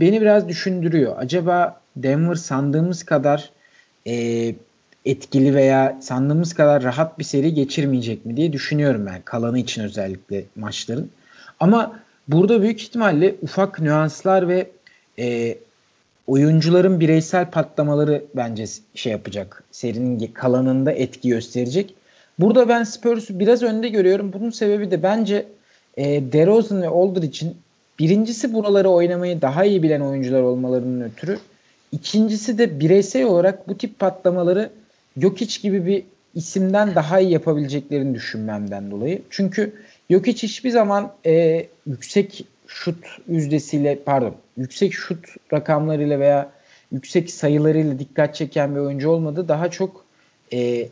beni 0.00 0.20
biraz 0.20 0.48
düşündürüyor. 0.48 1.14
Acaba 1.18 1.80
Denver 1.96 2.34
sandığımız 2.34 3.02
kadar 3.02 3.50
e, 4.06 4.14
etkili 5.04 5.54
veya 5.54 5.98
sandığımız 6.02 6.54
kadar 6.54 6.82
rahat 6.82 7.18
bir 7.18 7.24
seri 7.24 7.54
geçirmeyecek 7.54 8.26
mi 8.26 8.36
diye 8.36 8.52
düşünüyorum 8.52 9.06
ben. 9.06 9.22
Kalanı 9.24 9.58
için 9.58 9.82
özellikle 9.82 10.44
maçların. 10.56 11.10
Ama 11.60 12.00
burada 12.28 12.62
büyük 12.62 12.82
ihtimalle 12.82 13.34
ufak 13.42 13.80
nüanslar 13.80 14.48
ve 14.48 14.70
e, 15.18 15.58
oyuncuların 16.26 17.00
bireysel 17.00 17.50
patlamaları 17.50 18.24
bence 18.36 18.64
şey 18.94 19.12
yapacak. 19.12 19.64
Serinin 19.70 20.26
kalanında 20.26 20.92
etki 20.92 21.28
gösterecek. 21.28 21.94
Burada 22.38 22.68
ben 22.68 22.84
Spurs'u 22.84 23.38
biraz 23.38 23.62
önde 23.62 23.88
görüyorum. 23.88 24.32
Bunun 24.32 24.50
sebebi 24.50 24.90
de 24.90 25.02
bence 25.02 25.46
e, 25.96 26.32
DeRozan 26.32 26.82
ve 26.82 26.88
Aldridge'in 26.88 27.56
birincisi 27.98 28.54
buraları 28.54 28.88
oynamayı 28.88 29.42
daha 29.42 29.64
iyi 29.64 29.82
bilen 29.82 30.00
oyuncular 30.00 30.42
olmalarının 30.42 31.00
ötürü. 31.00 31.38
İkincisi 31.92 32.58
de 32.58 32.80
bireysel 32.80 33.24
olarak 33.24 33.68
bu 33.68 33.78
tip 33.78 33.98
patlamaları 33.98 34.70
Jokic 35.16 35.62
gibi 35.62 35.86
bir 35.86 36.04
isimden 36.34 36.94
daha 36.94 37.20
iyi 37.20 37.30
yapabileceklerini 37.30 38.14
düşünmemden 38.14 38.90
dolayı. 38.90 39.22
Çünkü 39.30 39.72
Jokic 40.10 40.42
hiçbir 40.42 40.70
zaman 40.70 41.12
e, 41.26 41.66
yüksek 41.86 42.44
şut 42.72 43.04
yüzdesiyle 43.28 43.98
pardon 44.04 44.34
yüksek 44.56 44.94
şut 44.94 45.26
rakamlarıyla 45.52 46.20
veya 46.20 46.52
yüksek 46.92 47.30
sayılarıyla 47.30 47.98
dikkat 47.98 48.34
çeken 48.34 48.74
bir 48.74 48.80
oyuncu 48.80 49.10
olmadı. 49.10 49.48
Daha 49.48 49.70
çok 49.70 50.04
e, 50.52 50.88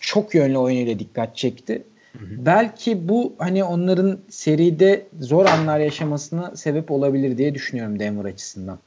çok 0.00 0.34
yönlü 0.34 0.58
oyunuyla 0.58 0.98
dikkat 0.98 1.36
çekti. 1.36 1.82
Hı 2.12 2.18
hı. 2.18 2.46
Belki 2.46 3.08
bu 3.08 3.32
hani 3.38 3.64
onların 3.64 4.18
seride 4.28 5.06
zor 5.20 5.46
anlar 5.46 5.78
yaşamasına 5.78 6.56
sebep 6.56 6.90
olabilir 6.90 7.38
diye 7.38 7.54
düşünüyorum 7.54 7.98
Denver 7.98 8.24
açısından. 8.24 8.78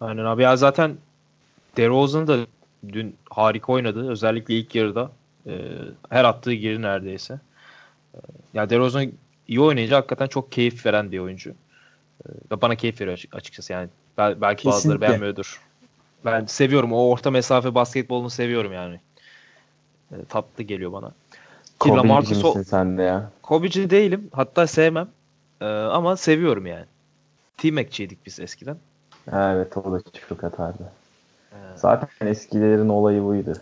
Aynen 0.00 0.24
abi 0.24 0.42
ya 0.42 0.56
zaten 0.56 0.96
DeRozan 1.76 2.26
da 2.26 2.38
dün 2.88 3.16
harika 3.30 3.72
oynadı. 3.72 4.10
Özellikle 4.10 4.54
ilk 4.54 4.74
yarıda. 4.74 5.10
E, 5.46 5.52
her 6.10 6.24
attığı 6.24 6.52
geri 6.52 6.82
neredeyse. 6.82 7.40
E, 8.14 8.18
ya 8.54 8.70
DeRozan 8.70 9.12
iyi 9.50 9.60
oynayınca 9.60 9.96
hakikaten 9.96 10.26
çok 10.26 10.52
keyif 10.52 10.86
veren 10.86 11.12
bir 11.12 11.18
oyuncu. 11.18 11.50
E, 12.50 12.60
bana 12.62 12.74
keyif 12.74 13.00
veriyor 13.00 13.22
açıkçası 13.32 13.72
yani. 13.72 13.88
Bel, 14.18 14.40
belki 14.40 14.62
Kesinlikle. 14.62 14.76
bazıları 14.76 15.00
beğenmiyordur. 15.00 15.60
Ben 16.24 16.44
seviyorum. 16.44 16.92
O 16.92 17.08
orta 17.08 17.30
mesafe 17.30 17.74
basketbolunu 17.74 18.30
seviyorum 18.30 18.72
yani. 18.72 19.00
E, 20.12 20.24
tatlı 20.28 20.64
geliyor 20.64 20.92
bana. 20.92 21.12
Kobe'ci 21.78 22.34
misin 22.34 22.62
sen 22.62 22.98
de 22.98 23.02
ya? 23.02 23.30
Kobe'ci 23.42 23.90
değilim. 23.90 24.28
Hatta 24.32 24.66
sevmem. 24.66 25.08
E, 25.60 25.66
ama 25.66 26.16
seviyorum 26.16 26.66
yani. 26.66 26.84
T-Mac'çiydik 27.56 28.26
biz 28.26 28.40
eskiden. 28.40 28.76
Evet 29.32 29.76
o 29.76 29.92
da 29.92 30.00
çok 30.28 30.44
atardı. 30.44 30.92
Evet. 31.52 31.80
Zaten 31.80 32.26
eskilerin 32.26 32.88
olayı 32.88 33.24
buydu. 33.24 33.52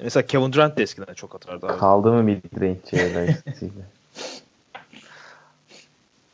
Mesela 0.00 0.26
Kevin 0.26 0.52
Durant 0.52 0.76
de 0.76 0.82
eskiden 0.82 1.14
çok 1.14 1.34
atardı 1.34 1.66
abi. 1.66 1.78
Kaldı 1.78 2.12
mı 2.12 2.22
midrange 2.22 3.30
eskisiyle? 3.32 3.72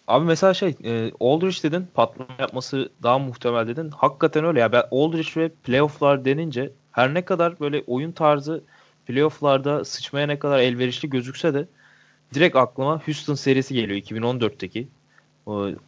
Abi 0.07 0.25
mesela 0.25 0.55
şey 0.55 0.75
e, 0.85 1.13
Aldridge 1.21 1.63
dedin 1.63 1.87
patlama 1.95 2.31
yapması 2.39 2.89
daha 3.03 3.19
muhtemel 3.19 3.69
dedin. 3.69 3.91
Hakikaten 3.91 4.45
öyle 4.45 4.61
ya. 4.61 4.73
Ben 4.73 4.83
Aldridge 4.91 5.31
ve 5.37 5.49
playofflar 5.49 6.25
denince 6.25 6.73
her 6.93 7.15
ne 7.15 7.25
kadar 7.25 7.61
böyle 7.61 7.85
oyun 7.87 8.13
tarzı 8.13 8.65
playofflarda 9.07 9.85
sıçmaya 9.85 10.27
ne 10.27 10.39
kadar 10.39 10.59
elverişli 10.59 11.11
gözükse 11.11 11.55
de 11.55 11.67
direkt 12.35 12.57
aklıma 12.57 13.03
Houston 13.07 13.35
serisi 13.35 13.75
geliyor 13.75 13.99
2014'teki. 14.01 14.89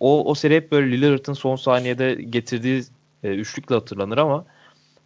O, 0.00 0.30
o 0.30 0.34
seri 0.34 0.56
hep 0.56 0.72
böyle 0.72 0.90
Lillard'ın 0.90 1.32
son 1.32 1.56
saniyede 1.56 2.14
getirdiği 2.14 2.82
e, 3.24 3.28
üçlükle 3.28 3.74
hatırlanır 3.74 4.18
ama 4.18 4.44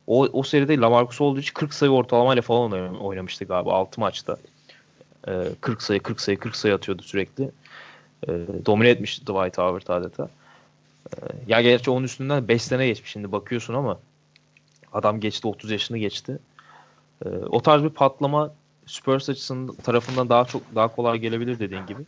o, 0.07 0.23
o 0.33 0.43
seride 0.43 0.79
Lamarcus 0.79 1.21
Aldridge 1.21 1.49
40 1.55 1.75
sayı 1.75 1.93
ortalamayla 1.93 2.43
falan 2.43 3.01
oynamıştı 3.01 3.45
galiba 3.45 3.73
6 3.73 4.01
maçta. 4.01 4.37
E, 5.29 5.33
40 5.61 5.83
sayı 5.83 6.01
40 6.01 6.21
sayı 6.21 6.39
40 6.39 6.57
sayı 6.57 6.75
atıyordu 6.75 7.03
sürekli. 7.03 7.51
E, 8.29 8.33
domine 8.67 8.89
etmişti 8.89 9.23
Dwight 9.23 9.59
Howard 9.59 9.89
adeta. 9.89 10.29
E, 11.13 11.17
ya 11.47 11.63
gerçi 11.63 11.91
onun 11.91 12.05
üstünden 12.05 12.49
5 12.49 12.63
sene 12.63 12.87
geçmiş 12.87 13.11
şimdi 13.11 13.33
bakıyorsun 13.33 13.75
ama 13.75 13.99
adam 14.93 15.21
geçti 15.21 15.49
30 15.49 15.71
yaşını 15.71 15.99
geçti. 15.99 16.39
E, 17.25 17.29
o 17.29 17.63
tarz 17.63 17.83
bir 17.83 17.91
patlama 17.91 18.55
Spurs 18.87 19.29
açısından 19.29 19.75
tarafından 19.75 20.29
daha 20.29 20.45
çok 20.45 20.63
daha 20.75 20.89
kolay 20.89 21.19
gelebilir 21.19 21.59
dediğin 21.59 21.87
gibi. 21.87 22.03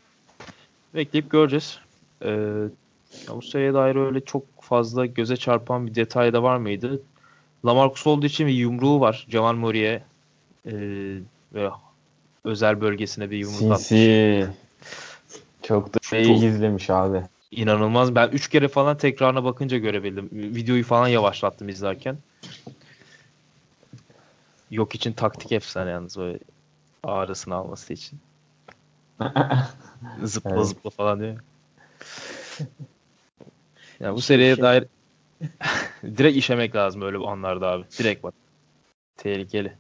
Bekleyip 0.94 1.30
göreceğiz. 1.30 1.78
E, 2.22 2.30
ya 3.28 3.36
bu 3.36 3.42
seriye 3.42 3.74
dair 3.74 3.96
öyle 3.96 4.20
çok 4.20 4.44
fazla 4.60 5.06
göze 5.06 5.36
çarpan 5.36 5.86
bir 5.86 5.94
detay 5.94 6.32
da 6.32 6.42
var 6.42 6.56
mıydı? 6.56 7.02
Lamarcus 7.64 8.06
olduğu 8.06 8.26
için 8.26 8.46
bir 8.46 8.52
yumruğu 8.52 9.00
var. 9.00 9.26
Jamal 9.28 9.54
Murray'e 9.54 10.02
e, 10.66 10.72
özel 12.44 12.80
bölgesine 12.80 13.30
bir 13.30 13.36
yumruk 13.36 13.72
atmış. 13.72 13.88
Çok 15.64 15.94
da 15.94 16.18
iyi 16.18 16.26
çok, 16.26 16.42
izlemiş 16.42 16.90
abi. 16.90 17.22
İnanılmaz. 17.50 18.14
Ben 18.14 18.28
3 18.28 18.48
kere 18.48 18.68
falan 18.68 18.96
tekrarına 18.96 19.44
bakınca 19.44 19.78
görebildim. 19.78 20.28
Videoyu 20.32 20.84
falan 20.84 21.08
yavaşlattım 21.08 21.68
izlerken. 21.68 22.18
yok 24.70 24.94
için 24.94 25.12
taktik 25.12 25.52
efsane 25.52 25.90
yalnız 25.90 26.18
böyle 26.18 26.38
ağrısını 27.02 27.54
alması 27.54 27.92
için. 27.92 28.18
zıpla 30.22 30.50
evet. 30.50 30.66
zıpla 30.66 30.90
falan 30.90 31.20
diyor. 31.20 31.36
Yani 34.00 34.16
bu 34.16 34.20
seriye 34.20 34.56
dair 34.56 34.84
direkt 36.02 36.36
işemek 36.36 36.76
lazım 36.76 37.02
öyle 37.02 37.20
bu 37.20 37.28
anlarda 37.28 37.68
abi. 37.68 37.84
Direkt 37.98 38.22
bak. 38.22 38.34
Tehlikeli. 39.16 39.72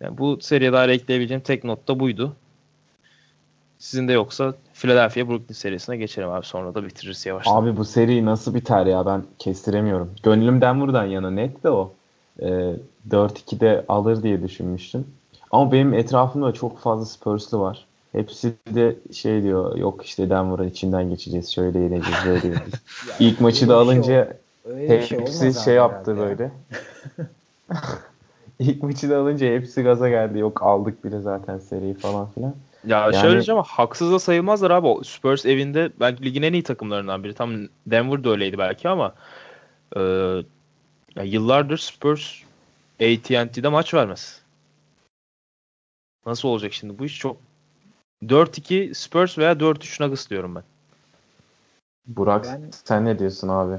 Yani 0.00 0.18
bu 0.18 0.38
seriye 0.40 0.72
dair 0.72 0.88
ekleyebileceğim 0.88 1.42
tek 1.42 1.64
not 1.64 1.88
da 1.88 2.00
buydu. 2.00 2.36
Sizin 3.78 4.08
de 4.08 4.12
yoksa 4.12 4.54
Philadelphia 4.74 5.28
Brooklyn 5.28 5.54
serisine 5.54 5.96
geçelim 5.96 6.28
abi. 6.28 6.46
Sonra 6.46 6.74
da 6.74 6.84
bitiririz 6.84 7.26
yavaştan. 7.26 7.62
Abi 7.62 7.76
bu 7.76 7.84
seri 7.84 8.24
nasıl 8.24 8.54
biter 8.54 8.86
ya 8.86 9.06
ben 9.06 9.22
kestiremiyorum. 9.38 10.10
Gönlüm 10.22 10.60
Denver'dan 10.60 11.04
yana 11.04 11.30
net 11.30 11.64
de 11.64 11.70
o. 11.70 11.92
E, 12.42 12.46
4-2'de 13.10 13.84
alır 13.88 14.22
diye 14.22 14.42
düşünmüştüm. 14.42 15.06
Ama 15.50 15.72
benim 15.72 15.94
etrafımda 15.94 16.52
çok 16.52 16.78
fazla 16.78 17.06
Spurs'lu 17.06 17.60
var. 17.60 17.86
Hepsi 18.12 18.52
de 18.74 18.96
şey 19.12 19.42
diyor 19.42 19.76
yok 19.76 20.04
işte 20.04 20.30
Denver'ın 20.30 20.68
içinden 20.68 21.10
geçeceğiz. 21.10 21.52
Şöyle 21.52 21.78
yeneceğiz 21.78 22.18
böyle 22.26 22.46
yeneceğiz. 22.46 22.74
İlk 23.20 23.40
maçı 23.40 23.68
da 23.68 23.72
şey 23.72 23.82
alınca 23.82 24.36
şey, 24.66 24.88
hepsi 24.88 25.38
şey, 25.38 25.52
şey 25.52 25.74
yaptı 25.74 26.16
böyle. 26.16 26.50
İlk 28.58 28.82
maçı 28.82 29.10
da 29.10 29.18
alınca 29.18 29.46
hepsi 29.46 29.82
gaza 29.82 30.08
geldi. 30.08 30.38
Yok 30.38 30.62
aldık 30.62 31.04
bile 31.04 31.20
zaten 31.20 31.58
seriyi 31.58 31.94
falan 31.94 32.28
filan. 32.30 32.54
Ya 32.84 32.98
yani, 32.98 33.14
şöyle 33.16 33.32
diyeceğim 33.32 33.58
ama 33.58 33.68
haksız 33.68 34.12
da 34.12 34.18
sayılmazlar 34.18 34.70
abi. 34.70 34.86
O 34.86 35.02
Spurs 35.02 35.46
evinde 35.46 35.92
belki 36.00 36.24
ligin 36.24 36.42
en 36.42 36.52
iyi 36.52 36.62
takımlarından 36.62 37.24
biri. 37.24 37.34
Tam 37.34 37.68
Denver 37.86 38.24
de 38.24 38.28
öyleydi 38.28 38.58
belki 38.58 38.88
ama 38.88 39.14
e, 39.96 40.00
ya 41.16 41.22
yıllardır 41.22 41.78
Spurs 41.78 42.42
AT&T'de 43.00 43.68
maç 43.68 43.94
vermez. 43.94 44.42
Nasıl 46.26 46.48
olacak 46.48 46.72
şimdi? 46.72 46.98
Bu 46.98 47.04
iş 47.04 47.18
çok 47.18 47.36
4-2 48.22 48.94
Spurs 48.94 49.38
veya 49.38 49.52
4-3 49.52 50.02
Nuggets 50.02 50.30
diyorum 50.30 50.54
ben. 50.54 50.62
Burak 52.06 52.44
ben, 52.44 52.70
sen 52.84 53.04
ne 53.04 53.18
diyorsun 53.18 53.48
abi? 53.48 53.76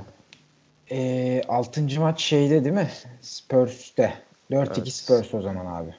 E, 0.92 1.42
6. 1.48 2.00
maç 2.00 2.22
şeyde 2.22 2.64
değil 2.64 2.76
mi? 2.76 2.90
Spurs'te. 3.22 4.22
4-2 4.52 4.74
evet. 4.76 4.94
Spurs 4.94 5.34
o 5.34 5.42
zaman 5.42 5.66
abi. 5.66 5.96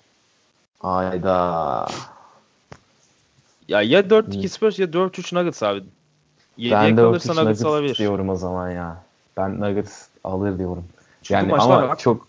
Ayda. 0.81 1.87
Ya 3.71 3.83
ya 3.83 4.01
4-2 4.01 4.49
Spurs 4.49 4.79
ya 4.79 4.87
4-3 4.87 5.35
Nuggets 5.35 5.63
abi. 5.63 5.83
7'ye 6.59 6.71
ben 6.73 6.97
de 6.97 7.01
kalırsa 7.01 7.29
Nuggets, 7.29 7.45
Nuggets 7.45 7.65
alabilir. 7.65 7.97
diyorum 7.97 8.29
o 8.29 8.37
zaman 8.37 8.71
ya. 8.71 9.03
Ben 9.37 9.61
Nuggets 9.61 10.07
alır 10.25 10.59
diyorum. 10.59 10.85
Çünkü 11.23 11.41
yani 11.41 11.55
ama 11.55 11.89
bak. 11.89 11.99
çok 11.99 12.29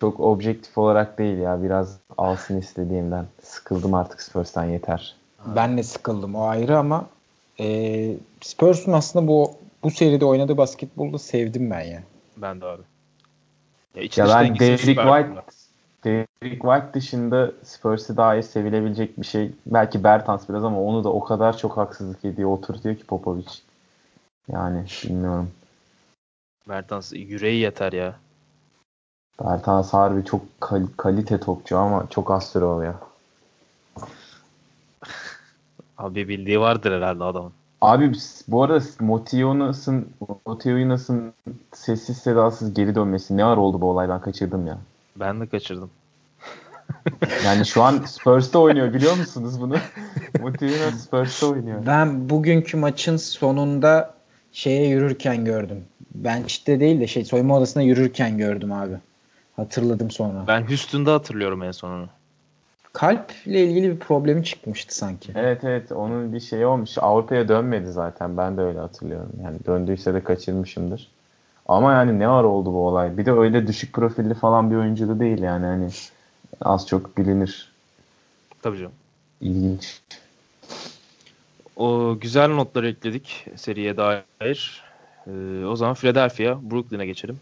çok 0.00 0.20
objektif 0.20 0.78
olarak 0.78 1.18
değil 1.18 1.38
ya. 1.38 1.62
Biraz 1.62 1.98
alsın 2.18 2.60
istediğimden. 2.60 3.26
Sıkıldım 3.42 3.94
artık 3.94 4.22
Spurs'tan 4.22 4.64
yeter. 4.64 5.16
Ben 5.46 5.78
de 5.78 5.82
sıkıldım. 5.82 6.34
O 6.34 6.44
ayrı 6.44 6.78
ama 6.78 7.06
e, 7.60 8.16
Spurs'un 8.40 8.92
aslında 8.92 9.28
bu 9.28 9.54
bu 9.82 9.90
seride 9.90 10.24
oynadığı 10.24 10.56
basketbolu 10.56 11.18
sevdim 11.18 11.70
ben 11.70 11.80
ya. 11.80 12.02
Ben 12.36 12.60
de 12.60 12.66
abi. 12.66 12.82
Ya, 13.94 14.02
ya 14.16 14.28
ben 14.28 14.58
Derek 14.58 14.78
White 14.78 15.42
Derek 16.04 16.28
White 16.62 16.94
dışında 16.94 17.52
Spurs'e 17.62 18.16
dair 18.16 18.42
sevilebilecek 18.42 19.20
bir 19.20 19.26
şey 19.26 19.52
belki 19.66 20.04
Bertans 20.04 20.48
biraz 20.48 20.64
ama 20.64 20.82
onu 20.82 21.04
da 21.04 21.12
o 21.12 21.24
kadar 21.24 21.56
çok 21.56 21.76
haksızlık 21.76 22.24
ediyor, 22.24 22.50
oturtuyor 22.50 22.96
ki 22.96 23.06
Popovic. 23.06 23.48
Yani 24.48 24.84
bilmiyorum. 25.04 25.50
Bertans 26.68 27.12
yüreği 27.12 27.60
yeter 27.60 27.92
ya. 27.92 28.14
Bertans 29.44 29.92
harbi 29.92 30.24
çok 30.24 30.60
kal- 30.60 30.86
kalite 30.96 31.40
topçu 31.40 31.78
ama 31.78 32.06
çok 32.10 32.30
az 32.30 32.50
süre 32.50 32.64
oluyor. 32.64 32.94
Abi 35.98 36.28
bildiği 36.28 36.60
vardır 36.60 36.92
herhalde 36.92 37.24
adamın. 37.24 37.52
Abi 37.80 38.12
bu 38.48 38.62
arada 38.62 38.84
Motionas'ın 39.00 40.08
Motionas'ın 40.46 41.32
sessiz 41.72 42.18
sedasız 42.18 42.74
geri 42.74 42.94
dönmesi 42.94 43.36
ne 43.36 43.44
var 43.44 43.56
oldu 43.56 43.80
bu 43.80 43.90
olaydan 43.90 44.20
kaçırdım 44.20 44.66
ya. 44.66 44.78
Ben 45.20 45.40
de 45.40 45.46
kaçırdım. 45.46 45.90
yani 47.44 47.66
şu 47.66 47.82
an 47.82 47.98
Spurs'ta 47.98 48.58
oynuyor 48.58 48.94
biliyor 48.94 49.16
musunuz 49.16 49.60
bunu? 49.60 49.76
Motionas 50.40 51.04
Spurs'ta 51.04 51.46
oynuyor. 51.46 51.86
Ben 51.86 52.30
bugünkü 52.30 52.76
maçın 52.76 53.16
sonunda 53.16 54.14
şeye 54.52 54.88
yürürken 54.88 55.44
gördüm. 55.44 55.84
Bench'te 56.14 56.80
değil 56.80 57.00
de 57.00 57.06
şey 57.06 57.24
soyunma 57.24 57.56
odasına 57.56 57.82
yürürken 57.82 58.38
gördüm 58.38 58.72
abi. 58.72 58.94
Hatırladım 59.56 60.10
sonra. 60.10 60.44
Ben 60.46 60.68
Houston'da 60.68 61.14
hatırlıyorum 61.14 61.62
en 61.62 61.72
sonunu. 61.72 62.08
Kalple 62.92 63.64
ilgili 63.64 63.90
bir 63.90 63.98
problemi 63.98 64.44
çıkmıştı 64.44 64.96
sanki. 64.96 65.32
Evet 65.34 65.64
evet 65.64 65.92
onun 65.92 66.32
bir 66.32 66.40
şeyi 66.40 66.66
olmuş. 66.66 66.98
Avrupa'ya 66.98 67.48
dönmedi 67.48 67.92
zaten. 67.92 68.36
Ben 68.36 68.56
de 68.56 68.60
öyle 68.60 68.78
hatırlıyorum. 68.78 69.32
Yani 69.44 69.56
döndüyse 69.66 70.14
de 70.14 70.24
kaçırmışımdır. 70.24 71.08
Ama 71.70 71.92
yani 71.92 72.18
ne 72.18 72.28
var 72.28 72.44
oldu 72.44 72.72
bu 72.72 72.86
olay? 72.86 73.18
Bir 73.18 73.26
de 73.26 73.32
öyle 73.32 73.66
düşük 73.66 73.92
profilli 73.92 74.34
falan 74.34 74.70
bir 74.70 74.76
oyuncu 74.76 75.08
da 75.08 75.20
değil 75.20 75.42
yani. 75.42 75.66
Hani 75.66 75.88
az 76.60 76.86
çok 76.86 77.18
bilinir. 77.18 77.72
Tabii 78.62 78.78
canım. 78.78 78.92
İlginç. 79.40 80.00
O 81.76 82.16
güzel 82.20 82.48
notları 82.48 82.88
ekledik 82.88 83.46
seriye 83.56 83.96
dair. 83.96 84.82
Ee, 85.26 85.64
o 85.64 85.76
zaman 85.76 85.94
Philadelphia, 85.94 86.70
Brooklyn'e 86.70 87.06
geçelim. 87.06 87.40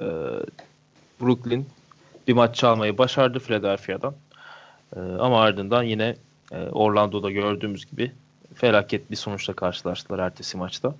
Ee, 0.00 0.04
Brooklyn 1.20 1.66
bir 2.28 2.32
maç 2.32 2.56
çalmayı 2.56 2.98
başardı 2.98 3.38
Philadelphia'dan. 3.38 4.14
Ee, 4.96 5.00
ama 5.00 5.42
ardından 5.42 5.82
yine 5.82 6.16
e, 6.52 6.68
Orlando'da 6.68 7.30
gördüğümüz 7.30 7.90
gibi 7.90 8.12
felaket 8.54 9.10
bir 9.10 9.16
sonuçla 9.16 9.52
karşılaştılar 9.52 10.18
ertesi 10.18 10.56
maçta. 10.56 10.94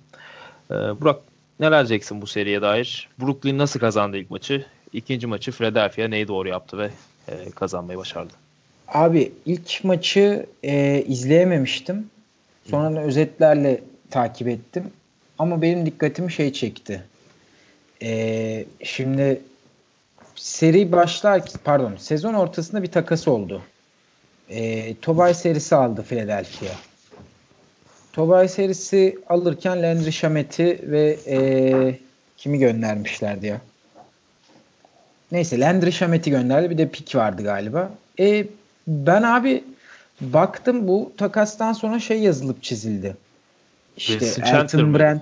Ee, 0.71 0.73
Burak 0.73 1.19
neler 1.59 1.87
diyeceksin 1.87 2.21
bu 2.21 2.27
seriye 2.27 2.61
dair? 2.61 3.09
Brooklyn 3.21 3.57
nasıl 3.57 3.79
kazandı 3.79 4.17
ilk 4.17 4.31
maçı? 4.31 4.65
İkinci 4.93 5.27
maçı 5.27 5.51
Philadelphia 5.51 6.07
neyi 6.07 6.27
doğru 6.27 6.47
yaptı 6.49 6.77
ve 6.77 6.89
e, 7.27 7.51
kazanmayı 7.51 7.97
başardı? 7.99 8.33
Abi 8.87 9.31
ilk 9.45 9.83
maçı 9.83 10.45
e, 10.63 11.03
izleyememiştim. 11.07 12.09
Sonra 12.69 13.01
özetlerle 13.01 13.81
takip 14.09 14.47
ettim. 14.47 14.91
Ama 15.39 15.61
benim 15.61 15.85
dikkatimi 15.85 16.31
şey 16.31 16.53
çekti. 16.53 17.03
E, 18.01 18.65
şimdi 18.83 19.41
seri 20.35 20.91
başlar 20.91 21.41
pardon 21.63 21.95
sezon 21.97 22.33
ortasında 22.33 22.83
bir 22.83 22.91
takas 22.91 23.27
oldu. 23.27 23.61
E, 24.49 24.95
Tobay 24.95 25.33
serisi 25.33 25.75
aldı 25.75 26.03
Philadelphia. 26.09 26.75
Tobay 28.15 28.47
serisi 28.47 29.17
alırken 29.29 29.83
Landry 29.83 30.11
Shamet'i 30.11 30.79
ve 30.83 31.17
e, 31.27 31.99
kimi 32.37 32.59
göndermişlerdi 32.59 33.47
ya? 33.47 33.61
Neyse 35.31 35.59
Landry 35.59 35.91
Shamet'i 35.91 36.29
gönderdi. 36.29 36.69
Bir 36.69 36.77
de 36.77 36.89
pik 36.89 37.15
vardı 37.15 37.43
galiba. 37.43 37.91
E, 38.19 38.45
ben 38.87 39.23
abi 39.23 39.63
baktım 40.21 40.87
bu 40.87 41.11
takastan 41.17 41.73
sonra 41.73 41.99
şey 41.99 42.19
yazılıp 42.19 42.63
çizildi. 42.63 43.17
İşte 43.97 44.25
Elton 44.45 44.93
Brand 44.93 45.19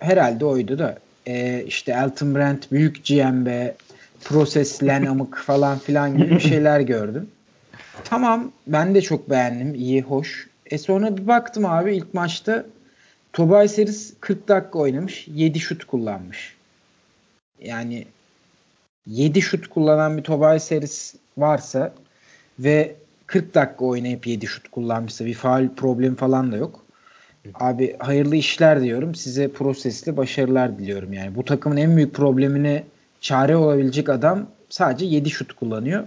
herhalde 0.00 0.44
oydu 0.44 0.78
da 0.78 0.98
e, 1.26 1.64
işte 1.66 1.92
Elton 1.92 2.34
Brand 2.34 2.62
büyük 2.72 3.04
GM 3.06 3.46
Proses 4.24 4.82
Lenamık 4.82 5.36
falan 5.36 5.78
filan 5.78 6.16
gibi 6.16 6.30
bir 6.30 6.40
şeyler 6.50 6.80
gördüm. 6.80 7.28
Tamam 8.04 8.52
ben 8.66 8.94
de 8.94 9.02
çok 9.02 9.30
beğendim. 9.30 9.74
iyi 9.74 10.02
hoş. 10.02 10.47
E 10.70 10.78
sonra 10.78 11.16
bir 11.16 11.26
baktım 11.26 11.66
abi 11.66 11.96
ilk 11.96 12.14
maçta 12.14 12.66
Tobay 13.32 13.68
Seris 13.68 14.14
40 14.20 14.48
dakika 14.48 14.78
oynamış. 14.78 15.28
7 15.28 15.60
şut 15.60 15.84
kullanmış. 15.84 16.56
Yani 17.60 18.06
7 19.06 19.42
şut 19.42 19.66
kullanan 19.68 20.16
bir 20.16 20.22
Tobay 20.22 20.60
Seris 20.60 21.14
varsa 21.38 21.94
ve 22.58 22.96
40 23.26 23.54
dakika 23.54 23.84
oynayıp 23.84 24.26
7 24.26 24.46
şut 24.46 24.68
kullanmışsa 24.68 25.24
bir 25.26 25.34
faal 25.34 25.68
problemi 25.76 26.16
falan 26.16 26.52
da 26.52 26.56
yok. 26.56 26.84
Abi 27.54 27.96
hayırlı 27.98 28.36
işler 28.36 28.82
diyorum. 28.82 29.14
Size 29.14 29.48
prosesli 29.48 30.16
başarılar 30.16 30.78
diliyorum 30.78 31.12
yani. 31.12 31.34
Bu 31.34 31.44
takımın 31.44 31.76
en 31.76 31.96
büyük 31.96 32.14
problemini 32.14 32.84
çare 33.20 33.56
olabilecek 33.56 34.08
adam 34.08 34.46
sadece 34.68 35.06
7 35.06 35.30
şut 35.30 35.52
kullanıyor. 35.52 36.04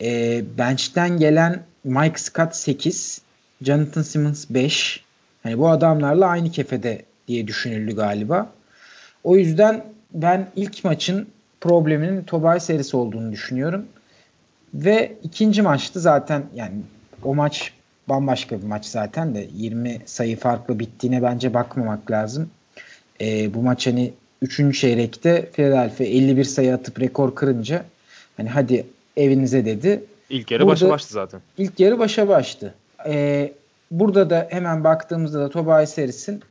E, 0.00 0.42
bench'ten 0.58 1.18
gelen 1.18 1.62
Mike 1.84 2.18
Scott 2.18 2.54
8, 2.56 3.22
Jonathan 3.62 4.02
Simmons 4.02 4.46
5. 4.50 5.04
Hani 5.42 5.58
bu 5.58 5.68
adamlarla 5.68 6.26
aynı 6.26 6.50
kefede 6.50 7.02
diye 7.28 7.46
düşünüldü 7.46 7.96
galiba. 7.96 8.52
O 9.24 9.36
yüzden 9.36 9.84
ben 10.12 10.48
ilk 10.56 10.84
maçın 10.84 11.28
probleminin 11.60 12.22
Tobay 12.22 12.60
serisi 12.60 12.96
olduğunu 12.96 13.32
düşünüyorum. 13.32 13.84
Ve 14.74 15.12
ikinci 15.22 15.62
maçtı 15.62 16.00
zaten 16.00 16.42
yani 16.54 16.74
o 17.22 17.34
maç 17.34 17.72
bambaşka 18.08 18.58
bir 18.58 18.66
maç 18.66 18.86
zaten 18.86 19.34
de 19.34 19.48
20 19.56 19.98
sayı 20.06 20.36
farklı 20.36 20.78
bittiğine 20.78 21.22
bence 21.22 21.54
bakmamak 21.54 22.10
lazım. 22.10 22.50
E, 23.20 23.54
bu 23.54 23.62
maç 23.62 23.86
hani 23.86 24.12
3. 24.42 24.80
çeyrekte 24.80 25.50
Philadelphia 25.52 26.04
51 26.04 26.44
sayı 26.44 26.74
atıp 26.74 27.00
rekor 27.00 27.34
kırınca 27.34 27.84
Hani 28.40 28.48
hadi 28.48 28.86
evinize 29.16 29.64
dedi. 29.64 30.04
İlk 30.30 30.50
yarı 30.50 30.66
başa 30.66 30.88
baştı 30.88 31.12
zaten. 31.12 31.40
İlk 31.58 31.80
yarı 31.80 31.98
başa 31.98 32.28
baştı. 32.28 32.74
Ee, 33.06 33.52
burada 33.90 34.30
da 34.30 34.48
hemen 34.50 34.84
baktığımızda 34.84 35.40
da 35.40 35.50
Tobias 35.50 35.98
Harris'in 35.98 36.42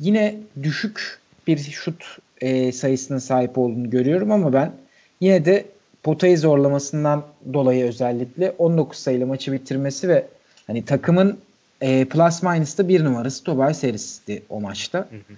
yine 0.00 0.34
düşük 0.62 1.18
bir 1.46 1.58
şut 1.58 2.18
e, 2.40 2.72
sayısına 2.72 3.20
sahip 3.20 3.58
olduğunu 3.58 3.90
görüyorum 3.90 4.32
ama 4.32 4.52
ben 4.52 4.72
yine 5.20 5.44
de 5.44 5.64
potayı 6.02 6.38
zorlamasından 6.38 7.24
dolayı 7.52 7.84
özellikle 7.84 8.50
19 8.58 8.98
sayılı 8.98 9.26
maçı 9.26 9.52
bitirmesi 9.52 10.08
ve 10.08 10.26
hani 10.66 10.84
takımın 10.84 11.38
e, 11.80 12.04
plus 12.04 12.42
minus'ta 12.42 12.88
bir 12.88 13.04
numarası 13.04 13.44
Tobias 13.44 13.82
Harris'ti 13.82 14.42
o 14.48 14.60
maçta. 14.60 14.98
Hı 14.98 15.02
hı. 15.02 15.36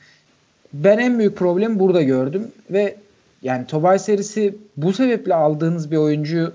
Ben 0.73 0.99
en 0.99 1.19
büyük 1.19 1.37
problemi 1.37 1.79
burada 1.79 2.03
gördüm 2.03 2.53
ve 2.71 2.97
yani 3.43 3.67
Tobias 3.67 4.09
Harris'i 4.09 4.57
bu 4.77 4.93
sebeple 4.93 5.35
aldığınız 5.35 5.91
bir 5.91 5.97
oyuncuyu 5.97 6.53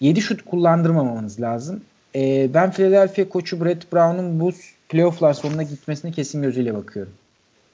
7 0.00 0.20
şut 0.20 0.44
kullandırmamanız 0.44 1.40
lazım. 1.40 1.80
E, 2.14 2.50
ben 2.54 2.70
Philadelphia 2.70 3.28
koçu 3.28 3.64
Brett 3.64 3.92
Brown'un 3.92 4.40
bu 4.40 4.52
playofflar 4.88 5.34
sonuna 5.34 5.62
gitmesine 5.62 6.12
kesin 6.12 6.42
gözüyle 6.42 6.74
bakıyorum. 6.74 7.12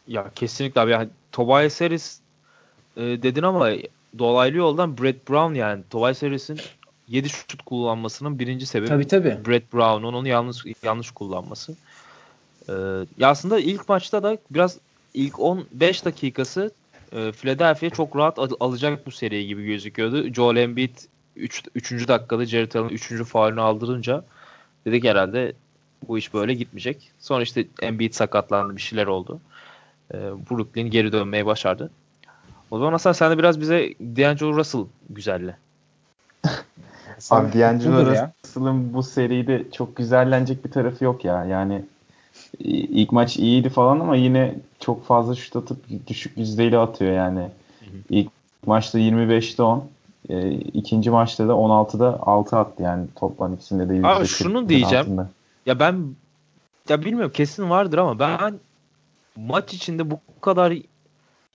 Ya 0.09 0.31
kesinlikle 0.35 0.81
abi. 0.81 0.91
Yani 0.91 1.09
Tobias 1.33 1.81
Harris 1.81 2.21
e, 2.97 3.03
dedin 3.03 3.43
ama 3.43 3.71
dolaylı 4.19 4.57
yoldan 4.57 4.99
Brett 4.99 5.29
Brown 5.31 5.55
yani 5.55 5.83
Tobias 5.91 6.23
Harris'in 6.23 6.61
7 7.09 7.29
şut 7.29 7.63
kullanmasının 7.63 8.39
birinci 8.39 8.67
sebebi 8.67 8.89
tabii, 8.89 9.09
tabii. 9.09 9.39
Brett 9.47 9.73
Brown'un 9.73 10.13
onu 10.13 10.29
yanlış 10.29 10.65
yanlış 10.83 11.11
kullanması. 11.11 11.77
Ee, 12.69 12.73
ya 13.19 13.29
aslında 13.29 13.59
ilk 13.59 13.89
maçta 13.89 14.23
da 14.23 14.39
biraz 14.51 14.79
ilk 15.15 15.41
15 15.41 16.05
dakikası 16.05 16.71
e, 17.13 17.33
Philadelphia 17.33 17.91
çok 17.91 18.17
rahat 18.17 18.39
al- 18.39 18.57
alacak 18.61 19.07
bu 19.07 19.11
seriyi 19.11 19.47
gibi 19.47 19.67
gözüküyordu. 19.67 20.35
Joel 20.35 20.57
Embiid 20.57 20.97
3. 21.37 21.63
Üç, 21.75 21.93
3. 21.93 22.09
dakikada 22.09 22.47
Jared 22.47 22.73
Allen 22.73 22.89
3. 22.89 23.25
faulünü 23.25 23.61
aldırınca 23.61 24.25
dedik 24.87 25.05
herhalde 25.05 25.53
bu 26.09 26.19
iş 26.19 26.35
böyle 26.35 26.55
gitmeyecek. 26.55 27.11
Sonra 27.19 27.43
işte 27.43 27.67
Embiid 27.83 28.13
sakatlandı 28.13 28.77
bir 28.77 28.81
şeyler 28.81 29.07
oldu. 29.07 29.41
E, 30.15 30.17
Brooklyn 30.51 30.91
geri 30.91 31.13
dönmeye 31.13 31.47
başardı. 31.47 31.91
O 32.71 32.79
zaman 32.79 32.93
Hasan 32.93 33.13
sen 33.13 33.31
de 33.31 33.39
biraz 33.39 33.61
bize 33.61 33.95
D'Angelo 34.01 34.57
Russell 34.57 34.85
güzelle. 35.11 35.57
Abi 37.31 37.59
D'Angelo 37.59 38.07
Russell'ın 38.07 38.95
bu 38.95 39.03
seride 39.03 39.65
çok 39.73 39.97
güzellenecek 39.97 40.65
bir 40.65 40.71
tarafı 40.71 41.05
yok 41.05 41.25
ya. 41.25 41.45
Yani 41.45 41.85
ilk 42.59 43.13
maç 43.13 43.37
iyiydi 43.37 43.69
falan 43.69 44.01
ama 44.01 44.17
yine 44.17 44.55
çok 44.81 45.07
fazla 45.07 45.35
şut 45.35 45.57
atıp 45.57 45.79
düşük 46.07 46.39
yüzdeyle 46.39 46.79
atıyor 46.79 47.13
yani. 47.13 47.41
Hı 47.41 47.85
hı. 47.85 47.99
İlk 48.11 48.29
maçta 48.67 48.99
25'te 48.99 49.63
10. 49.63 49.89
E, 50.29 50.51
ikinci 50.53 51.11
maçta 51.11 51.49
da 51.49 51.53
16'da 51.53 52.19
6 52.23 52.57
attı 52.57 52.83
yani 52.83 53.07
toplam 53.17 53.55
ikisinde 53.55 53.89
de. 53.89 54.09
Abi 54.09 54.27
şunu 54.27 54.69
diyeceğim. 54.69 55.05
Altında. 55.05 55.31
Ya 55.67 55.81
ben 55.81 56.15
ya 56.89 57.05
bilmiyorum 57.05 57.33
kesin 57.35 57.71
vardır 57.71 57.99
ama 57.99 58.19
ben 58.19 58.55
maç 59.37 59.75
içinde 59.75 60.11
bu 60.11 60.21
kadar 60.41 60.73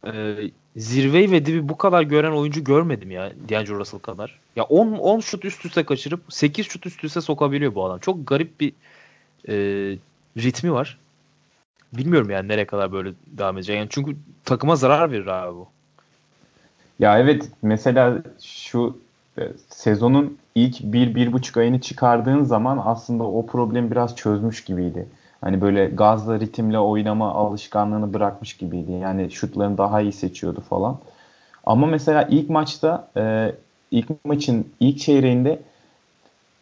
e, 0.08 0.36
zirveyi 0.76 1.32
ve 1.32 1.46
dibi 1.46 1.70
bu 1.70 1.78
kadar 1.78 2.02
gören 2.02 2.32
oyuncu 2.32 2.64
görmedim 2.64 3.12
ya 3.12 3.32
D'Angelo 3.50 3.80
Russell 3.80 4.00
kadar. 4.00 4.40
Ya 4.56 4.64
10 4.64 4.92
10 4.92 5.20
şut 5.20 5.46
üst 5.46 5.66
üste 5.66 5.86
kaçırıp 5.86 6.22
8 6.30 6.66
şut 6.66 6.86
üst 6.86 7.04
üste 7.04 7.22
sokabiliyor 7.22 7.76
bu 7.76 7.86
adam. 7.86 8.00
Çok 8.00 8.28
garip 8.28 8.60
bir 8.60 8.74
e, 9.48 9.54
ritmi 10.38 10.74
var. 10.74 10.98
Bilmiyorum 11.94 12.30
yani 12.30 12.48
nereye 12.48 12.66
kadar 12.66 12.92
böyle 12.92 13.14
devam 13.28 13.58
edecek. 13.58 13.78
Yani 13.78 13.88
çünkü 13.90 14.16
takıma 14.46 14.76
zarar 14.76 15.12
verir 15.12 15.28
abi 15.28 15.56
bu. 15.56 15.68
Ya 17.02 17.20
evet 17.20 17.50
mesela 17.62 18.18
şu 18.44 18.98
e, 19.38 19.42
sezonun 19.70 20.38
ilk 20.56 20.84
bir, 20.84 21.16
bir 21.16 21.34
buçuk 21.34 21.58
ayını 21.58 21.82
çıkardığın 21.82 22.44
zaman 22.44 22.82
aslında 22.86 23.24
o 23.24 23.46
problemi 23.46 23.92
biraz 23.92 24.16
çözmüş 24.16 24.64
gibiydi. 24.64 25.08
Hani 25.42 25.62
böyle 25.62 25.86
gazla 25.86 26.40
ritimle 26.40 26.80
oynama 26.80 27.34
alışkanlığını 27.34 28.14
bırakmış 28.14 28.58
gibiydi. 28.58 28.92
Yani 28.92 29.32
şutlarını 29.32 29.78
daha 29.78 30.02
iyi 30.02 30.12
seçiyordu 30.12 30.62
falan. 30.70 30.98
Ama 31.66 31.88
mesela 31.88 32.24
ilk 32.24 32.50
maçta 32.50 33.08
e, 33.18 33.56
ilk 33.92 34.26
maçın 34.26 34.68
ilk 34.80 35.00
çeyreğinde 35.00 35.60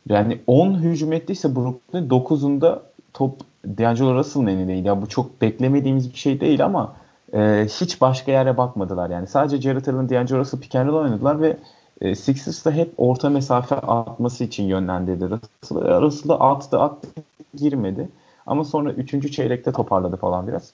yani 0.09 0.39
10 0.47 0.79
hücum 0.79 1.13
ettiyse 1.13 1.55
Brooklyn 1.55 2.09
9'unda 2.09 2.79
top 3.13 3.39
D'Angelo 3.65 4.15
Russell'ın 4.15 4.47
elindeydi. 4.47 4.87
Ya 4.87 5.01
bu 5.01 5.09
çok 5.09 5.41
beklemediğimiz 5.41 6.13
bir 6.13 6.17
şey 6.17 6.41
değil 6.41 6.65
ama 6.65 6.95
e, 7.33 7.65
hiç 7.69 8.01
başka 8.01 8.31
yere 8.31 8.57
bakmadılar. 8.57 9.09
Yani 9.09 9.27
sadece 9.27 9.61
Jared 9.61 9.85
Allen, 9.85 10.09
D'Angelo 10.09 10.39
Russell 10.39 10.59
pick 10.59 10.75
and 10.75 10.87
roll 10.87 11.03
oynadılar 11.03 11.41
ve 11.41 11.57
e, 12.01 12.15
Sixers 12.15 12.65
da 12.65 12.71
hep 12.71 12.93
orta 12.97 13.29
mesafe 13.29 13.75
atması 13.75 14.43
için 14.43 14.63
yönlendirdi 14.63 15.29
Russell'ı. 15.29 16.01
Russell'ı 16.01 16.35
attı 16.35 16.79
attı 16.79 17.07
girmedi. 17.53 18.09
Ama 18.47 18.63
sonra 18.63 18.91
3. 18.91 19.31
çeyrekte 19.31 19.71
toparladı 19.71 20.15
falan 20.15 20.47
biraz. 20.47 20.71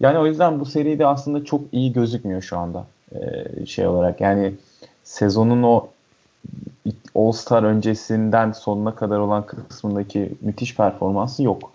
Yani 0.00 0.18
o 0.18 0.26
yüzden 0.26 0.60
bu 0.60 0.64
seride 0.64 1.06
aslında 1.06 1.44
çok 1.44 1.60
iyi 1.72 1.92
gözükmüyor 1.92 2.42
şu 2.42 2.58
anda 2.58 2.84
e, 3.12 3.66
şey 3.66 3.86
olarak. 3.86 4.20
Yani 4.20 4.54
sezonun 5.04 5.62
o 5.62 5.88
All-Star 7.14 7.62
öncesinden 7.62 8.52
sonuna 8.52 8.94
kadar 8.94 9.18
olan 9.18 9.46
kısmındaki 9.46 10.32
müthiş 10.40 10.76
performansı 10.76 11.42
yok. 11.42 11.72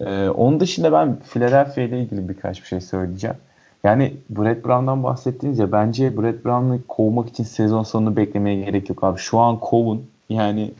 Ee, 0.00 0.28
onun 0.28 0.60
dışında 0.60 0.92
ben 0.92 1.16
Philadelphia 1.32 1.80
ile 1.82 2.02
ilgili 2.02 2.28
birkaç 2.28 2.62
bir 2.62 2.66
şey 2.66 2.80
söyleyeceğim. 2.80 3.36
Yani 3.84 4.14
Brett 4.30 4.64
Brown'dan 4.64 5.02
bahsettiniz 5.02 5.58
ya 5.58 5.72
bence 5.72 6.16
Brett 6.16 6.44
Brown'u 6.44 6.80
kovmak 6.88 7.28
için 7.28 7.44
sezon 7.44 7.82
sonunu 7.82 8.16
beklemeye 8.16 8.64
gerek 8.64 8.88
yok 8.88 9.04
abi. 9.04 9.18
Şu 9.18 9.38
an 9.38 9.60
kovun. 9.60 10.06
Yani 10.28 10.70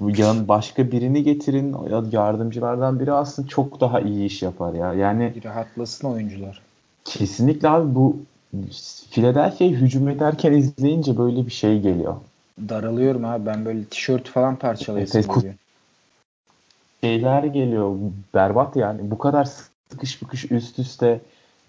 yan 0.00 0.48
başka 0.48 0.92
birini 0.92 1.22
getirin 1.22 1.76
yardımcılardan 2.12 3.00
biri 3.00 3.12
aslında 3.12 3.48
çok 3.48 3.80
daha 3.80 4.00
iyi 4.00 4.26
iş 4.26 4.42
yapar 4.42 4.74
ya. 4.74 4.94
Yani 4.94 5.32
bir 5.36 5.44
rahatlasın 5.44 6.08
oyuncular. 6.08 6.60
Kesinlikle 7.04 7.68
abi 7.68 7.94
bu 7.94 8.16
Philadelphia'yı 9.10 9.76
hücum 9.76 10.08
ederken 10.08 10.52
izleyince 10.52 11.18
böyle 11.18 11.46
bir 11.46 11.52
şey 11.52 11.80
geliyor. 11.80 12.14
Daralıyorum 12.68 13.24
abi 13.24 13.46
ben 13.46 13.64
böyle 13.64 13.84
tişört 13.84 14.28
falan 14.28 14.56
parçalayasım 14.56 15.20
evet, 15.20 15.34
geliyor 15.34 15.54
şeyler 17.04 17.44
geliyor. 17.44 17.96
Berbat 18.34 18.76
yani. 18.76 19.10
Bu 19.10 19.18
kadar 19.18 19.48
sıkış 19.90 20.22
bıkış 20.22 20.50
üst 20.50 20.78
üste. 20.78 21.20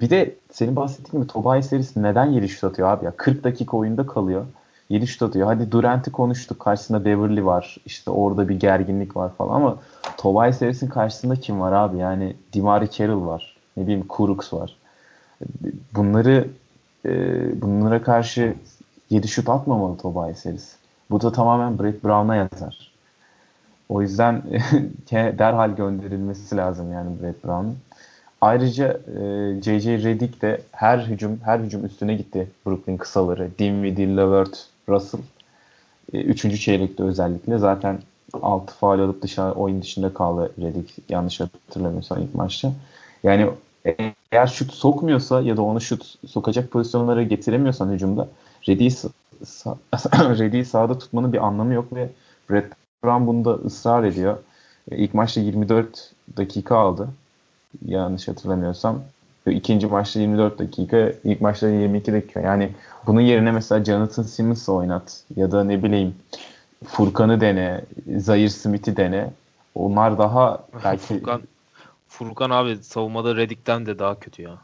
Bir 0.01 0.09
de 0.09 0.35
senin 0.51 0.75
bahsettiğin 0.75 1.23
gibi 1.23 1.33
Tobias 1.33 1.71
Harris 1.71 1.95
neden 1.95 2.25
7 2.25 2.49
şut 2.49 2.63
atıyor 2.63 2.87
abi 2.87 3.05
ya? 3.05 3.13
40 3.17 3.43
dakika 3.43 3.77
oyunda 3.77 4.05
kalıyor. 4.05 4.45
7 4.89 5.07
şut 5.07 5.21
atıyor. 5.21 5.47
Hadi 5.47 5.71
Durant'i 5.71 6.11
konuştuk. 6.11 6.59
Karşısında 6.59 7.05
Beverly 7.05 7.45
var. 7.45 7.77
İşte 7.85 8.11
orada 8.11 8.49
bir 8.49 8.59
gerginlik 8.59 9.15
var 9.15 9.31
falan 9.37 9.55
ama 9.55 9.77
Tobias 10.17 10.61
Harris'in 10.61 10.87
karşısında 10.87 11.35
kim 11.35 11.59
var 11.61 11.71
abi? 11.71 11.97
Yani 11.97 12.35
Dimari 12.53 12.91
Carroll 12.91 13.25
var. 13.25 13.55
Ne 13.77 13.83
bileyim 13.83 14.07
Kuruks 14.07 14.53
var. 14.53 14.77
Bunları 15.95 16.47
e, 17.05 17.11
bunlara 17.61 18.01
karşı 18.01 18.55
7 19.09 19.27
şut 19.27 19.49
atmamalı 19.49 19.97
Tobias 19.97 20.45
Harris. 20.45 20.75
Bu 21.11 21.21
da 21.21 21.31
tamamen 21.31 21.79
Brett 21.79 22.03
Brown'a 22.03 22.35
yatar. 22.35 22.94
O 23.89 24.01
yüzden 24.01 24.43
derhal 25.11 25.75
gönderilmesi 25.75 26.57
lazım 26.57 26.93
yani 26.93 27.21
Brett 27.21 27.43
Brown'un. 27.43 27.77
Ayrıca 28.41 28.87
e, 28.87 29.61
J.J. 29.61 30.03
Redick 30.03 30.41
de 30.41 30.61
her 30.71 30.99
hücum 30.99 31.39
her 31.43 31.59
hücum 31.59 31.85
üstüne 31.85 32.15
gitti 32.15 32.47
Brooklyn 32.65 32.97
kısaları. 32.97 33.49
Dinwiddie, 33.59 34.17
Levert, 34.17 34.67
Russell. 34.89 35.21
E, 36.13 36.21
üçüncü 36.21 36.57
çeyrekte 36.57 37.03
özellikle 37.03 37.57
zaten 37.57 37.99
6 38.33 38.73
faal 38.73 38.99
alıp 38.99 39.21
dışarı 39.21 39.53
oyun 39.53 39.81
dışında 39.81 40.13
kaldı 40.13 40.51
Redick 40.61 40.93
yanlış 41.09 41.39
hatırlamıyorsam 41.39 42.21
ilk 42.21 42.35
maçta. 42.35 42.71
Yani 43.23 43.49
eğer 44.31 44.47
şut 44.47 44.73
sokmuyorsa 44.73 45.41
ya 45.41 45.57
da 45.57 45.61
onu 45.61 45.81
şut 45.81 46.15
sokacak 46.27 46.71
pozisyonlara 46.71 47.23
getiremiyorsan 47.23 47.91
hücumda 47.91 48.27
Redick'i 50.39 50.65
sahada 50.65 50.99
tutmanın 50.99 51.33
bir 51.33 51.45
anlamı 51.45 51.73
yok 51.73 51.95
ve 51.95 52.09
Brett 52.49 52.65
Brown 53.05 53.27
bunda 53.27 53.51
ısrar 53.53 54.03
ediyor. 54.03 54.37
E, 54.91 54.97
ilk 54.97 55.13
maçta 55.13 55.41
24 55.41 56.11
dakika 56.37 56.77
aldı. 56.77 57.09
Yanlış 57.85 58.27
hatırlamıyorsam. 58.27 58.99
İkinci 59.47 59.87
maçta 59.87 60.19
24 60.19 60.59
dakika, 60.59 61.11
ilk 61.23 61.41
maçta 61.41 61.69
22 61.69 62.13
dakika. 62.13 62.39
Yani 62.39 62.71
bunun 63.07 63.21
yerine 63.21 63.51
mesela 63.51 63.85
Jonathan 63.85 64.23
Simmons'ı 64.23 64.73
oynat 64.73 65.23
ya 65.35 65.51
da 65.51 65.63
ne 65.63 65.83
bileyim 65.83 66.15
Furkan'ı 66.85 67.41
dene, 67.41 67.81
Zayir 68.17 68.49
Smith'i 68.49 68.97
dene. 68.97 69.29
Onlar 69.75 70.17
daha 70.17 70.63
belki... 70.83 71.19
Furkan, 71.19 71.41
Furkan 72.07 72.49
abi 72.49 72.77
savunmada 72.77 73.35
Reddick'ten 73.35 73.85
de 73.85 73.99
daha 73.99 74.19
kötü 74.19 74.41
ya. 74.41 74.57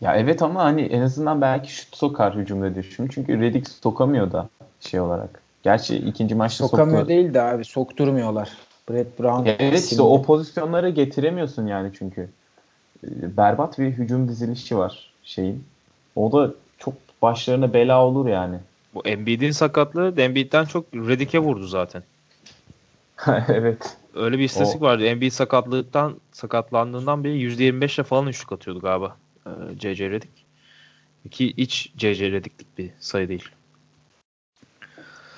Ya 0.00 0.16
evet 0.16 0.42
ama 0.42 0.64
hani 0.64 0.82
en 0.82 1.00
azından 1.00 1.40
belki 1.40 1.74
şut 1.74 1.96
sokar 1.96 2.34
hücumda 2.34 2.74
düşün. 2.74 3.08
Çünkü 3.08 3.40
Reddick 3.40 3.70
sokamıyor 3.70 4.32
da 4.32 4.48
şey 4.80 5.00
olarak. 5.00 5.41
Gerçi 5.62 5.96
ikinci 5.96 6.34
maçta 6.34 6.68
Sokamıyor 6.68 6.98
soktu. 6.98 7.08
değil 7.08 7.34
de 7.34 7.42
abi 7.42 7.64
sokturmuyorlar. 7.64 8.50
Brett 8.90 9.20
Brown. 9.20 9.48
Evet 9.58 9.84
işte 9.84 10.02
o 10.02 10.22
pozisyonlara 10.22 10.88
getiremiyorsun 10.88 11.66
yani 11.66 11.90
çünkü. 11.98 12.28
Ee, 13.04 13.36
berbat 13.36 13.78
bir 13.78 13.86
hücum 13.86 14.28
dizilişi 14.28 14.78
var 14.78 15.12
şeyin. 15.24 15.64
O 16.16 16.32
da 16.32 16.54
çok 16.78 16.94
başlarına 17.22 17.74
bela 17.74 18.06
olur 18.06 18.26
yani. 18.26 18.56
Bu 18.94 19.06
Embiid'in 19.06 19.50
sakatlığı 19.50 20.20
Embiid'den 20.20 20.64
çok 20.64 20.94
Redick'e 20.94 21.38
vurdu 21.38 21.66
zaten. 21.66 22.02
evet. 23.48 23.96
Öyle 24.14 24.38
bir 24.38 24.44
istatistik 24.44 24.82
o... 24.82 24.84
vardı. 24.84 25.04
Embiid 25.04 25.32
sakatlıktan 25.32 26.16
sakatlandığından 26.32 27.24
beri 27.24 27.32
%25 27.32 27.94
ile 27.94 28.02
falan 28.02 28.26
üçlük 28.26 28.52
atıyordu 28.52 28.80
galiba. 28.80 29.16
C.C. 29.78 30.10
Redick. 30.10 30.32
Ki 31.30 31.54
hiç 31.56 31.92
C.C. 31.96 32.32
Redick'lik 32.32 32.78
bir 32.78 32.90
sayı 33.00 33.28
değil. 33.28 33.48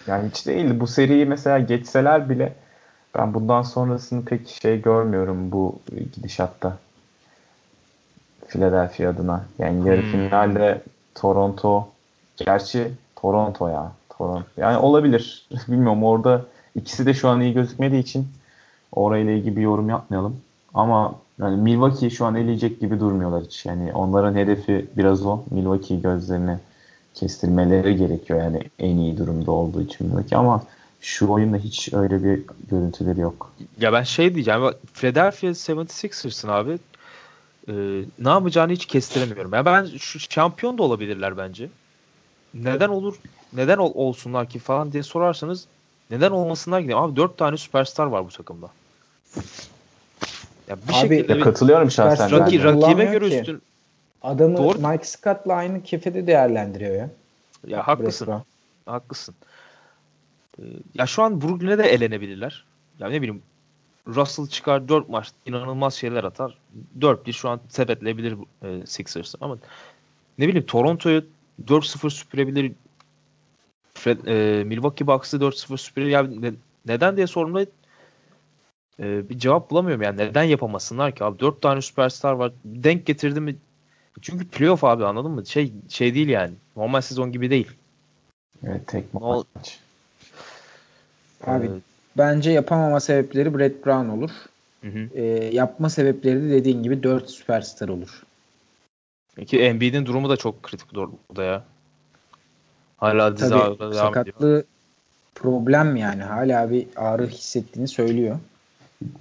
Yani 0.07 0.29
hiç 0.29 0.47
değil. 0.47 0.81
Bu 0.81 0.87
seriyi 0.87 1.27
mesela 1.27 1.59
geçseler 1.59 2.31
bile 2.31 2.53
ben 3.15 3.35
bundan 3.35 3.63
sonrasını 3.63 4.25
pek 4.25 4.49
şey 4.49 4.83
görmüyorum 4.83 5.53
bu 5.53 5.79
gidişatta. 6.17 6.77
Philadelphia 8.49 9.09
adına. 9.09 9.45
Yani 9.59 9.89
yarı 9.89 10.03
hmm. 10.03 10.11
finalde 10.11 10.83
Toronto 11.15 11.89
gerçi 12.37 12.93
Toronto 13.17 13.69
ya. 13.69 13.93
Toronto. 14.19 14.45
Yani 14.57 14.79
olabilir. 14.79 15.49
Bilmiyorum 15.69 16.05
orada 16.05 16.43
ikisi 16.75 17.07
de 17.07 17.15
şu 17.15 17.29
an 17.29 17.41
iyi 17.41 17.55
gözükmediği 17.55 18.03
için 18.03 18.29
orayla 18.93 19.33
ilgili 19.33 19.57
bir 19.57 19.63
yorum 19.63 19.89
yapmayalım. 19.89 20.37
Ama 20.75 21.15
yani 21.39 21.57
Milwaukee 21.57 22.11
şu 22.11 22.25
an 22.25 22.35
eleyecek 22.35 22.81
gibi 22.81 23.01
durmuyorlar 23.01 23.43
hiç. 23.43 23.67
Yani 23.67 23.93
onların 23.93 24.35
hedefi 24.35 24.87
biraz 24.97 25.27
o. 25.27 25.43
Milwaukee 25.51 25.97
gözlerini 25.97 26.59
kestirmeleri 27.15 27.97
gerekiyor 27.97 28.39
yani 28.39 28.63
en 28.79 28.97
iyi 28.97 29.19
durumda 29.19 29.51
olduğu 29.51 29.83
için 29.83 30.07
Milwaukee 30.07 30.37
ama 30.37 30.65
şu 31.01 31.29
oyunda 31.29 31.57
hiç 31.57 31.93
öyle 31.93 32.25
bir 32.25 32.43
görüntüleri 32.71 33.21
yok. 33.21 33.53
Ya 33.81 33.93
ben 33.93 34.03
şey 34.03 34.35
diyeceğim. 34.35 34.61
Philadelphia 34.95 35.47
76ers'ın 35.47 36.49
abi 36.49 36.79
e, 37.69 37.73
ne 38.19 38.29
yapacağını 38.29 38.73
hiç 38.73 38.87
kestiremiyorum. 38.87 39.53
Ya 39.53 39.67
ben 39.67 39.87
şu 39.99 40.21
şampiyon 40.21 40.79
da 40.79 40.83
olabilirler 40.83 41.37
bence. 41.37 41.69
Neden 42.55 42.89
olur? 42.89 43.15
Neden 43.53 43.79
ol, 43.79 43.93
olsunlar 43.95 44.49
ki 44.49 44.59
falan 44.59 44.93
diye 44.93 45.03
sorarsanız 45.03 45.65
neden 46.11 46.31
olmasınlar 46.31 46.87
ki? 46.87 46.97
Abi 46.97 47.17
dört 47.17 47.39
tane 47.39 47.57
süperstar 47.57 48.07
var 48.07 48.25
bu 48.25 48.29
takımda. 48.29 48.67
Ya 50.69 50.77
bir 50.89 50.93
Abi, 50.93 51.17
şekilde 51.17 51.41
katılıyorum 51.41 51.91
şahsen. 51.91 52.31
Raki, 52.31 52.65
rakibe 52.65 53.05
göre 53.05 53.29
ki. 53.29 53.39
üstün. 53.39 53.63
Adamı 54.25 54.57
Doğru. 54.57 54.79
Mike 54.79 55.05
Scott'la 55.05 55.55
aynı 55.55 55.83
kefede 55.83 56.27
değerlendiriyor 56.27 56.95
ya. 56.95 57.11
Ya 57.67 57.89
haklısın. 57.89 58.27
Breslau. 58.27 58.43
Haklısın. 58.87 59.35
Ee, 60.59 60.63
ya 60.95 61.07
şu 61.07 61.23
an 61.23 61.41
Brooklyn'e 61.41 61.79
de 61.79 61.83
elenebilirler. 61.83 62.65
Ya 62.99 63.09
ne 63.09 63.23
bileyim 63.23 63.43
Russell 64.09 64.47
çıkar 64.47 64.89
4 64.89 65.09
maç 65.09 65.33
inanılmaz 65.47 65.95
şeyler 65.95 66.25
atar. 66.25 66.59
4-1 66.99 67.33
şu 67.33 67.49
an 67.49 67.61
sepetleyebilir 67.69 68.37
e, 68.63 68.87
Sixers 68.87 69.35
ama 69.41 69.59
ne 70.39 70.49
bileyim 70.49 70.67
Toronto'yu 70.67 71.25
4-0 71.65 72.11
süpürebilir. 72.11 72.73
Fred, 73.95 74.27
e, 74.27 74.65
Milwaukee 74.65 75.07
Bucks'ı 75.07 75.37
4-0 75.37 75.79
süpürebilir. 75.79 76.13
Ya 76.13 76.23
ne, 76.23 76.53
neden 76.87 77.17
diye 77.17 77.27
sorduğumda 77.27 77.67
e, 79.01 79.29
bir 79.29 79.39
cevap 79.39 79.71
bulamıyorum 79.71 80.03
yani. 80.03 80.19
Neden 80.19 80.43
yapamasınlar 80.43 81.15
ki 81.15 81.25
abi? 81.25 81.41
4 81.41 81.63
tane 81.63 81.83
süperstar 81.83 82.33
var. 82.33 82.53
Denk 82.65 83.07
getirdi 83.07 83.41
mi? 83.41 83.57
Çünkü 84.23 84.49
playoff 84.49 84.85
abi 84.85 85.05
anladın 85.05 85.31
mı? 85.31 85.47
Şey 85.47 85.73
şey 85.89 86.15
değil 86.15 86.29
yani. 86.29 86.53
Normal 86.77 87.01
sezon 87.01 87.33
gibi 87.33 87.51
değil. 87.51 87.71
Evet 88.67 88.87
tek 88.87 89.15
maç. 89.15 89.47
Abi 91.47 91.67
evet. 91.67 91.83
bence 92.19 92.51
yapamama 92.51 93.01
sebepleri 93.01 93.59
Brett 93.59 93.87
Brown 93.87 94.09
olur. 94.09 94.31
Hı 94.81 94.89
hı. 94.89 95.09
E, 95.15 95.23
yapma 95.55 95.91
sebepleri 95.91 96.43
de 96.43 96.51
dediğin 96.51 96.83
gibi 96.83 97.03
4 97.03 97.31
süperstar 97.31 97.89
olur. 97.89 98.23
Peki 99.37 99.61
Embiid'in 99.61 100.07
durumu 100.07 100.29
da 100.29 100.37
çok 100.37 100.63
kritik 100.63 100.95
burada 100.95 101.43
ya. 101.45 101.65
Hala 102.97 103.37
dizi 103.37 103.49
Tabii, 103.49 103.79
devam 103.79 103.93
sakatlığı 103.93 104.49
ediyor. 104.49 104.65
problem 105.35 105.97
yani. 105.97 106.23
Hala 106.23 106.71
bir 106.71 106.87
ağrı 106.97 107.27
hissettiğini 107.27 107.89
söylüyor. 107.89 108.39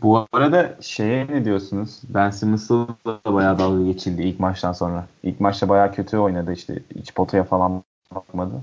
Bu 0.01 0.28
arada 0.32 0.78
şeye 0.82 1.28
ne 1.28 1.45
diyorsunuz? 1.45 2.01
Ben 2.09 2.30
Simmons'la 2.30 2.88
da 3.05 3.34
bayağı 3.34 3.59
dalga 3.59 3.84
geçildi 3.84 4.21
ilk 4.21 4.39
maçtan 4.39 4.74
sonra. 4.74 5.07
İlk 5.24 5.39
maçta 5.39 5.69
bayağı 5.69 5.93
kötü 5.93 6.17
oynadı 6.17 6.53
işte. 6.53 6.80
Hiç 6.95 7.13
potaya 7.13 7.43
falan 7.43 7.84
bakmadı. 8.15 8.61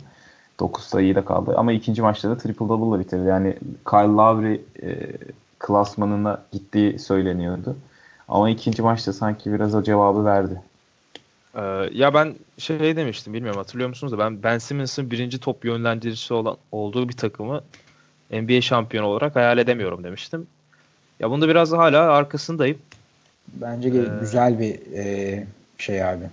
9 0.61 0.85
sayıyı 0.85 1.15
da 1.15 1.25
kaldı. 1.25 1.55
Ama 1.57 1.73
ikinci 1.73 2.03
maçta 2.03 2.31
da 2.31 2.39
triple 2.39 2.69
double 2.69 2.97
ile 2.97 3.05
bitirdi. 3.05 3.29
Yani 3.29 3.57
Kyle 3.91 4.17
Lowry 4.17 4.61
e, 4.83 5.13
klasmanına 5.59 6.43
gittiği 6.53 6.99
söyleniyordu. 6.99 7.77
Ama 8.29 8.51
ikinci 8.51 8.83
maçta 8.83 9.13
sanki 9.13 9.53
biraz 9.53 9.75
o 9.75 9.83
cevabı 9.83 10.25
verdi. 10.25 10.63
Ee, 11.55 11.61
ya 11.93 12.15
ben 12.15 12.35
şey 12.59 12.97
demiştim 12.97 13.35
bilmiyorum 13.35 13.59
hatırlıyor 13.59 13.89
musunuz 13.89 14.13
da 14.13 14.19
ben 14.19 14.43
Ben 14.43 14.59
Simmons'ın 14.59 15.11
birinci 15.11 15.41
top 15.41 15.65
yönlendiricisi 15.65 16.35
olan 16.35 16.57
olduğu 16.73 17.09
bir 17.09 17.17
takımı 17.17 17.61
NBA 18.31 18.61
şampiyonu 18.61 19.07
olarak 19.07 19.37
hayal 19.37 19.59
edemiyorum 19.59 20.05
demiştim. 20.05 20.47
Ya 21.21 21.31
bunda 21.31 21.49
biraz 21.49 21.73
hala 21.73 22.13
arkasındayım. 22.13 22.79
Bence 23.49 23.89
ee, 23.89 24.21
güzel 24.21 24.59
bir 24.59 24.93
e, 24.95 25.47
şey 25.79 26.05
abi. 26.05 26.25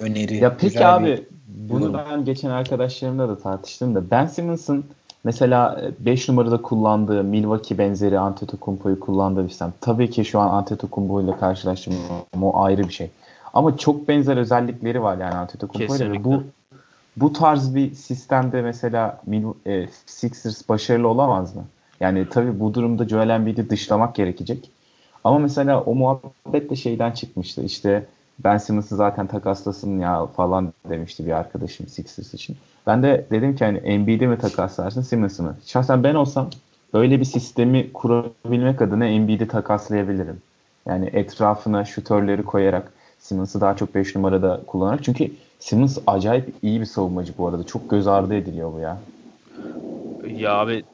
Öneri. 0.00 0.36
Ya 0.36 0.56
peki 0.56 0.86
abi 0.86 1.26
bunu 1.48 1.84
yorum. 1.84 2.00
ben 2.10 2.24
geçen 2.24 2.50
arkadaşlarımla 2.50 3.28
da 3.28 3.38
tartıştım 3.38 3.94
da 3.94 4.10
Ben 4.10 4.26
Simmons'ın 4.26 4.84
mesela 5.24 5.82
5 6.00 6.28
numarada 6.28 6.62
kullandığı 6.62 7.24
Milwaukee 7.24 7.78
benzeri 7.78 8.18
Antetokounmpo'yu 8.18 9.00
kullandığı 9.00 9.44
bir 9.44 9.48
sistem. 9.48 9.72
Tabii 9.80 10.10
ki 10.10 10.24
şu 10.24 10.40
an 10.40 10.48
Antetokounmpo 10.48 11.22
ile 11.22 11.36
karşılaştırmam 11.36 12.42
o 12.42 12.62
ayrı 12.62 12.88
bir 12.88 12.92
şey. 12.92 13.10
Ama 13.54 13.76
çok 13.76 14.08
benzer 14.08 14.36
özellikleri 14.36 15.02
var 15.02 15.18
yani 15.18 15.34
Antetokounmpo 15.34 15.96
ile. 15.96 16.24
Bu 16.24 16.42
bu 17.16 17.32
tarz 17.32 17.74
bir 17.74 17.94
sistemde 17.94 18.62
mesela 18.62 19.20
e, 19.66 19.86
Sixers 20.06 20.68
başarılı 20.68 21.08
olamaz 21.08 21.56
mı? 21.56 21.64
Yani 22.02 22.28
tabii 22.30 22.60
bu 22.60 22.74
durumda 22.74 23.08
Joel 23.08 23.28
Embiid'i 23.28 23.70
dışlamak 23.70 24.14
gerekecek. 24.14 24.70
Ama 25.24 25.38
mesela 25.38 25.80
o 25.80 25.94
muhabbet 25.94 26.70
de 26.70 26.76
şeyden 26.76 27.10
çıkmıştı. 27.12 27.62
İşte 27.62 28.06
Ben 28.44 28.58
Simmons'ı 28.58 28.96
zaten 28.96 29.26
takaslasın 29.26 29.98
ya 29.98 30.26
falan 30.26 30.72
demişti 30.90 31.26
bir 31.26 31.32
arkadaşım 31.32 31.88
Sixers 31.88 32.34
için. 32.34 32.56
Ben 32.86 33.02
de 33.02 33.26
dedim 33.30 33.56
ki 33.56 33.64
hani 33.64 33.78
Embiid'i 33.78 34.26
mi 34.26 34.38
takaslarsın 34.38 35.02
Simmons'ı 35.02 35.42
mı? 35.42 35.56
Şahsen 35.66 36.04
ben 36.04 36.14
olsam 36.14 36.50
öyle 36.92 37.20
bir 37.20 37.24
sistemi 37.24 37.92
kurabilmek 37.92 38.82
adına 38.82 39.06
Embiid'i 39.06 39.48
takaslayabilirim. 39.48 40.42
Yani 40.86 41.10
etrafına 41.12 41.84
şutörleri 41.84 42.42
koyarak 42.42 42.92
Simmons'ı 43.18 43.60
daha 43.60 43.76
çok 43.76 43.94
5 43.94 44.16
numarada 44.16 44.60
kullanarak. 44.66 45.04
Çünkü 45.04 45.30
Simmons 45.58 45.98
acayip 46.06 46.54
iyi 46.62 46.80
bir 46.80 46.86
savunmacı 46.86 47.32
bu 47.38 47.48
arada. 47.48 47.64
Çok 47.64 47.90
göz 47.90 48.06
ardı 48.06 48.34
ediliyor 48.34 48.72
bu 48.72 48.78
ya. 48.78 48.98
Ya 50.36 50.52
abi 50.52 50.84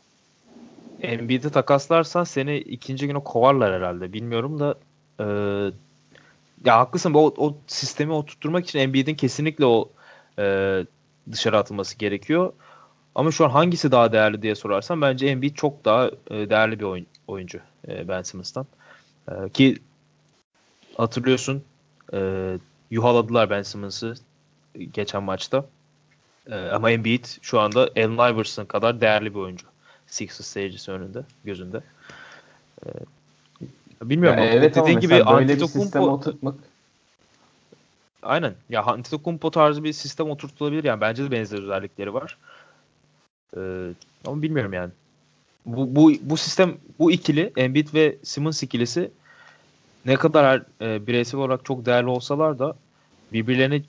Embiid'i 1.02 1.50
takaslarsan 1.50 2.24
seni 2.24 2.56
ikinci 2.56 3.06
güne 3.06 3.18
kovarlar 3.18 3.74
herhalde. 3.74 4.12
Bilmiyorum 4.12 4.60
da 4.60 4.78
e, 5.20 5.24
ya 6.64 6.78
haklısın. 6.78 7.14
O, 7.14 7.34
o 7.36 7.56
sistemi 7.66 8.12
oturtturmak 8.12 8.64
için 8.64 8.78
Embiid'in 8.78 9.14
kesinlikle 9.14 9.66
o 9.66 9.90
e, 10.38 10.84
dışarı 11.32 11.58
atılması 11.58 11.98
gerekiyor. 11.98 12.52
Ama 13.14 13.30
şu 13.30 13.44
an 13.44 13.50
hangisi 13.50 13.92
daha 13.92 14.12
değerli 14.12 14.42
diye 14.42 14.54
sorarsan 14.54 15.00
bence 15.02 15.26
Embiid 15.26 15.54
çok 15.54 15.84
daha 15.84 16.10
e, 16.30 16.50
değerli 16.50 16.78
bir 16.78 16.84
oyun, 16.84 17.06
oyuncu 17.26 17.58
e, 17.88 18.08
Ben 18.08 18.22
Simmons'tan. 18.22 18.66
E, 19.30 19.48
ki 19.48 19.78
hatırlıyorsun 20.96 21.64
e, 22.12 22.18
yuhaladılar 22.90 23.50
Ben 23.50 23.62
Simmons'ı 23.62 24.14
geçen 24.92 25.22
maçta. 25.22 25.64
E, 26.50 26.54
ama 26.54 26.90
Embiid 26.90 27.24
şu 27.42 27.60
anda 27.60 27.80
Allen 27.96 28.34
Iverson 28.34 28.64
kadar 28.64 29.00
değerli 29.00 29.34
bir 29.34 29.40
oyuncu. 29.40 29.66
Sixers 30.08 30.46
seyircisi 30.46 30.90
önünde, 30.92 31.22
gözünde. 31.44 31.80
E, 32.86 32.88
bilmiyorum. 34.02 34.38
Ya 34.38 34.44
evet 34.44 34.74
dediğin 34.74 35.00
gibi 35.00 35.22
Antetokounmpo 35.22 36.00
oturtmak 36.00 36.54
Aynen. 38.22 38.54
Ya 38.68 38.82
Antetokounmpo 38.82 39.50
tarzı 39.50 39.84
bir 39.84 39.92
sistem 39.92 40.30
oturtulabilir 40.30 40.84
yani. 40.84 41.00
Bence 41.00 41.24
de 41.24 41.30
benzer 41.30 41.58
özellikleri 41.58 42.14
var. 42.14 42.38
Ee, 43.56 43.60
ama 44.26 44.42
bilmiyorum 44.42 44.72
yani. 44.72 44.90
Bu, 45.66 45.96
bu, 45.96 46.12
bu 46.20 46.36
sistem, 46.36 46.76
bu 46.98 47.12
ikili 47.12 47.52
Embiid 47.56 47.94
ve 47.94 48.16
Simmons 48.22 48.62
ikilisi 48.62 49.10
ne 50.06 50.16
kadar 50.16 50.62
e, 50.80 51.06
bireysel 51.06 51.40
olarak 51.40 51.64
çok 51.64 51.86
değerli 51.86 52.08
olsalar 52.08 52.58
da 52.58 52.76
birbirlerini 53.32 53.82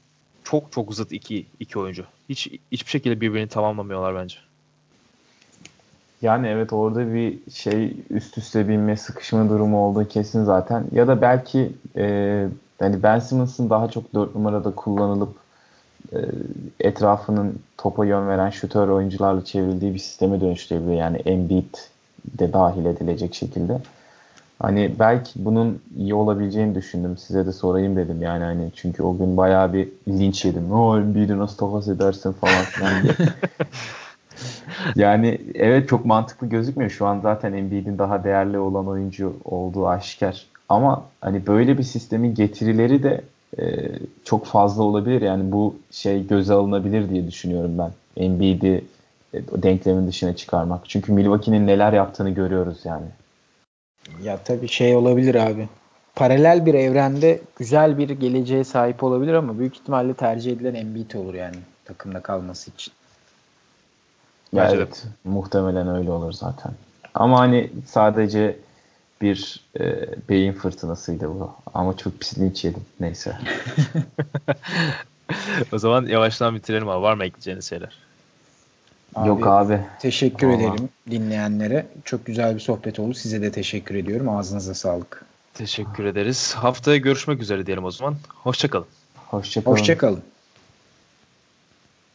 çok 0.43 0.72
çok 0.72 0.95
zıt 0.95 1.11
iki, 1.11 1.45
iki 1.59 1.80
oyuncu. 1.80 2.05
Hiç 2.30 2.47
hiçbir 2.72 2.89
şekilde 2.91 3.22
birbirini 3.22 3.47
tamamlamıyorlar 3.47 4.15
bence. 4.15 4.36
Yani 6.22 6.47
evet 6.47 6.74
orada 6.74 7.13
bir 7.13 7.39
şey 7.53 7.97
üst 8.09 8.38
üste 8.38 8.67
binme, 8.67 8.97
sıkışma 8.97 9.49
durumu 9.49 9.78
olduğu 9.86 10.07
kesin 10.07 10.43
zaten. 10.43 10.84
Ya 10.91 11.07
da 11.07 11.22
belki 11.22 11.72
e, 11.95 12.03
yani 12.80 13.03
Ben 13.03 13.20
Simmons'ın 13.20 13.70
daha 13.70 13.88
çok 13.88 14.13
4 14.13 14.36
numarada 14.36 14.72
kullanılıp 14.72 15.36
e, 16.13 16.17
etrafının 16.80 17.59
topa 17.78 18.05
yön 18.05 18.28
veren 18.28 18.49
şutör 18.49 18.88
oyuncularla 18.88 19.45
çevrildiği 19.45 19.93
bir 19.93 19.99
sisteme 19.99 20.41
dönüştürebilir. 20.41 20.93
Yani 20.93 21.17
Embiid 21.17 21.74
de 22.39 22.53
dahil 22.53 22.86
edilecek 22.86 23.36
şekilde. 23.36 23.82
Hani 24.59 24.91
belki 24.99 25.45
bunun 25.45 25.82
iyi 25.97 26.13
olabileceğini 26.13 26.76
düşündüm. 26.76 27.17
Size 27.17 27.45
de 27.45 27.51
sorayım 27.51 27.95
dedim 27.95 28.22
yani 28.22 28.43
hani 28.43 28.72
çünkü 28.76 29.03
o 29.03 29.17
gün 29.17 29.38
bayağı 29.38 29.74
bir 29.74 29.89
linç 30.07 30.45
yedim. 30.45 30.72
O 30.72 30.97
Embiid'i 30.97 31.38
nasıl 31.38 31.57
takas 31.57 31.88
edersin 31.88 32.32
falan 32.32 32.63
filan 32.63 32.91
yani 34.96 35.38
evet 35.56 35.90
çok 35.90 36.06
mantıklı 36.06 36.48
gözükmüyor. 36.48 36.92
Şu 36.92 37.06
an 37.06 37.20
zaten 37.20 37.54
Embiid'in 37.54 37.98
daha 37.98 38.24
değerli 38.24 38.60
olan 38.60 38.88
oyuncu 38.88 39.34
olduğu 39.46 39.88
aşikar. 39.88 40.46
Ama 40.70 41.06
hani 41.22 41.48
böyle 41.48 41.78
bir 41.78 41.84
sistemin 41.84 42.36
getirileri 42.36 43.04
de 43.04 43.22
e, 43.60 43.90
çok 44.24 44.46
fazla 44.46 44.84
olabilir. 44.84 45.22
Yani 45.22 45.52
bu 45.52 45.76
şey 45.92 46.28
göze 46.28 46.54
alınabilir 46.54 47.10
diye 47.10 47.28
düşünüyorum 47.28 47.78
ben. 47.78 47.92
Embiid'i 48.24 48.86
e, 49.34 49.64
denklemin 49.64 50.08
dışına 50.08 50.36
çıkarmak. 50.36 50.90
Çünkü 50.90 51.12
Milwaukee'nin 51.12 51.68
neler 51.68 51.94
yaptığını 51.94 52.30
görüyoruz 52.30 52.78
yani. 52.84 53.06
Ya 54.24 54.38
tabii 54.38 54.68
şey 54.68 54.96
olabilir 54.96 55.36
abi. 55.36 55.68
Paralel 56.16 56.66
bir 56.66 56.74
evrende 56.74 57.40
güzel 57.56 57.98
bir 57.98 58.10
geleceğe 58.10 58.64
sahip 58.64 59.04
olabilir 59.04 59.34
ama 59.34 59.60
büyük 59.60 59.78
ihtimalle 59.78 60.14
tercih 60.14 60.52
edilen 60.52 60.76
Embiid 60.76 61.12
olur 61.14 61.34
yani 61.34 61.56
takımda 61.86 62.20
kalması 62.20 62.72
için. 62.72 62.94
Ya 64.54 64.70
evet, 64.72 65.04
muhtemelen 65.24 65.88
öyle 65.88 66.12
olur 66.12 66.32
zaten. 66.32 66.72
Ama 67.14 67.39
hani 67.39 67.70
sadece 67.88 68.58
bir 69.22 69.60
e, 69.80 70.06
beyin 70.30 70.54
fırtınasıydı 70.54 71.30
bu. 71.30 71.52
Ama 71.74 71.97
çok 71.97 72.20
pis 72.20 72.39
linç 72.39 72.66
yedim. 72.66 72.82
Neyse. 73.00 73.38
o 75.72 75.78
zaman 75.78 76.06
yavaştan 76.06 76.56
bitirelim 76.56 76.89
abi. 76.89 77.02
Var 77.02 77.14
mı 77.14 77.26
ekleyeceğiniz 77.26 77.70
şeyler? 77.70 77.95
Abi, 79.16 79.28
Yok 79.28 79.47
abi. 79.47 79.80
Teşekkür 80.00 80.47
Vallahi. 80.47 80.64
ederim 80.64 80.89
dinleyenlere. 81.10 81.86
Çok 82.06 82.26
güzel 82.26 82.56
bir 82.56 82.60
sohbet 82.60 83.00
oldu. 83.00 83.14
Size 83.14 83.41
de 83.41 83.52
teşekkür 83.52 83.95
ediyorum. 83.95 84.30
Ağzınıza 84.30 84.74
sağlık. 84.74 85.26
Teşekkür 85.54 86.06
ederiz. 86.06 86.54
Haftaya 86.54 86.97
görüşmek 86.97 87.41
üzere 87.41 87.66
diyelim 87.66 87.86
o 87.86 87.91
zaman. 87.91 88.16
Hoşçakalın. 88.30 88.88
Hoşçakalın. 89.16 89.76
Hoşçakalın. 89.76 90.22